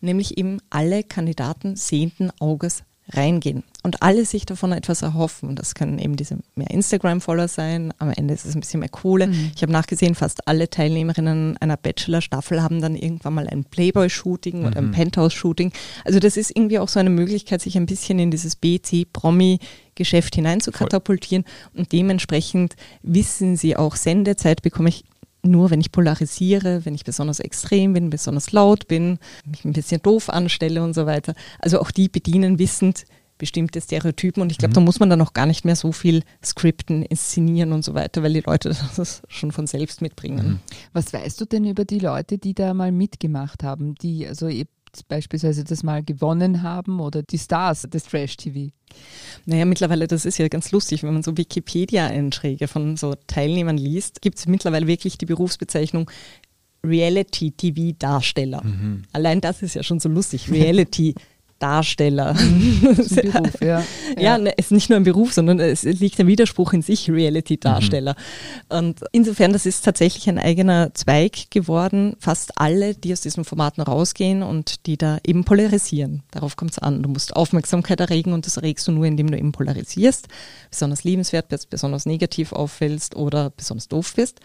nämlich 0.00 0.36
eben 0.36 0.58
alle 0.68 1.04
Kandidaten 1.04 1.76
sehenden 1.76 2.32
Auges 2.40 2.82
reingehen 3.10 3.64
und 3.82 4.02
alle 4.02 4.24
sich 4.24 4.46
davon 4.46 4.72
etwas 4.72 5.02
erhoffen. 5.02 5.56
Das 5.56 5.74
können 5.74 5.98
eben 5.98 6.16
diese 6.16 6.38
mehr 6.54 6.70
Instagram-Follower 6.70 7.48
sein. 7.48 7.92
Am 7.98 8.10
Ende 8.10 8.32
ist 8.32 8.44
es 8.44 8.54
ein 8.54 8.60
bisschen 8.60 8.80
mehr 8.80 8.88
Kohle. 8.88 9.26
Mhm. 9.26 9.50
Ich 9.54 9.62
habe 9.62 9.72
nachgesehen, 9.72 10.14
fast 10.14 10.46
alle 10.46 10.70
Teilnehmerinnen 10.70 11.56
einer 11.58 11.76
Bachelor-Staffel 11.76 12.62
haben 12.62 12.80
dann 12.80 12.94
irgendwann 12.94 13.34
mal 13.34 13.48
ein 13.48 13.64
Playboy-Shooting 13.64 14.60
mhm. 14.60 14.66
oder 14.66 14.78
ein 14.78 14.86
mhm. 14.88 14.92
Penthouse-Shooting. 14.92 15.72
Also 16.04 16.20
das 16.20 16.36
ist 16.36 16.50
irgendwie 16.56 16.78
auch 16.78 16.88
so 16.88 17.00
eine 17.00 17.10
Möglichkeit, 17.10 17.60
sich 17.60 17.76
ein 17.76 17.86
bisschen 17.86 18.18
in 18.18 18.30
dieses 18.30 18.56
BC-Promi-Geschäft 18.56 20.36
hineinzukatapultieren. 20.36 21.44
Und 21.74 21.92
dementsprechend 21.92 22.76
wissen 23.02 23.56
sie 23.56 23.76
auch, 23.76 23.96
Sendezeit 23.96 24.62
bekomme 24.62 24.90
ich 24.90 25.04
nur 25.44 25.70
wenn 25.70 25.80
ich 25.80 25.92
polarisiere, 25.92 26.84
wenn 26.84 26.94
ich 26.94 27.04
besonders 27.04 27.40
extrem 27.40 27.92
bin, 27.92 28.10
besonders 28.10 28.52
laut 28.52 28.86
bin, 28.88 29.18
mich 29.44 29.64
ein 29.64 29.72
bisschen 29.72 30.00
doof 30.02 30.28
anstelle 30.28 30.82
und 30.82 30.94
so 30.94 31.06
weiter. 31.06 31.34
Also 31.58 31.80
auch 31.80 31.90
die 31.90 32.08
bedienen 32.08 32.58
wissend 32.58 33.04
bestimmte 33.38 33.80
Stereotypen 33.80 34.40
und 34.40 34.52
ich 34.52 34.58
glaube, 34.58 34.70
mhm. 34.70 34.74
da 34.74 34.80
muss 34.82 35.00
man 35.00 35.10
dann 35.10 35.20
auch 35.20 35.32
gar 35.32 35.46
nicht 35.46 35.64
mehr 35.64 35.74
so 35.74 35.90
viel 35.90 36.22
skripten, 36.44 37.02
inszenieren 37.02 37.72
und 37.72 37.84
so 37.84 37.92
weiter, 37.92 38.22
weil 38.22 38.34
die 38.34 38.42
Leute 38.46 38.68
das 38.96 39.22
schon 39.26 39.50
von 39.50 39.66
selbst 39.66 40.00
mitbringen. 40.00 40.46
Mhm. 40.46 40.60
Was 40.92 41.12
weißt 41.12 41.40
du 41.40 41.44
denn 41.46 41.64
über 41.64 41.84
die 41.84 41.98
Leute, 41.98 42.38
die 42.38 42.54
da 42.54 42.72
mal 42.72 42.92
mitgemacht 42.92 43.64
haben, 43.64 43.96
die 43.96 44.28
also 44.28 44.46
beispielsweise 45.08 45.64
das 45.64 45.82
mal 45.82 46.02
gewonnen 46.02 46.62
haben 46.62 47.00
oder 47.00 47.22
die 47.22 47.38
Stars 47.38 47.82
des 47.82 48.04
Trash-TV? 48.04 48.72
Naja, 49.46 49.64
mittlerweile, 49.64 50.06
das 50.06 50.24
ist 50.24 50.38
ja 50.38 50.48
ganz 50.48 50.70
lustig, 50.72 51.02
wenn 51.02 51.14
man 51.14 51.22
so 51.22 51.36
Wikipedia-Einträge 51.36 52.68
von 52.68 52.96
so 52.96 53.14
Teilnehmern 53.26 53.78
liest, 53.78 54.20
gibt 54.20 54.38
es 54.38 54.46
mittlerweile 54.46 54.86
wirklich 54.86 55.18
die 55.18 55.26
Berufsbezeichnung 55.26 56.10
Reality-TV-Darsteller. 56.84 58.62
Mhm. 58.64 59.02
Allein 59.12 59.40
das 59.40 59.62
ist 59.62 59.74
ja 59.74 59.82
schon 59.82 60.00
so 60.00 60.08
lustig. 60.08 60.50
Reality 60.50 61.14
Darsteller. 61.62 62.34
Beruf, 62.82 63.60
ja. 63.60 63.66
ja, 63.70 63.84
ja 64.18 64.38
ne, 64.38 64.52
es 64.56 64.66
ist 64.66 64.70
nicht 64.72 64.90
nur 64.90 64.96
ein 64.96 65.04
Beruf, 65.04 65.32
sondern 65.32 65.60
es 65.60 65.84
liegt 65.84 66.18
ein 66.18 66.26
Widerspruch 66.26 66.72
in 66.72 66.82
sich, 66.82 67.08
Reality-Darsteller. 67.08 68.16
Mhm. 68.70 68.76
Und 68.76 69.00
insofern, 69.12 69.52
das 69.52 69.64
ist 69.64 69.84
tatsächlich 69.84 70.28
ein 70.28 70.38
eigener 70.38 70.92
Zweig 70.94 71.50
geworden. 71.50 72.16
Fast 72.18 72.58
alle, 72.58 72.94
die 72.94 73.12
aus 73.12 73.20
diesen 73.20 73.44
Formaten 73.44 73.82
rausgehen 73.82 74.42
und 74.42 74.86
die 74.86 74.96
da 74.96 75.18
eben 75.24 75.44
polarisieren. 75.44 76.22
Darauf 76.32 76.56
kommt 76.56 76.72
es 76.72 76.78
an. 76.80 77.02
Du 77.02 77.08
musst 77.08 77.36
Aufmerksamkeit 77.36 78.00
erregen 78.00 78.32
und 78.32 78.46
das 78.46 78.56
erregst 78.56 78.88
du 78.88 78.92
nur, 78.92 79.06
indem 79.06 79.30
du 79.30 79.38
eben 79.38 79.52
polarisierst, 79.52 80.26
besonders 80.70 81.04
liebenswert 81.04 81.48
bist, 81.48 81.70
besonders 81.70 82.06
negativ 82.06 82.52
auffällst 82.52 83.14
oder 83.14 83.50
besonders 83.50 83.86
doof 83.86 84.14
bist 84.16 84.40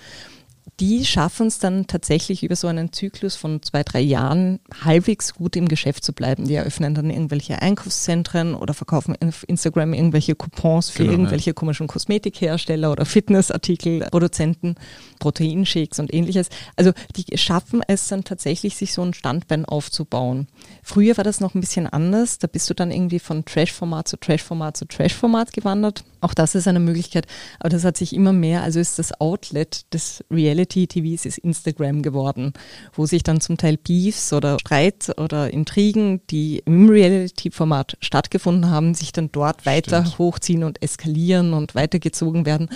die 0.79 1.05
schaffen 1.05 1.47
es 1.47 1.59
dann 1.59 1.87
tatsächlich 1.87 2.43
über 2.43 2.55
so 2.55 2.67
einen 2.67 2.93
Zyklus 2.93 3.35
von 3.35 3.63
zwei, 3.63 3.83
drei 3.83 3.99
Jahren 3.99 4.59
halbwegs 4.83 5.33
gut 5.33 5.55
im 5.55 5.67
Geschäft 5.67 6.03
zu 6.03 6.13
bleiben. 6.13 6.47
Die 6.47 6.53
eröffnen 6.53 6.93
dann 6.93 7.09
irgendwelche 7.09 7.61
Einkaufszentren 7.61 8.53
oder 8.53 8.73
verkaufen 8.73 9.15
auf 9.23 9.43
Instagram 9.47 9.93
irgendwelche 9.93 10.35
Coupons 10.35 10.89
für 10.89 11.03
genau, 11.03 11.13
irgendwelche 11.13 11.51
ja. 11.51 11.53
komischen 11.53 11.87
Kosmetikhersteller 11.87 12.91
oder 12.91 13.05
Fitnessartikelproduzenten, 13.05 14.75
Proteinshakes 15.19 15.99
und 15.99 16.13
ähnliches. 16.13 16.49
Also 16.75 16.91
die 17.15 17.37
schaffen 17.37 17.81
es 17.87 18.07
dann 18.07 18.23
tatsächlich, 18.23 18.75
sich 18.75 18.93
so 18.93 19.01
ein 19.01 19.13
Standbein 19.13 19.65
aufzubauen. 19.65 20.47
Früher 20.83 21.17
war 21.17 21.23
das 21.23 21.39
noch 21.39 21.55
ein 21.55 21.61
bisschen 21.61 21.87
anders. 21.87 22.37
Da 22.37 22.47
bist 22.47 22.69
du 22.69 22.75
dann 22.75 22.91
irgendwie 22.91 23.19
von 23.19 23.45
Trash-Format 23.45 24.07
zu 24.07 24.17
Trash-Format 24.17 24.77
zu 24.77 24.85
Trash-Format 24.85 25.53
gewandert. 25.53 26.03
Auch 26.21 26.33
das 26.33 26.55
ist 26.55 26.67
eine 26.67 26.79
Möglichkeit. 26.79 27.25
Aber 27.59 27.69
das 27.69 27.83
hat 27.83 27.97
sich 27.97 28.13
immer 28.13 28.33
mehr, 28.33 28.63
also 28.63 28.79
ist 28.79 28.99
das 28.99 29.19
Outlet 29.19 29.91
des 29.93 30.23
Reality 30.29 30.56
Reality-TVs 30.57 31.25
ist 31.25 31.37
Instagram 31.37 32.01
geworden, 32.01 32.53
wo 32.93 33.05
sich 33.05 33.23
dann 33.23 33.41
zum 33.41 33.57
Teil 33.57 33.77
Beefs 33.77 34.33
oder 34.33 34.57
Streit 34.59 35.13
oder 35.17 35.51
Intrigen, 35.51 36.21
die 36.29 36.61
im 36.65 36.89
Reality-Format 36.89 37.97
stattgefunden 38.01 38.69
haben, 38.69 38.93
sich 38.93 39.11
dann 39.11 39.29
dort 39.31 39.61
Stimmt. 39.61 39.75
weiter 39.75 40.17
hochziehen 40.17 40.63
und 40.63 40.81
eskalieren 40.81 41.53
und 41.53 41.75
weitergezogen 41.75 42.45
werden. 42.45 42.69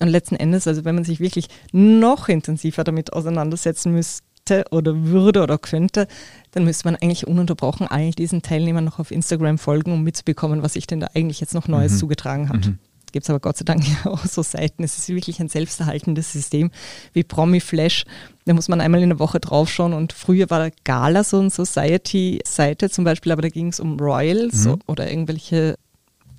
Und 0.00 0.08
letzten 0.08 0.36
Endes, 0.36 0.66
also 0.66 0.84
wenn 0.84 0.94
man 0.94 1.04
sich 1.04 1.20
wirklich 1.20 1.46
noch 1.72 2.28
intensiver 2.28 2.84
damit 2.84 3.12
auseinandersetzen 3.12 3.94
muss, 3.94 4.22
hätte 4.48 4.64
oder 4.70 5.04
würde 5.04 5.42
oder 5.42 5.58
könnte, 5.58 6.06
dann 6.52 6.64
müsste 6.64 6.86
man 6.86 6.96
eigentlich 6.96 7.26
ununterbrochen 7.26 7.86
all 7.86 8.10
diesen 8.10 8.42
Teilnehmern 8.42 8.84
noch 8.84 8.98
auf 8.98 9.10
Instagram 9.10 9.58
folgen, 9.58 9.92
um 9.92 10.02
mitzubekommen, 10.02 10.62
was 10.62 10.74
sich 10.74 10.86
denn 10.86 11.00
da 11.00 11.08
eigentlich 11.14 11.40
jetzt 11.40 11.54
noch 11.54 11.68
Neues 11.68 11.92
mhm. 11.92 11.96
zugetragen 11.98 12.48
hat. 12.48 12.66
Mhm. 12.66 12.78
Gibt 13.12 13.24
es 13.24 13.30
aber 13.30 13.40
Gott 13.40 13.56
sei 13.56 13.64
Dank 13.64 13.84
auch 14.04 14.24
so 14.24 14.42
Seiten. 14.42 14.82
Es 14.82 14.98
ist 14.98 15.08
wirklich 15.08 15.40
ein 15.40 15.48
selbsterhaltendes 15.48 16.32
System 16.32 16.70
wie 17.12 17.22
Promi 17.22 17.60
Flash. 17.60 18.04
Da 18.46 18.54
muss 18.54 18.68
man 18.68 18.80
einmal 18.80 19.02
in 19.02 19.10
der 19.10 19.18
Woche 19.18 19.38
draufschauen 19.38 19.92
und 19.92 20.12
früher 20.12 20.50
war 20.50 20.70
Gala 20.84 21.22
so 21.22 21.38
eine 21.38 21.50
Society-Seite 21.50 22.90
zum 22.90 23.04
Beispiel, 23.04 23.30
aber 23.30 23.42
da 23.42 23.48
ging 23.48 23.68
es 23.68 23.78
um 23.78 24.00
Royals 24.00 24.64
mhm. 24.64 24.80
oder 24.86 25.08
irgendwelche 25.08 25.76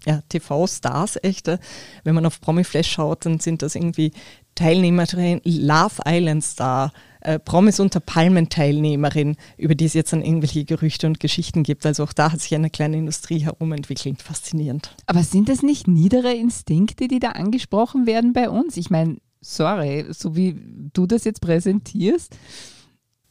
ja, 0.05 0.21
TV-Stars 0.27 1.19
echte. 1.23 1.59
Wenn 2.03 2.15
man 2.15 2.25
auf 2.25 2.41
Promi 2.41 2.63
Flash 2.63 2.91
schaut, 2.91 3.25
dann 3.25 3.39
sind 3.39 3.61
das 3.61 3.75
irgendwie 3.75 4.11
Teilnehmer 4.55 5.05
drin, 5.05 5.41
Love 5.43 6.01
Island 6.05 6.43
Star, 6.43 6.91
äh, 7.21 7.39
Promis 7.39 7.79
unter 7.79 7.99
Palmen 7.99 8.49
Teilnehmerin, 8.49 9.35
über 9.57 9.75
die 9.75 9.85
es 9.85 9.93
jetzt 9.93 10.13
dann 10.13 10.21
irgendwelche 10.21 10.65
Gerüchte 10.65 11.07
und 11.07 11.19
Geschichten 11.19 11.63
gibt. 11.63 11.85
Also 11.85 12.03
auch 12.03 12.13
da 12.13 12.31
hat 12.31 12.41
sich 12.41 12.53
eine 12.53 12.69
kleine 12.69 12.97
Industrie 12.97 13.39
herumentwickelt. 13.39 14.21
Faszinierend. 14.21 14.95
Aber 15.05 15.23
sind 15.23 15.49
das 15.49 15.63
nicht 15.63 15.87
niedere 15.87 16.33
Instinkte, 16.33 17.07
die 17.07 17.19
da 17.19 17.29
angesprochen 17.29 18.05
werden 18.05 18.33
bei 18.33 18.49
uns? 18.49 18.77
Ich 18.77 18.89
meine, 18.89 19.17
sorry, 19.41 20.05
so 20.09 20.35
wie 20.35 20.55
du 20.93 21.05
das 21.05 21.23
jetzt 21.23 21.41
präsentierst, 21.41 22.35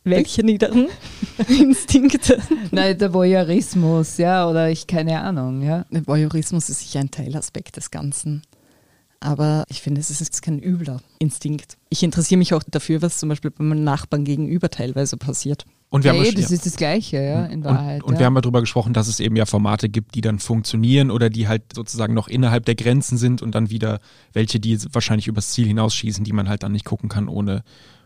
welche 0.04 0.42
niederen 0.42 0.88
Instinkte? 1.48 2.40
Nein, 2.70 2.98
der 2.98 3.14
Voyeurismus, 3.14 4.16
ja, 4.18 4.48
oder 4.48 4.68
ich 4.68 4.87
keine 4.87 5.20
Ahnung, 5.20 5.62
ja. 5.62 5.85
Der 5.90 6.06
Voyeurismus 6.06 6.68
ist 6.68 6.80
sicher 6.80 7.00
ein 7.00 7.11
Teilaspekt 7.11 7.76
des 7.76 7.90
Ganzen. 7.90 8.42
Aber 9.22 9.64
ich 9.68 9.80
finde, 9.80 10.00
es 10.00 10.11
ist 10.11 10.42
kein 10.42 10.58
übler 10.58 11.00
Instinkt. 11.20 11.78
Ich 11.90 12.02
interessiere 12.02 12.38
mich 12.38 12.54
auch 12.54 12.62
dafür, 12.68 13.02
was 13.02 13.18
zum 13.18 13.28
Beispiel 13.28 13.52
bei 13.52 13.62
meinen 13.62 13.85
Nachbarn 13.85 14.24
gegenüber 14.24 14.68
teilweise 14.68 15.16
passiert. 15.16 15.64
Und 15.90 16.04
wir 16.04 16.12
hey, 16.12 16.24
haben, 16.24 16.35
das 16.40 16.50
ja. 16.50 16.54
ist 16.56 16.66
das 16.66 16.76
Gleiche, 16.76 17.22
ja, 17.22 17.44
in 17.46 17.62
Wahrheit. 17.64 18.02
Und, 18.02 18.08
und 18.08 18.14
ja. 18.14 18.20
wir 18.20 18.26
haben 18.26 18.35
ja 18.35 18.40
darüber 18.40 18.61
gesprochen, 18.61 18.94
dass 18.94 19.08
es 19.08 19.20
eben 19.20 19.37
ja 19.37 19.46
Formate 19.46 19.88
gibt, 19.88 20.14
die 20.14 20.22
dann 20.22 20.38
funktionieren 20.38 21.11
oder 21.11 21.30
die 21.30 21.46
halt 21.46 21.62
sozusagen 21.74 22.14
noch 22.14 22.28
innerhalb 22.28 22.64
der 22.64 22.74
Grenzen 22.74 23.18
sind 23.18 23.42
und 23.42 23.54
dann 23.54 23.70
wieder 23.70 24.00
welche, 24.32 24.58
die 24.58 24.78
wahrscheinlich 24.92 25.28
übers 25.28 25.50
Ziel 25.50 25.66
hinausschießen, 25.66 26.24
die 26.24 26.32
man 26.32 26.48
halt 26.48 26.62
dann 26.62 26.72
nicht 26.72 26.87
gucken 26.87 27.08
kann, 27.08 27.28
ohne 27.28 27.62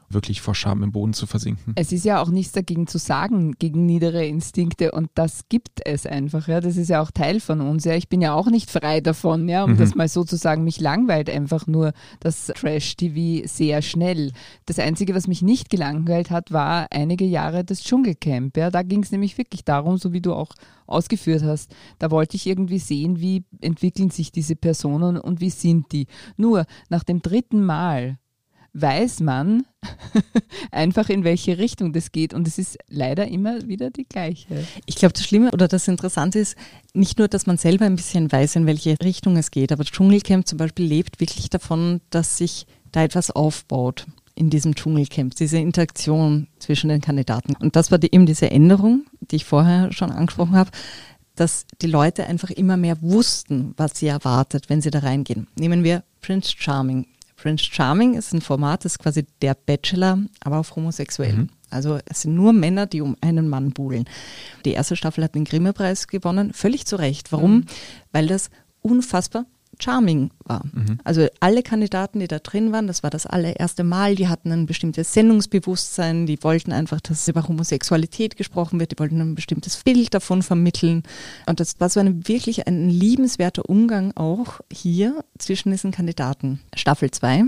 wirklich 0.08 0.40
vor 0.40 0.54
Scham 0.54 0.82
im 0.82 0.92
Boden 0.92 1.12
zu 1.12 1.26
versinken. 1.26 1.72
Es 1.76 1.92
ist 1.92 2.04
ja 2.04 2.20
auch 2.20 2.28
nichts 2.28 2.52
dagegen 2.52 2.86
zu 2.86 2.98
sagen, 2.98 3.52
gegen 3.58 3.86
niedere 3.86 4.24
Instinkte 4.24 4.92
und 4.92 5.10
das 5.14 5.48
gibt 5.48 5.80
es 5.84 6.06
einfach. 6.06 6.48
Ja. 6.48 6.60
Das 6.60 6.76
ist 6.76 6.88
ja 6.88 7.00
auch 7.00 7.10
Teil 7.10 7.40
von 7.40 7.60
uns. 7.60 7.84
Ja. 7.84 7.94
Ich 7.94 8.08
bin 8.08 8.20
ja 8.20 8.34
auch 8.34 8.46
nicht 8.46 8.70
frei 8.70 9.00
davon, 9.00 9.48
ja, 9.48 9.64
um 9.64 9.72
mhm. 9.72 9.78
das 9.78 9.94
mal 9.94 10.08
so 10.08 10.24
zu 10.24 10.36
sagen. 10.36 10.64
Mich 10.64 10.80
langweilt 10.80 11.28
einfach 11.30 11.66
nur 11.66 11.92
das 12.20 12.46
Trash-TV 12.46 13.46
sehr 13.46 13.82
schnell. 13.82 14.32
Das 14.66 14.78
Einzige, 14.78 15.14
was 15.14 15.26
mich 15.26 15.42
nicht 15.42 15.70
gelangweilt 15.70 16.30
hat, 16.30 16.52
war 16.52 16.86
einige 16.90 17.24
Jahre 17.24 17.64
das 17.64 17.82
Dschungelcamp. 17.82 18.56
Ja. 18.56 18.70
Da 18.70 18.82
ging 18.82 19.02
es 19.02 19.12
nämlich 19.12 19.36
wirklich 19.38 19.64
darum, 19.64 19.98
so 19.98 20.12
wie 20.12 20.20
du 20.20 20.32
auch 20.32 20.52
ausgeführt 20.86 21.42
hast. 21.42 21.74
Da 21.98 22.10
wollte 22.10 22.36
ich 22.36 22.46
irgendwie 22.46 22.78
sehen, 22.78 23.20
wie 23.20 23.44
entwickeln 23.60 24.10
sich 24.10 24.32
diese 24.32 24.56
Personen 24.56 25.18
und 25.18 25.40
wie 25.40 25.50
sind 25.50 25.92
die. 25.92 26.06
Nur 26.36 26.64
nach 26.88 27.02
dem 27.02 27.22
dritten 27.22 27.64
Mal 27.64 28.18
weiß 28.80 29.20
man 29.20 29.64
einfach, 30.70 31.08
in 31.08 31.24
welche 31.24 31.58
Richtung 31.58 31.92
das 31.92 32.12
geht. 32.12 32.34
Und 32.34 32.46
es 32.46 32.58
ist 32.58 32.78
leider 32.88 33.26
immer 33.28 33.66
wieder 33.66 33.90
die 33.90 34.04
gleiche. 34.04 34.66
Ich 34.86 34.96
glaube, 34.96 35.14
das 35.14 35.24
Schlimme 35.24 35.50
oder 35.52 35.68
das 35.68 35.88
Interessante 35.88 36.38
ist 36.38 36.56
nicht 36.92 37.18
nur, 37.18 37.28
dass 37.28 37.46
man 37.46 37.56
selber 37.56 37.86
ein 37.86 37.96
bisschen 37.96 38.30
weiß, 38.30 38.56
in 38.56 38.66
welche 38.66 38.96
Richtung 39.02 39.36
es 39.36 39.50
geht, 39.50 39.72
aber 39.72 39.84
Dschungelcamp 39.84 40.46
zum 40.46 40.58
Beispiel 40.58 40.86
lebt 40.86 41.20
wirklich 41.20 41.50
davon, 41.50 42.00
dass 42.10 42.36
sich 42.36 42.66
da 42.92 43.02
etwas 43.02 43.30
aufbaut 43.30 44.06
in 44.34 44.50
diesem 44.50 44.74
Dschungelcamp, 44.74 45.34
diese 45.34 45.58
Interaktion 45.58 46.48
zwischen 46.58 46.88
den 46.88 47.00
Kandidaten. 47.00 47.56
Und 47.56 47.74
das 47.74 47.90
war 47.90 47.98
die, 47.98 48.12
eben 48.14 48.26
diese 48.26 48.50
Änderung, 48.50 49.06
die 49.20 49.36
ich 49.36 49.46
vorher 49.46 49.92
schon 49.92 50.10
angesprochen 50.10 50.56
habe, 50.56 50.70
dass 51.34 51.66
die 51.80 51.86
Leute 51.86 52.26
einfach 52.26 52.50
immer 52.50 52.76
mehr 52.76 53.00
wussten, 53.02 53.72
was 53.76 53.98
sie 53.98 54.06
erwartet, 54.08 54.68
wenn 54.68 54.82
sie 54.82 54.90
da 54.90 55.00
reingehen. 55.00 55.46
Nehmen 55.58 55.84
wir 55.84 56.02
Prince 56.20 56.52
Charming 56.56 57.06
Prince 57.36 57.66
Charming 57.70 58.14
ist 58.14 58.32
ein 58.32 58.40
Format, 58.40 58.84
das 58.84 58.92
ist 58.92 58.98
quasi 58.98 59.26
der 59.42 59.54
Bachelor, 59.54 60.18
aber 60.40 60.58
auf 60.58 60.74
homosexuell. 60.74 61.34
Mhm. 61.34 61.48
Also 61.70 61.98
es 62.06 62.22
sind 62.22 62.34
nur 62.34 62.52
Männer, 62.52 62.86
die 62.86 63.00
um 63.00 63.16
einen 63.20 63.48
Mann 63.48 63.70
buhlen. 63.70 64.04
Die 64.64 64.72
erste 64.72 64.96
Staffel 64.96 65.24
hat 65.24 65.34
den 65.34 65.44
Grimme-Preis 65.44 66.06
gewonnen, 66.08 66.52
völlig 66.52 66.86
zu 66.86 66.96
Recht. 66.96 67.32
Warum? 67.32 67.56
Mhm. 67.56 67.66
Weil 68.12 68.26
das 68.26 68.50
unfassbar 68.80 69.46
charming 69.78 70.30
war. 70.44 70.64
Mhm. 70.72 70.98
Also 71.04 71.26
alle 71.40 71.62
Kandidaten, 71.62 72.20
die 72.20 72.28
da 72.28 72.38
drin 72.38 72.72
waren, 72.72 72.86
das 72.86 73.02
war 73.02 73.10
das 73.10 73.26
allererste 73.26 73.84
Mal, 73.84 74.14
die 74.14 74.28
hatten 74.28 74.52
ein 74.52 74.66
bestimmtes 74.66 75.12
Sendungsbewusstsein, 75.12 76.26
die 76.26 76.42
wollten 76.42 76.72
einfach, 76.72 77.00
dass 77.00 77.28
über 77.28 77.46
Homosexualität 77.46 78.36
gesprochen 78.36 78.80
wird, 78.80 78.92
die 78.92 78.98
wollten 78.98 79.20
ein 79.20 79.34
bestimmtes 79.34 79.82
Bild 79.82 80.14
davon 80.14 80.42
vermitteln. 80.42 81.02
Und 81.46 81.60
das 81.60 81.80
war 81.80 81.88
so 81.88 82.00
ein 82.00 82.26
wirklich 82.28 82.66
ein 82.66 82.88
liebenswerter 82.88 83.68
Umgang 83.68 84.12
auch 84.16 84.60
hier 84.72 85.24
zwischen 85.38 85.70
diesen 85.70 85.92
Kandidaten. 85.92 86.60
Staffel 86.74 87.10
2 87.10 87.44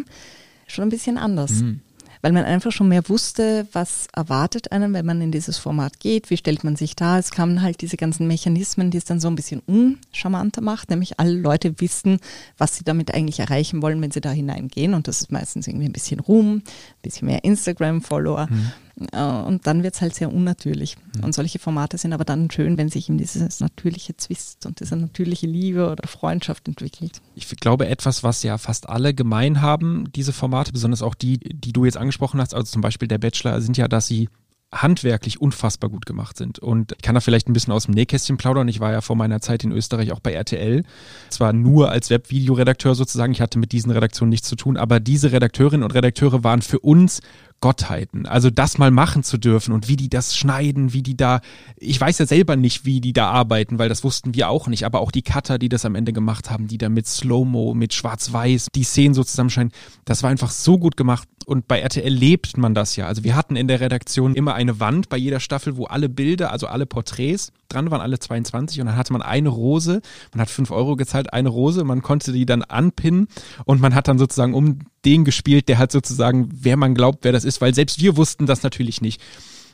schon 0.67 0.85
ein 0.85 0.91
bisschen 0.91 1.17
anders. 1.17 1.51
Mhm 1.53 1.81
weil 2.23 2.33
man 2.33 2.45
einfach 2.45 2.73
schon 2.73 2.89
mehr 2.89 3.09
wusste, 3.09 3.67
was 3.73 4.09
erwartet 4.13 4.73
einen, 4.73 4.93
wenn 4.95 5.07
man 5.07 5.21
in 5.21 5.33
dieses 5.33 5.59
Format 5.59 6.01
geht, 6.01 6.31
wie 6.31 6.37
stellt 6.37 6.65
man 6.65 6.77
sich 6.77 6.97
da. 6.97 7.19
Es 7.19 7.31
kamen 7.31 7.63
halt 7.63 7.81
diese 7.81 7.97
ganzen 7.97 8.27
Mechanismen, 8.27 8.91
die 8.91 8.99
es 8.99 9.05
dann 9.05 9.21
so 9.21 9.29
ein 9.29 9.37
bisschen 9.37 9.61
uncharmanter 9.67 10.61
macht, 10.61 10.91
nämlich 10.91 11.19
alle 11.21 11.35
Leute 11.35 11.81
wissen, 11.81 12.19
was 12.57 12.77
sie 12.77 12.85
damit 12.85 13.15
eigentlich 13.15 13.41
erreichen 13.41 13.83
wollen, 13.83 14.01
wenn 14.03 14.11
sie 14.11 14.21
da 14.21 14.31
hineingehen 14.31 14.95
und 14.95 15.09
das 15.09 15.21
ist 15.21 15.33
meistens 15.33 15.67
irgendwie 15.67 15.87
ein 15.87 15.93
bisschen 15.93 16.21
Ruhm, 16.21 16.57
ein 16.57 16.63
bisschen 17.03 17.27
mehr 17.27 17.45
Instagram-Follower. 17.45 18.49
Mhm. 18.51 18.73
Äh, 19.13 19.23
und 19.23 19.67
dann 19.67 19.83
wird 19.83 19.95
es 19.95 20.01
halt 20.01 20.15
sehr 20.15 20.33
unnatürlich. 20.33 20.97
Mhm. 21.17 21.25
Und 21.25 21.35
solche 21.35 21.59
Formate 21.59 21.99
sind 21.99 22.13
aber 22.13 22.25
dann 22.25 22.51
schön, 22.51 22.77
wenn 22.79 22.89
sich 22.89 23.09
eben 23.09 23.19
dieses 23.19 23.61
natürliche 23.61 24.17
Zwist 24.17 24.67
und 24.67 24.81
diese 24.81 24.97
natürliche 24.97 25.47
Liebe 25.47 25.91
oder 25.91 26.07
Freundschaft 26.09 26.69
entwickelt. 26.69 27.21
Ich 27.35 27.49
glaube, 27.57 27.89
etwas, 27.89 28.23
was 28.23 28.43
ja 28.43 28.59
fast 28.59 28.89
alle 28.89 29.15
gemein 29.15 29.61
haben, 29.61 30.11
diese 30.15 30.33
Formate, 30.33 30.73
besonders 30.73 31.03
auch 31.03 31.15
die, 31.15 31.39
die 31.39 31.73
du 31.73 31.85
jetzt 31.85 31.97
angesprochen 31.97 32.41
hast, 32.41 32.55
also 32.55 32.71
zum 32.71 32.83
Beispiel 32.83 33.09
der 33.09 33.19
Bachelor, 33.19 33.61
sind 33.61 33.77
ja, 33.77 33.89
dass 33.89 34.07
sie 34.07 34.29
handwerklich 34.71 35.41
unfassbar 35.41 35.89
gut 35.89 36.05
gemacht 36.05 36.37
sind. 36.37 36.59
Und 36.59 36.93
ich 36.93 37.03
kann 37.03 37.15
da 37.15 37.21
vielleicht 37.21 37.49
ein 37.49 37.55
bisschen 37.55 37.73
aus 37.73 37.87
dem 37.87 37.95
Nähkästchen 37.95 38.37
plaudern. 38.37 38.69
Ich 38.69 38.81
war 38.81 38.93
ja 38.93 39.01
vor 39.01 39.17
meiner 39.17 39.41
Zeit 39.41 39.65
in 39.65 39.73
Österreich 39.73 40.13
auch 40.13 40.21
bei 40.21 40.33
RTL. 40.33 40.85
Zwar 41.31 41.55
nur 41.55 41.91
als 41.91 42.11
Webvideoredakteur 42.11 42.95
sozusagen, 42.95 43.33
ich 43.33 43.41
hatte 43.41 43.59
mit 43.59 43.73
diesen 43.73 43.91
Redaktionen 43.91 44.29
nichts 44.29 44.49
zu 44.49 44.57
tun, 44.57 44.77
aber 44.77 45.01
diese 45.01 45.33
Redakteurinnen 45.33 45.85
und 45.85 45.95
Redakteure 45.95 46.45
waren 46.45 46.61
für 46.61 46.81
uns 46.81 47.21
Gottheiten. 47.61 48.27
Also 48.27 48.51
das 48.51 48.79
mal 48.79 48.91
machen 48.91 49.23
zu 49.23 49.37
dürfen 49.37 49.73
und 49.73 49.89
wie 49.89 49.97
die 49.97 50.09
das 50.09 50.37
schneiden, 50.37 50.93
wie 50.93 51.03
die 51.03 51.17
da, 51.17 51.41
ich 51.77 52.01
weiß 52.01 52.19
ja 52.19 52.27
selber 52.27 52.57
nicht, 52.57 52.85
wie 52.85 53.01
die 53.01 53.13
da 53.13 53.31
arbeiten, 53.31 53.79
weil 53.79 53.89
das 53.89 54.05
wussten 54.05 54.35
wir 54.35 54.49
auch 54.49 54.69
nicht, 54.69 54.85
aber 54.85 55.01
auch 55.01 55.11
die 55.11 55.23
Cutter, 55.23 55.59
die 55.59 55.69
das 55.69 55.85
am 55.85 55.95
Ende 55.95 56.13
gemacht 56.13 56.51
haben, 56.51 56.69
die 56.69 56.79
da 56.79 56.89
mit 56.89 57.07
Slow-Mo, 57.07 57.75
mit 57.75 57.95
Schwarz-Weiß, 57.95 58.69
die 58.75 58.85
Szenen 58.85 59.15
so 59.15 59.25
zusammenscheinen, 59.25 59.73
das 60.05 60.23
war 60.23 60.31
einfach 60.31 60.51
so 60.51 60.79
gut 60.79 60.97
gemacht 60.97 61.29
und 61.47 61.67
bei 61.67 61.81
RTL 61.81 62.13
lebt 62.13 62.57
man 62.57 62.75
das 62.75 62.97
ja. 62.97 63.07
Also 63.07 63.25
wir 63.25 63.35
hatten 63.35 63.57
in 63.57 63.69
der 63.69 63.81
Redaktion 63.81 64.35
immer 64.35 64.55
eine 64.55 64.79
Wand 64.79 65.09
bei 65.09 65.17
jeder 65.17 65.41
Staffel, 65.41 65.77
wo 65.77 65.87
alle 65.87 66.09
Bilder, 66.09 66.53
also 66.53 66.67
alle 66.69 66.87
Porträts 66.87 67.53
dran 67.69 67.91
waren, 67.91 68.01
alle 68.01 68.19
22 68.19 68.81
und 68.81 68.87
dann 68.87 68.97
hatte 68.97 69.13
man 69.13 69.23
eine 69.23 69.49
Rose, 69.49 70.01
man 70.33 70.41
hat 70.41 70.51
fünf 70.51 70.71
Euro 70.71 70.97
gezahlt, 70.97 71.33
eine 71.33 71.49
Rose, 71.49 71.85
man 71.85 72.03
konnte 72.03 72.33
die 72.33 72.47
dann 72.47 72.63
anpinnen 72.63 73.29
und 73.65 73.81
man 73.81 73.95
hat 73.95 74.09
dann 74.09 74.19
sozusagen 74.19 74.55
um 74.55 74.81
den 75.05 75.25
gespielt, 75.25 75.69
der 75.69 75.79
halt 75.79 75.93
sozusagen, 75.93 76.49
wer 76.53 76.77
man 76.77 76.95
glaubt, 76.95 77.21
wer 77.23 77.33
das 77.33 77.45
ist, 77.45 77.61
weil 77.61 77.75
selbst 77.75 78.01
wir 78.01 78.17
wussten 78.17 78.47
das 78.47 78.63
natürlich 78.63 79.01
nicht. 79.01 79.21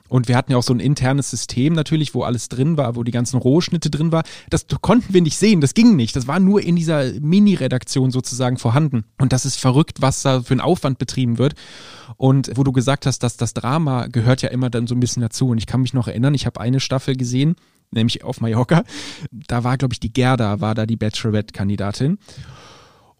Und 0.09 0.29
wir 0.29 0.37
hatten 0.37 0.53
ja 0.53 0.59
auch 0.59 0.63
so 0.63 0.75
ein 0.75 0.81
internes 0.81 1.31
System 1.31 1.73
natürlich, 1.73 2.15
wo 2.15 2.25
alles 2.25 2.51
drin 2.51 2.77
war, 2.77 2.95
wo 2.95 3.05
die 3.05 3.11
ganzen 3.11 3.39
Rohschnitte 3.39 3.89
drin 3.89 4.13
war. 4.13 4.23
Das 4.51 4.67
konnten 4.83 5.15
wir 5.15 5.23
nicht 5.23 5.39
sehen, 5.39 5.63
das 5.63 5.73
ging 5.73 5.97
nicht. 5.97 6.15
Das 6.15 6.27
war 6.27 6.41
nur 6.41 6.63
in 6.63 6.77
dieser 6.77 7.13
Mini-Redaktion 7.21 8.11
sozusagen 8.11 8.59
vorhanden. 8.59 9.05
Und 9.19 9.33
das 9.33 9.47
ist 9.47 9.59
verrückt, 9.59 10.03
was 10.03 10.21
da 10.21 10.43
für 10.43 10.55
ein 10.55 10.61
Aufwand 10.61 10.99
betrieben 10.99 11.39
wird. 11.39 11.55
Und 12.17 12.53
wo 12.55 12.65
du 12.65 12.73
gesagt 12.73 13.07
hast, 13.07 13.23
dass 13.23 13.39
das 13.39 13.55
Drama 13.55 14.07
gehört 14.07 14.43
ja 14.43 14.51
immer 14.51 14.69
dann 14.69 14.87
so 14.87 14.95
ein 14.95 15.01
bisschen 15.01 15.23
dazu. 15.23 15.49
Und 15.49 15.59
ich 15.59 15.67
kann 15.67 15.81
mich 15.81 15.95
noch 15.95 16.07
erinnern, 16.07 16.35
ich 16.35 16.45
habe 16.45 16.61
eine 16.61 16.81
Staffel 16.81 17.17
gesehen, 17.17 17.57
nämlich 17.95 18.25
auf 18.25 18.41
Mallorca. 18.41 18.85
Da 19.31 19.65
war, 19.65 19.77
glaube 19.77 19.95
ich, 19.95 20.01
die 20.01 20.13
Gerda, 20.13 20.61
war 20.61 20.75
da 20.75 20.87
die 20.87 20.97
Bachelorette-Kandidatin. 20.97 22.19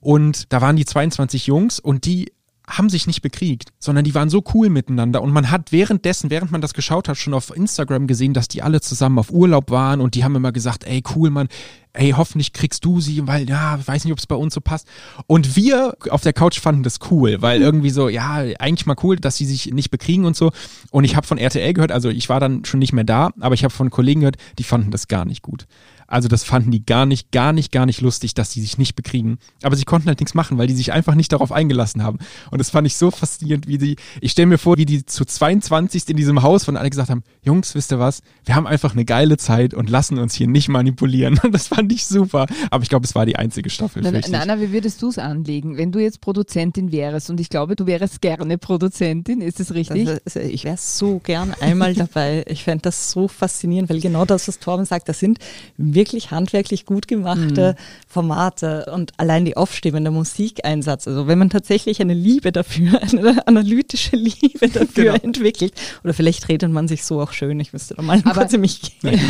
Und 0.01 0.53
da 0.53 0.61
waren 0.61 0.77
die 0.77 0.85
22 0.85 1.47
Jungs 1.47 1.81
und 1.81 2.05
die 2.05 2.33
haben 2.67 2.89
sich 2.89 3.07
nicht 3.07 3.21
bekriegt, 3.21 3.71
sondern 3.79 4.05
die 4.05 4.15
waren 4.15 4.31
so 4.31 4.43
cool 4.55 4.71
miteinander 4.71 5.21
und 5.23 5.33
man 5.33 5.51
hat 5.51 5.71
währenddessen, 5.71 6.31
während 6.31 6.51
man 6.51 6.63
das 6.63 6.73
geschaut 6.73 7.09
hat, 7.09 7.19
schon 7.19 7.35
auf 7.35 7.55
Instagram 7.55 8.07
gesehen, 8.07 8.33
dass 8.33 8.49
die 8.49 8.63
alle 8.63 8.81
zusammen 8.81 9.19
auf 9.19 9.31
Urlaub 9.31 9.71
waren 9.71 10.01
und 10.01 10.15
die 10.15 10.25
haben 10.25 10.35
immer 10.35 10.53
gesagt, 10.53 10.85
ey 10.85 11.03
cool, 11.15 11.31
Mann, 11.31 11.49
hey, 11.93 12.13
hoffentlich 12.17 12.53
kriegst 12.53 12.85
du 12.85 13.01
sie, 13.01 13.27
weil 13.27 13.49
ja, 13.49 13.77
ich 13.79 13.87
weiß 13.87 14.05
nicht, 14.05 14.13
ob 14.13 14.19
es 14.19 14.27
bei 14.27 14.35
uns 14.35 14.55
so 14.55 14.61
passt. 14.61 14.89
Und 15.27 15.57
wir 15.57 15.97
auf 16.11 16.23
der 16.23 16.33
Couch 16.33 16.59
fanden 16.59 16.83
das 16.83 16.99
cool, 17.11 17.41
weil 17.41 17.63
irgendwie 17.63 17.91
so, 17.91 18.09
ja, 18.09 18.45
eigentlich 18.59 18.87
mal 18.87 18.97
cool, 19.03 19.17
dass 19.17 19.37
sie 19.37 19.47
sich 19.47 19.73
nicht 19.73 19.91
bekriegen 19.91 20.25
und 20.25 20.35
so. 20.35 20.51
Und 20.91 21.05
ich 21.05 21.17
habe 21.17 21.27
von 21.27 21.39
RTL 21.39 21.73
gehört, 21.73 21.93
also 21.93 22.09
ich 22.09 22.29
war 22.29 22.41
dann 22.41 22.65
schon 22.65 22.81
nicht 22.81 22.93
mehr 22.93 23.05
da, 23.05 23.31
aber 23.41 23.55
ich 23.55 23.63
habe 23.63 23.73
von 23.73 23.91
Kollegen 23.91 24.21
gehört, 24.21 24.37
die 24.59 24.65
fanden 24.65 24.91
das 24.91 25.07
gar 25.07 25.25
nicht 25.25 25.43
gut. 25.43 25.67
Also 26.07 26.29
das 26.29 26.45
fanden 26.45 26.71
die 26.71 26.85
gar 26.85 27.07
nicht, 27.07 27.33
gar 27.33 27.53
nicht, 27.53 27.73
gar 27.73 27.87
nicht 27.87 28.01
lustig, 28.01 28.35
dass 28.35 28.53
sie 28.53 28.61
sich 28.61 28.79
nicht 28.79 28.95
bekriegen. 28.95 29.39
Aber 29.63 29.77
sie 29.77 29.85
konnten 29.85 30.09
halt 30.09 30.21
nichts 30.21 30.35
machen, 30.35 30.59
weil 30.59 30.67
die 30.67 30.75
sich 30.75 30.93
einfach 30.93 31.15
nicht 31.15 31.33
darauf 31.33 31.53
eingelassen 31.53 32.03
haben. 32.03 32.19
Und 32.51 32.59
das 32.59 32.71
fand 32.71 32.87
ich 32.87 32.97
so 32.97 33.11
faszinierend, 33.11 33.67
wie 33.67 33.79
die, 33.79 33.97
ich 34.21 34.33
stelle 34.33 34.47
mir 34.47 34.59
vor, 34.59 34.77
wie 34.77 34.85
die 34.85 35.05
zu 35.07 35.25
22 35.25 36.09
in 36.09 36.17
diesem 36.17 36.43
Haus 36.43 36.65
von 36.65 36.77
alle 36.77 36.91
gesagt 36.91 37.11
haben, 37.11 37.23
Jungs, 37.43 37.75
wisst 37.75 37.93
ihr 37.93 37.99
was, 37.99 38.23
wir 38.45 38.55
haben 38.55 38.67
einfach 38.67 38.93
eine 38.93 39.05
geile 39.05 39.37
Zeit 39.37 39.75
und 39.75 39.91
lassen 39.91 40.19
uns 40.19 40.35
hier 40.35 40.47
nicht 40.47 40.69
manipulieren. 40.69 41.39
Und 41.43 41.53
das 41.55 41.69
fand 41.69 41.93
ich 41.93 42.07
super. 42.07 42.47
Aber 42.71 42.83
ich 42.83 42.89
glaube, 42.89 43.07
es 43.07 43.15
war 43.15 43.27
die 43.27 43.37
einzige 43.37 43.71
Staffel. 43.71 44.03
Na, 44.03 44.11
Nana, 44.29 44.61
wie 44.61 44.73
würdest 44.73 45.03
du 45.03 45.09
es 45.09 45.19
anlegen, 45.19 45.77
wenn 45.77 45.93
du 45.93 45.99
jetzt 45.99 46.21
Produzentin 46.21 46.93
wärst? 46.93 47.31
Und 47.31 47.41
ich 47.41 47.49
glaube, 47.49 47.77
du 47.77 47.87
wärst 47.87 48.21
gerne 48.21 48.59
Produzentin, 48.59 49.41
ist 49.41 49.61
das 49.61 49.75
richtig? 49.75 50.09
Also, 50.25 50.41
ich 50.41 50.65
wäre 50.65 50.77
so 50.79 51.19
gern 51.19 51.55
einmal 51.61 51.95
dabei. 51.95 52.45
Ich 52.47 52.65
fände 52.65 52.83
das 52.83 53.11
so 53.11 53.29
faszinierend, 53.29 53.91
weil 53.91 54.01
genau 54.01 54.25
das, 54.25 54.49
was 54.49 54.59
Torben 54.59 54.85
sagt, 54.85 55.09
das 55.09 55.19
sind 55.19 55.39
wirklich 55.77 56.04
handwerklich 56.13 56.87
gut 56.87 57.09
gemachte 57.09 57.77
mhm. 57.79 57.83
Formate 58.07 58.87
und 58.93 59.13
allein 59.17 59.45
die 59.45 59.57
Aufstimme, 59.57 60.01
der 60.01 60.11
Musikeinsatz. 60.11 61.09
Also 61.09 61.27
wenn 61.27 61.39
man 61.39 61.51
tatsächlich 61.51 62.01
eine 62.01 62.15
Liebe 62.15 62.53
dafür, 62.53 63.01
eine 63.13 63.47
analytische 63.47 64.17
Liebe 64.17 64.69
dafür 64.69 65.13
genau. 65.13 65.25
entwickelt, 65.25 65.75
oder 66.03 66.15
vielleicht 66.15 66.49
redet 66.49 66.71
man 66.71 66.89
sich 66.89 67.05
so 67.05 67.21
auch 67.21 67.33
schön, 67.33 67.59
ich 67.61 67.73
müsste 67.73 67.95
da 67.95 68.03
mal 68.03 68.21
Aber, 68.25 68.43
kurz 68.43 68.53
in 68.53 68.61
mich 68.61 69.01
gehen. 69.01 69.21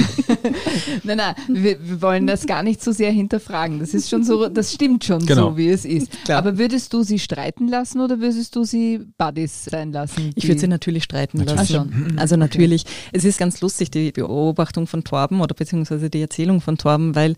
nein, 1.04 1.16
nein, 1.16 1.34
wir, 1.48 1.78
wir, 1.80 2.02
wollen 2.02 2.26
das 2.26 2.46
gar 2.46 2.62
nicht 2.62 2.82
so 2.82 2.92
sehr 2.92 3.10
hinterfragen. 3.10 3.78
Das 3.80 3.94
ist 3.94 4.10
schon 4.10 4.24
so, 4.24 4.48
das 4.48 4.72
stimmt 4.72 5.04
schon 5.04 5.24
genau. 5.24 5.50
so, 5.50 5.56
wie 5.56 5.68
es 5.68 5.84
ist. 5.84 6.10
Klar. 6.24 6.38
Aber 6.38 6.58
würdest 6.58 6.92
du 6.92 7.02
sie 7.02 7.18
streiten 7.18 7.68
lassen 7.68 8.00
oder 8.00 8.20
würdest 8.20 8.54
du 8.56 8.64
sie 8.64 9.00
Buddies 9.18 9.64
sein 9.64 9.92
lassen? 9.92 10.32
Ich 10.34 10.48
würde 10.48 10.60
sie 10.60 10.68
natürlich 10.68 11.04
streiten 11.04 11.38
natürlich. 11.38 11.70
lassen. 11.70 12.14
Also 12.16 12.36
natürlich, 12.36 12.82
okay. 12.82 12.94
es 13.12 13.24
ist 13.24 13.38
ganz 13.38 13.60
lustig, 13.60 13.90
die 13.90 14.12
Beobachtung 14.12 14.86
von 14.86 15.04
Torben 15.04 15.40
oder 15.40 15.54
beziehungsweise 15.54 16.10
die 16.10 16.20
Erzählung 16.20 16.53
von 16.60 16.78
Torben 16.78 17.14
weil 17.14 17.36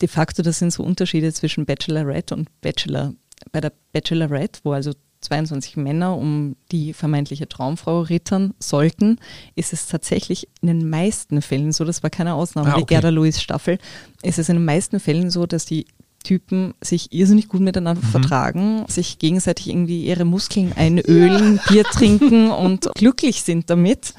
de 0.00 0.08
facto 0.08 0.42
das 0.42 0.58
sind 0.58 0.72
so 0.72 0.82
Unterschiede 0.82 1.32
zwischen 1.32 1.66
Bachelorette 1.66 2.34
und 2.34 2.48
Bachelor. 2.60 3.14
Bei 3.52 3.60
der 3.60 3.72
Bachelorette, 3.92 4.60
wo 4.62 4.72
also 4.72 4.92
22 5.20 5.76
Männer 5.76 6.16
um 6.16 6.56
die 6.70 6.92
vermeintliche 6.92 7.48
Traumfrau 7.48 8.02
rittern 8.02 8.54
sollten, 8.60 9.18
ist 9.56 9.72
es 9.72 9.88
tatsächlich 9.88 10.48
in 10.60 10.68
den 10.68 10.88
meisten 10.88 11.42
Fällen 11.42 11.72
so, 11.72 11.84
das 11.84 12.02
war 12.02 12.10
keine 12.10 12.34
Ausnahme, 12.34 12.68
ah, 12.68 12.72
okay. 12.74 12.80
die 12.80 12.86
Gerda 12.86 13.08
Lewis 13.08 13.42
Staffel, 13.42 13.78
ist 14.22 14.38
es 14.38 14.48
in 14.48 14.56
den 14.56 14.64
meisten 14.64 15.00
Fällen 15.00 15.30
so, 15.30 15.46
dass 15.46 15.66
die 15.66 15.86
Typen 16.24 16.74
sich 16.80 17.12
irrsinnig 17.12 17.48
gut 17.48 17.60
miteinander 17.60 18.02
mhm. 18.04 18.10
vertragen, 18.10 18.84
sich 18.88 19.18
gegenseitig 19.18 19.68
irgendwie 19.68 20.04
ihre 20.04 20.24
Muskeln 20.24 20.72
einölen, 20.72 21.60
Bier 21.68 21.84
trinken 21.84 22.50
und 22.50 22.88
glücklich 22.94 23.42
sind 23.42 23.70
damit. 23.70 24.14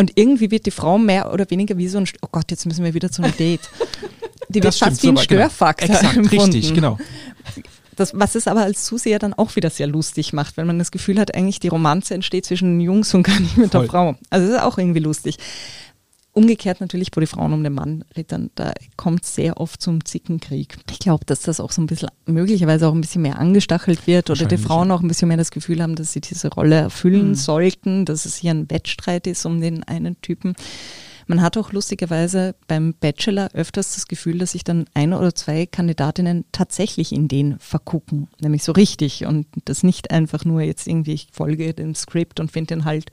Und 0.00 0.12
irgendwie 0.14 0.50
wird 0.50 0.64
die 0.64 0.70
Frau 0.70 0.96
mehr 0.96 1.30
oder 1.30 1.50
weniger 1.50 1.76
wie 1.76 1.86
so 1.86 1.98
ein, 1.98 2.08
oh 2.22 2.28
Gott, 2.32 2.50
jetzt 2.50 2.64
müssen 2.64 2.82
wir 2.82 2.94
wieder 2.94 3.10
zu 3.10 3.22
einem 3.22 3.36
Date. 3.36 3.60
Die 4.48 4.62
wird 4.62 4.74
fast 4.74 5.02
wie 5.02 5.08
ein 5.08 5.10
genau. 5.10 5.20
Störfaktor 5.20 5.88
genau. 5.88 6.08
Exakt, 6.08 6.32
richtig, 6.32 6.74
genau. 6.74 6.96
Das, 7.96 8.18
was 8.18 8.34
es 8.34 8.48
aber 8.48 8.62
als 8.62 8.86
Zuseher 8.86 9.18
dann 9.18 9.34
auch 9.34 9.56
wieder 9.56 9.68
sehr 9.68 9.86
lustig 9.86 10.32
macht, 10.32 10.56
wenn 10.56 10.66
man 10.66 10.78
das 10.78 10.90
Gefühl 10.90 11.20
hat, 11.20 11.34
eigentlich 11.34 11.60
die 11.60 11.68
Romanze 11.68 12.14
entsteht 12.14 12.46
zwischen 12.46 12.80
Jungs 12.80 13.12
und 13.12 13.24
gar 13.24 13.38
nicht 13.38 13.58
mit 13.58 13.72
Voll. 13.72 13.82
der 13.82 13.90
Frau. 13.90 14.16
Also 14.30 14.46
das 14.46 14.56
ist 14.56 14.62
auch 14.62 14.78
irgendwie 14.78 15.00
lustig. 15.00 15.36
Umgekehrt 16.40 16.80
natürlich, 16.80 17.10
wo 17.14 17.20
die 17.20 17.26
Frauen 17.26 17.52
um 17.52 17.62
den 17.62 17.74
Mann 17.74 18.02
rittern, 18.16 18.50
da 18.54 18.72
kommt 18.96 19.26
sehr 19.26 19.60
oft 19.60 19.82
zum 19.82 20.04
Zickenkrieg. 20.04 20.78
Ich 20.90 20.98
glaube, 20.98 21.26
dass 21.26 21.42
das 21.42 21.60
auch 21.60 21.70
so 21.70 21.82
ein 21.82 21.86
bisschen, 21.86 22.08
möglicherweise 22.24 22.88
auch 22.88 22.94
ein 22.94 23.02
bisschen 23.02 23.20
mehr 23.20 23.38
angestachelt 23.38 24.06
wird 24.06 24.30
oder 24.30 24.46
die 24.46 24.56
Frauen 24.56 24.90
auch 24.90 25.02
ein 25.02 25.08
bisschen 25.08 25.28
mehr 25.28 25.36
das 25.36 25.50
Gefühl 25.50 25.82
haben, 25.82 25.96
dass 25.96 26.12
sie 26.12 26.22
diese 26.22 26.48
Rolle 26.48 26.76
erfüllen 26.76 27.28
mhm. 27.28 27.34
sollten, 27.34 28.04
dass 28.06 28.24
es 28.24 28.36
hier 28.36 28.52
ein 28.52 28.70
Wettstreit 28.70 29.26
ist 29.26 29.44
um 29.44 29.60
den 29.60 29.84
einen 29.84 30.20
Typen. 30.22 30.54
Man 31.30 31.42
hat 31.42 31.56
auch 31.56 31.70
lustigerweise 31.70 32.56
beim 32.66 32.92
Bachelor 32.92 33.50
öfters 33.52 33.94
das 33.94 34.08
Gefühl, 34.08 34.38
dass 34.38 34.50
sich 34.50 34.64
dann 34.64 34.86
ein 34.94 35.12
oder 35.12 35.32
zwei 35.32 35.64
Kandidatinnen 35.64 36.44
tatsächlich 36.50 37.12
in 37.12 37.28
den 37.28 37.56
vergucken, 37.60 38.26
nämlich 38.40 38.64
so 38.64 38.72
richtig 38.72 39.26
und 39.26 39.46
das 39.64 39.84
nicht 39.84 40.10
einfach 40.10 40.44
nur 40.44 40.60
jetzt 40.60 40.88
irgendwie, 40.88 41.12
ich 41.12 41.28
folge 41.30 41.72
dem 41.72 41.94
Skript 41.94 42.40
und 42.40 42.50
finde 42.50 42.74
den 42.74 42.84
halt 42.84 43.12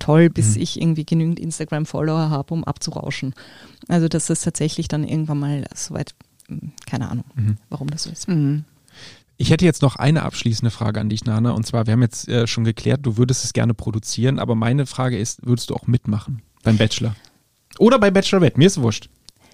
toll, 0.00 0.28
bis 0.28 0.56
mhm. 0.56 0.62
ich 0.62 0.80
irgendwie 0.80 1.06
genügend 1.06 1.38
Instagram-Follower 1.38 2.30
habe, 2.30 2.52
um 2.52 2.64
abzurauschen. 2.64 3.32
Also 3.86 4.08
dass 4.08 4.26
das 4.26 4.40
tatsächlich 4.40 4.88
dann 4.88 5.04
irgendwann 5.04 5.38
mal 5.38 5.64
soweit, 5.72 6.16
hm, 6.48 6.72
keine 6.86 7.10
Ahnung, 7.10 7.26
mhm. 7.36 7.58
warum 7.68 7.88
das 7.90 8.02
so 8.02 8.10
ist. 8.10 8.26
Mhm. 8.26 8.64
Ich 9.36 9.50
hätte 9.50 9.66
jetzt 9.66 9.82
noch 9.82 9.94
eine 9.94 10.24
abschließende 10.24 10.72
Frage 10.72 10.98
an 10.98 11.10
dich, 11.10 11.26
Nana. 11.26 11.52
Und 11.52 11.64
zwar, 11.64 11.86
wir 11.86 11.92
haben 11.92 12.02
jetzt 12.02 12.26
äh, 12.28 12.48
schon 12.48 12.64
geklärt, 12.64 13.06
du 13.06 13.18
würdest 13.18 13.44
es 13.44 13.52
gerne 13.52 13.72
produzieren, 13.72 14.40
aber 14.40 14.56
meine 14.56 14.84
Frage 14.86 15.16
ist, 15.16 15.46
würdest 15.46 15.70
du 15.70 15.76
auch 15.76 15.86
mitmachen 15.86 16.42
beim 16.64 16.76
Bachelor? 16.76 17.14
Oder 17.78 17.98
bei 17.98 18.10
Bachelorette, 18.10 18.58
mir 18.58 18.66
ist 18.66 18.80
wurscht. 18.80 19.08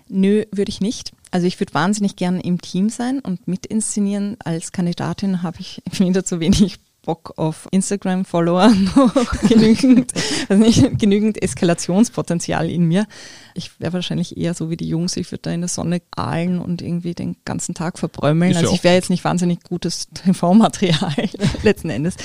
Nö, 0.09 0.45
würde 0.51 0.71
ich 0.71 0.81
nicht. 0.81 1.13
Also 1.31 1.47
ich 1.47 1.61
würde 1.61 1.75
wahnsinnig 1.75 2.17
gerne 2.17 2.41
im 2.41 2.61
Team 2.61 2.89
sein 2.89 3.21
und 3.21 3.47
mit 3.47 3.67
inszenieren. 3.67 4.37
Als 4.43 4.73
Kandidatin 4.73 5.43
habe 5.43 5.59
ich 5.61 5.83
wieder 5.99 6.25
zu 6.25 6.41
wenig 6.41 6.79
Bock 7.09 7.33
auf 7.39 7.69
Instagram-Follower 7.71 8.69
noch 8.97 9.15
genügend, 9.49 10.13
also 10.51 10.63
nicht, 10.63 10.99
genügend 10.99 11.43
Eskalationspotenzial 11.43 12.69
in 12.69 12.85
mir. 12.85 13.07
Ich 13.55 13.81
wäre 13.81 13.95
wahrscheinlich 13.95 14.37
eher 14.37 14.53
so 14.53 14.69
wie 14.69 14.77
die 14.77 14.91
Jungs, 14.91 15.17
ich 15.17 15.33
würde 15.33 15.41
da 15.41 15.51
in 15.51 15.63
der 15.63 15.69
Sonne 15.69 16.03
ahlen 16.15 16.61
und 16.61 16.83
irgendwie 16.83 17.15
den 17.15 17.37
ganzen 17.47 17.75
Tag 17.75 17.99
verbrömmeln. 17.99 18.55
Also 18.55 18.75
ich 18.75 18.85
wäre 18.85 18.95
jetzt 18.95 19.09
nicht 19.09 19.25
wahnsinnig 19.25 19.63
gutes 19.63 20.09
TV-Material 20.23 21.15
letzten 21.63 21.89
Endes. 21.89 22.17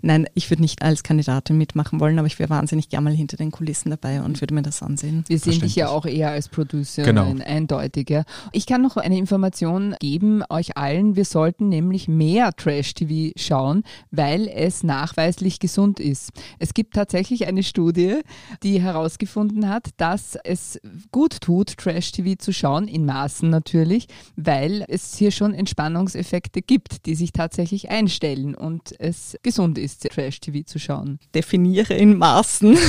Nein, 0.00 0.28
ich 0.34 0.48
würde 0.48 0.62
nicht 0.62 0.80
als 0.80 1.02
Kandidatin 1.02 1.58
mitmachen 1.58 1.98
wollen, 1.98 2.16
aber 2.20 2.28
ich 2.28 2.38
wäre 2.38 2.50
wahnsinnig 2.50 2.88
gerne 2.88 3.10
mal 3.10 3.16
hinter 3.16 3.36
den 3.36 3.50
Kulissen 3.50 3.90
dabei 3.90 4.22
und 4.22 4.40
würde 4.40 4.54
mir 4.54 4.62
das 4.62 4.80
ansehen. 4.80 5.24
Wir 5.26 5.40
sehen 5.40 5.60
dich 5.60 5.74
ja 5.74 5.88
auch 5.88 6.06
eher 6.06 6.30
als 6.30 6.48
Producer, 6.48 7.02
genau. 7.02 7.34
eindeutig. 7.44 8.14
Ich 8.52 8.66
kann 8.66 8.80
noch 8.80 8.96
eine 8.96 9.18
Information 9.18 9.96
geben 9.98 10.44
euch 10.48 10.76
allen. 10.76 11.16
Wir 11.16 11.24
sollten 11.24 11.68
nämlich 11.68 12.06
mehr 12.06 12.52
Trash-TV 12.52 13.32
schauen, 13.36 13.82
weil 14.12 14.19
es 14.20 14.82
nachweislich 14.82 15.58
gesund 15.58 16.00
ist. 16.00 16.30
Es 16.58 16.74
gibt 16.74 16.94
tatsächlich 16.94 17.46
eine 17.46 17.62
Studie, 17.62 18.20
die 18.62 18.80
herausgefunden 18.80 19.68
hat, 19.68 19.90
dass 19.96 20.36
es 20.44 20.78
gut 21.10 21.40
tut, 21.40 21.76
Trash-TV 21.78 22.36
zu 22.38 22.52
schauen, 22.52 22.86
in 22.88 23.04
Maßen 23.04 23.48
natürlich, 23.48 24.06
weil 24.36 24.84
es 24.88 25.16
hier 25.16 25.30
schon 25.30 25.54
Entspannungseffekte 25.54 26.62
gibt, 26.62 27.06
die 27.06 27.14
sich 27.14 27.32
tatsächlich 27.32 27.90
einstellen 27.90 28.54
und 28.54 28.94
es 28.98 29.36
gesund 29.42 29.78
ist, 29.78 30.08
Trash-TV 30.10 30.64
zu 30.66 30.78
schauen. 30.78 31.18
Definiere 31.34 31.94
in 31.94 32.18
Maßen. 32.18 32.76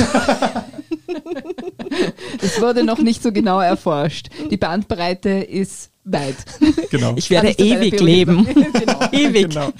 Es 2.42 2.62
wurde 2.62 2.84
noch 2.84 3.00
nicht 3.00 3.22
so 3.22 3.32
genau 3.32 3.60
erforscht. 3.60 4.30
Die 4.50 4.58
Bandbreite 4.58 5.30
ist 5.30 5.92
weit. 6.04 6.36
Genau. 6.92 7.14
Ich 7.16 7.30
werde 7.30 7.52
ewig 7.52 8.02
leben. 8.02 8.46
genau. 8.74 9.00
Ewig. 9.14 9.50
Genau. 9.50 9.72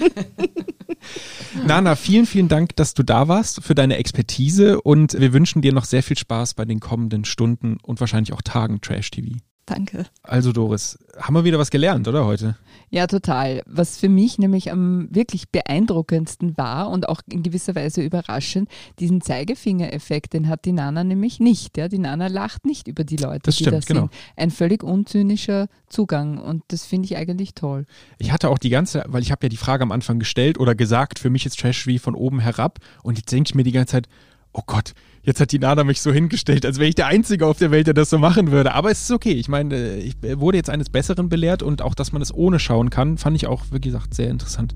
Nana, 1.66 1.94
vielen, 1.94 2.24
vielen 2.24 2.48
Dank, 2.48 2.74
dass 2.76 2.94
du 2.94 3.02
da 3.02 3.28
warst 3.28 3.62
für 3.62 3.74
deine 3.74 3.98
Expertise 3.98 4.80
und 4.80 5.20
wir 5.20 5.34
wünschen 5.34 5.60
dir 5.60 5.74
noch 5.74 5.84
sehr 5.84 6.02
viel 6.02 6.16
Spaß 6.16 6.54
bei 6.54 6.64
den 6.64 6.80
kommenden 6.80 7.26
Stunden 7.26 7.76
und 7.82 8.00
wahrscheinlich 8.00 8.32
auch 8.32 8.40
Tagen 8.40 8.80
Trash 8.80 9.10
TV. 9.10 9.36
Danke. 9.66 10.06
Also 10.24 10.52
Doris, 10.52 10.98
haben 11.16 11.34
wir 11.34 11.44
wieder 11.44 11.58
was 11.58 11.70
gelernt, 11.70 12.08
oder 12.08 12.24
heute? 12.24 12.56
Ja, 12.90 13.06
total. 13.06 13.62
Was 13.64 13.96
für 13.96 14.08
mich 14.08 14.38
nämlich 14.38 14.72
am 14.72 15.08
wirklich 15.10 15.50
beeindruckendsten 15.50 16.56
war 16.58 16.90
und 16.90 17.08
auch 17.08 17.20
in 17.30 17.42
gewisser 17.42 17.74
Weise 17.74 18.02
überraschend, 18.02 18.68
diesen 18.98 19.20
Zeigefingereffekt, 19.20 20.32
den 20.32 20.48
hat 20.48 20.64
die 20.64 20.72
Nana 20.72 21.04
nämlich 21.04 21.38
nicht. 21.38 21.78
Ja? 21.78 21.88
Die 21.88 21.98
Nana 21.98 22.26
lacht 22.26 22.66
nicht 22.66 22.88
über 22.88 23.04
die 23.04 23.16
Leute, 23.16 23.42
das 23.44 23.56
die 23.56 23.64
stimmt, 23.64 23.84
da 23.84 23.86
genau. 23.86 24.00
sind. 24.00 24.12
Ein 24.36 24.50
völlig 24.50 24.82
unzynischer 24.82 25.68
Zugang 25.88 26.38
und 26.38 26.64
das 26.68 26.84
finde 26.84 27.06
ich 27.06 27.16
eigentlich 27.16 27.54
toll. 27.54 27.86
Ich 28.18 28.32
hatte 28.32 28.50
auch 28.50 28.58
die 28.58 28.70
ganze, 28.70 29.04
weil 29.06 29.22
ich 29.22 29.30
habe 29.30 29.46
ja 29.46 29.48
die 29.48 29.56
Frage 29.56 29.84
am 29.84 29.92
Anfang 29.92 30.18
gestellt 30.18 30.58
oder 30.58 30.74
gesagt, 30.74 31.18
für 31.18 31.30
mich 31.30 31.46
ist 31.46 31.58
Trash 31.58 31.86
wie 31.86 31.98
von 31.98 32.14
oben 32.14 32.40
herab 32.40 32.78
und 33.02 33.16
jetzt 33.16 33.30
denke 33.30 33.50
ich 33.50 33.54
mir 33.54 33.64
die 33.64 33.72
ganze 33.72 33.92
Zeit, 33.92 34.08
oh 34.52 34.62
Gott, 34.66 34.92
jetzt 35.22 35.40
hat 35.40 35.52
die 35.52 35.58
Nana 35.58 35.84
mich 35.84 36.00
so 36.00 36.12
hingestellt, 36.12 36.66
als 36.66 36.78
wäre 36.78 36.88
ich 36.88 36.94
der 36.94 37.06
Einzige 37.06 37.46
auf 37.46 37.58
der 37.58 37.70
Welt, 37.70 37.86
der 37.86 37.94
das 37.94 38.10
so 38.10 38.18
machen 38.18 38.50
würde. 38.50 38.74
Aber 38.74 38.90
es 38.90 39.02
ist 39.02 39.10
okay. 39.10 39.32
Ich 39.32 39.48
meine, 39.48 39.96
ich 39.96 40.16
wurde 40.22 40.58
jetzt 40.58 40.70
eines 40.70 40.90
Besseren 40.90 41.28
belehrt 41.28 41.62
und 41.62 41.82
auch, 41.82 41.94
dass 41.94 42.12
man 42.12 42.22
es 42.22 42.34
ohne 42.34 42.58
schauen 42.58 42.90
kann, 42.90 43.18
fand 43.18 43.36
ich 43.36 43.46
auch, 43.46 43.64
wie 43.70 43.80
gesagt, 43.80 44.14
sehr 44.14 44.30
interessant. 44.30 44.74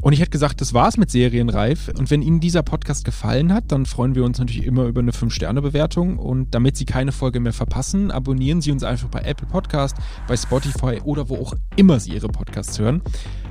Und 0.00 0.12
ich 0.12 0.20
hätte 0.20 0.30
gesagt, 0.30 0.60
das 0.60 0.74
war's 0.74 0.96
mit 0.96 1.10
Serienreif. 1.10 1.90
Und 1.98 2.08
wenn 2.10 2.22
Ihnen 2.22 2.38
dieser 2.38 2.62
Podcast 2.62 3.04
gefallen 3.04 3.52
hat, 3.52 3.72
dann 3.72 3.84
freuen 3.84 4.14
wir 4.14 4.24
uns 4.24 4.38
natürlich 4.38 4.64
immer 4.64 4.84
über 4.84 5.00
eine 5.00 5.10
5-Sterne-Bewertung. 5.10 6.18
Und 6.18 6.54
damit 6.54 6.76
Sie 6.76 6.84
keine 6.84 7.10
Folge 7.10 7.40
mehr 7.40 7.52
verpassen, 7.52 8.12
abonnieren 8.12 8.60
Sie 8.60 8.70
uns 8.70 8.84
einfach 8.84 9.08
bei 9.08 9.22
Apple 9.22 9.48
Podcast, 9.48 9.96
bei 10.28 10.36
Spotify 10.36 11.00
oder 11.02 11.28
wo 11.28 11.36
auch 11.36 11.54
immer 11.74 11.98
Sie 11.98 12.12
Ihre 12.12 12.28
Podcasts 12.28 12.78
hören. 12.78 13.02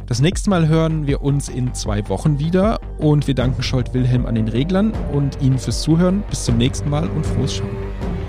Das 0.07 0.21
nächste 0.21 0.49
Mal 0.49 0.69
hören 0.69 1.05
wir 1.05 1.21
uns 1.21 1.49
in 1.49 1.73
zwei 1.73 2.07
Wochen 2.07 2.39
wieder 2.39 2.79
und 2.97 3.27
wir 3.27 3.35
danken 3.35 3.61
Scholt 3.61 3.93
Wilhelm 3.93 4.25
an 4.25 4.35
den 4.35 4.47
Reglern 4.47 4.93
und 5.11 5.41
Ihnen 5.41 5.59
fürs 5.59 5.81
Zuhören. 5.81 6.23
Bis 6.29 6.45
zum 6.45 6.57
nächsten 6.57 6.89
Mal 6.89 7.09
und 7.09 7.25
frohes 7.25 7.55
Schauen. 7.55 7.75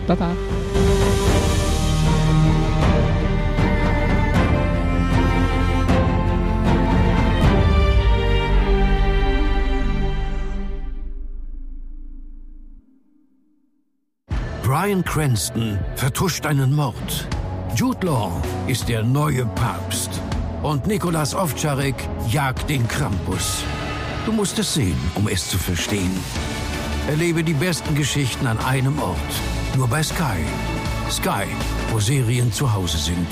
Baba. 0.08 0.32
Brian 14.64 15.04
Cranston 15.04 15.78
vertuscht 15.94 16.44
einen 16.44 16.74
Mord. 16.74 17.28
Jude 17.76 18.04
Law 18.04 18.42
ist 18.66 18.88
der 18.88 19.04
neue 19.04 19.46
Papst. 19.46 20.20
Und 20.62 20.86
Nikolas 20.88 21.34
Ovtcharek 21.34 21.94
jagt 22.28 22.68
den 22.68 22.86
Krampus. 22.88 23.62
Du 24.26 24.32
musst 24.32 24.58
es 24.58 24.74
sehen, 24.74 24.98
um 25.14 25.28
es 25.28 25.48
zu 25.48 25.56
verstehen. 25.56 26.10
Erlebe 27.06 27.44
die 27.44 27.54
besten 27.54 27.94
Geschichten 27.94 28.46
an 28.46 28.58
einem 28.58 28.98
Ort. 28.98 29.16
Nur 29.76 29.86
bei 29.86 30.02
Sky. 30.02 30.44
Sky, 31.10 31.46
wo 31.90 32.00
Serien 32.00 32.52
zu 32.52 32.72
Hause 32.72 32.98
sind. 32.98 33.28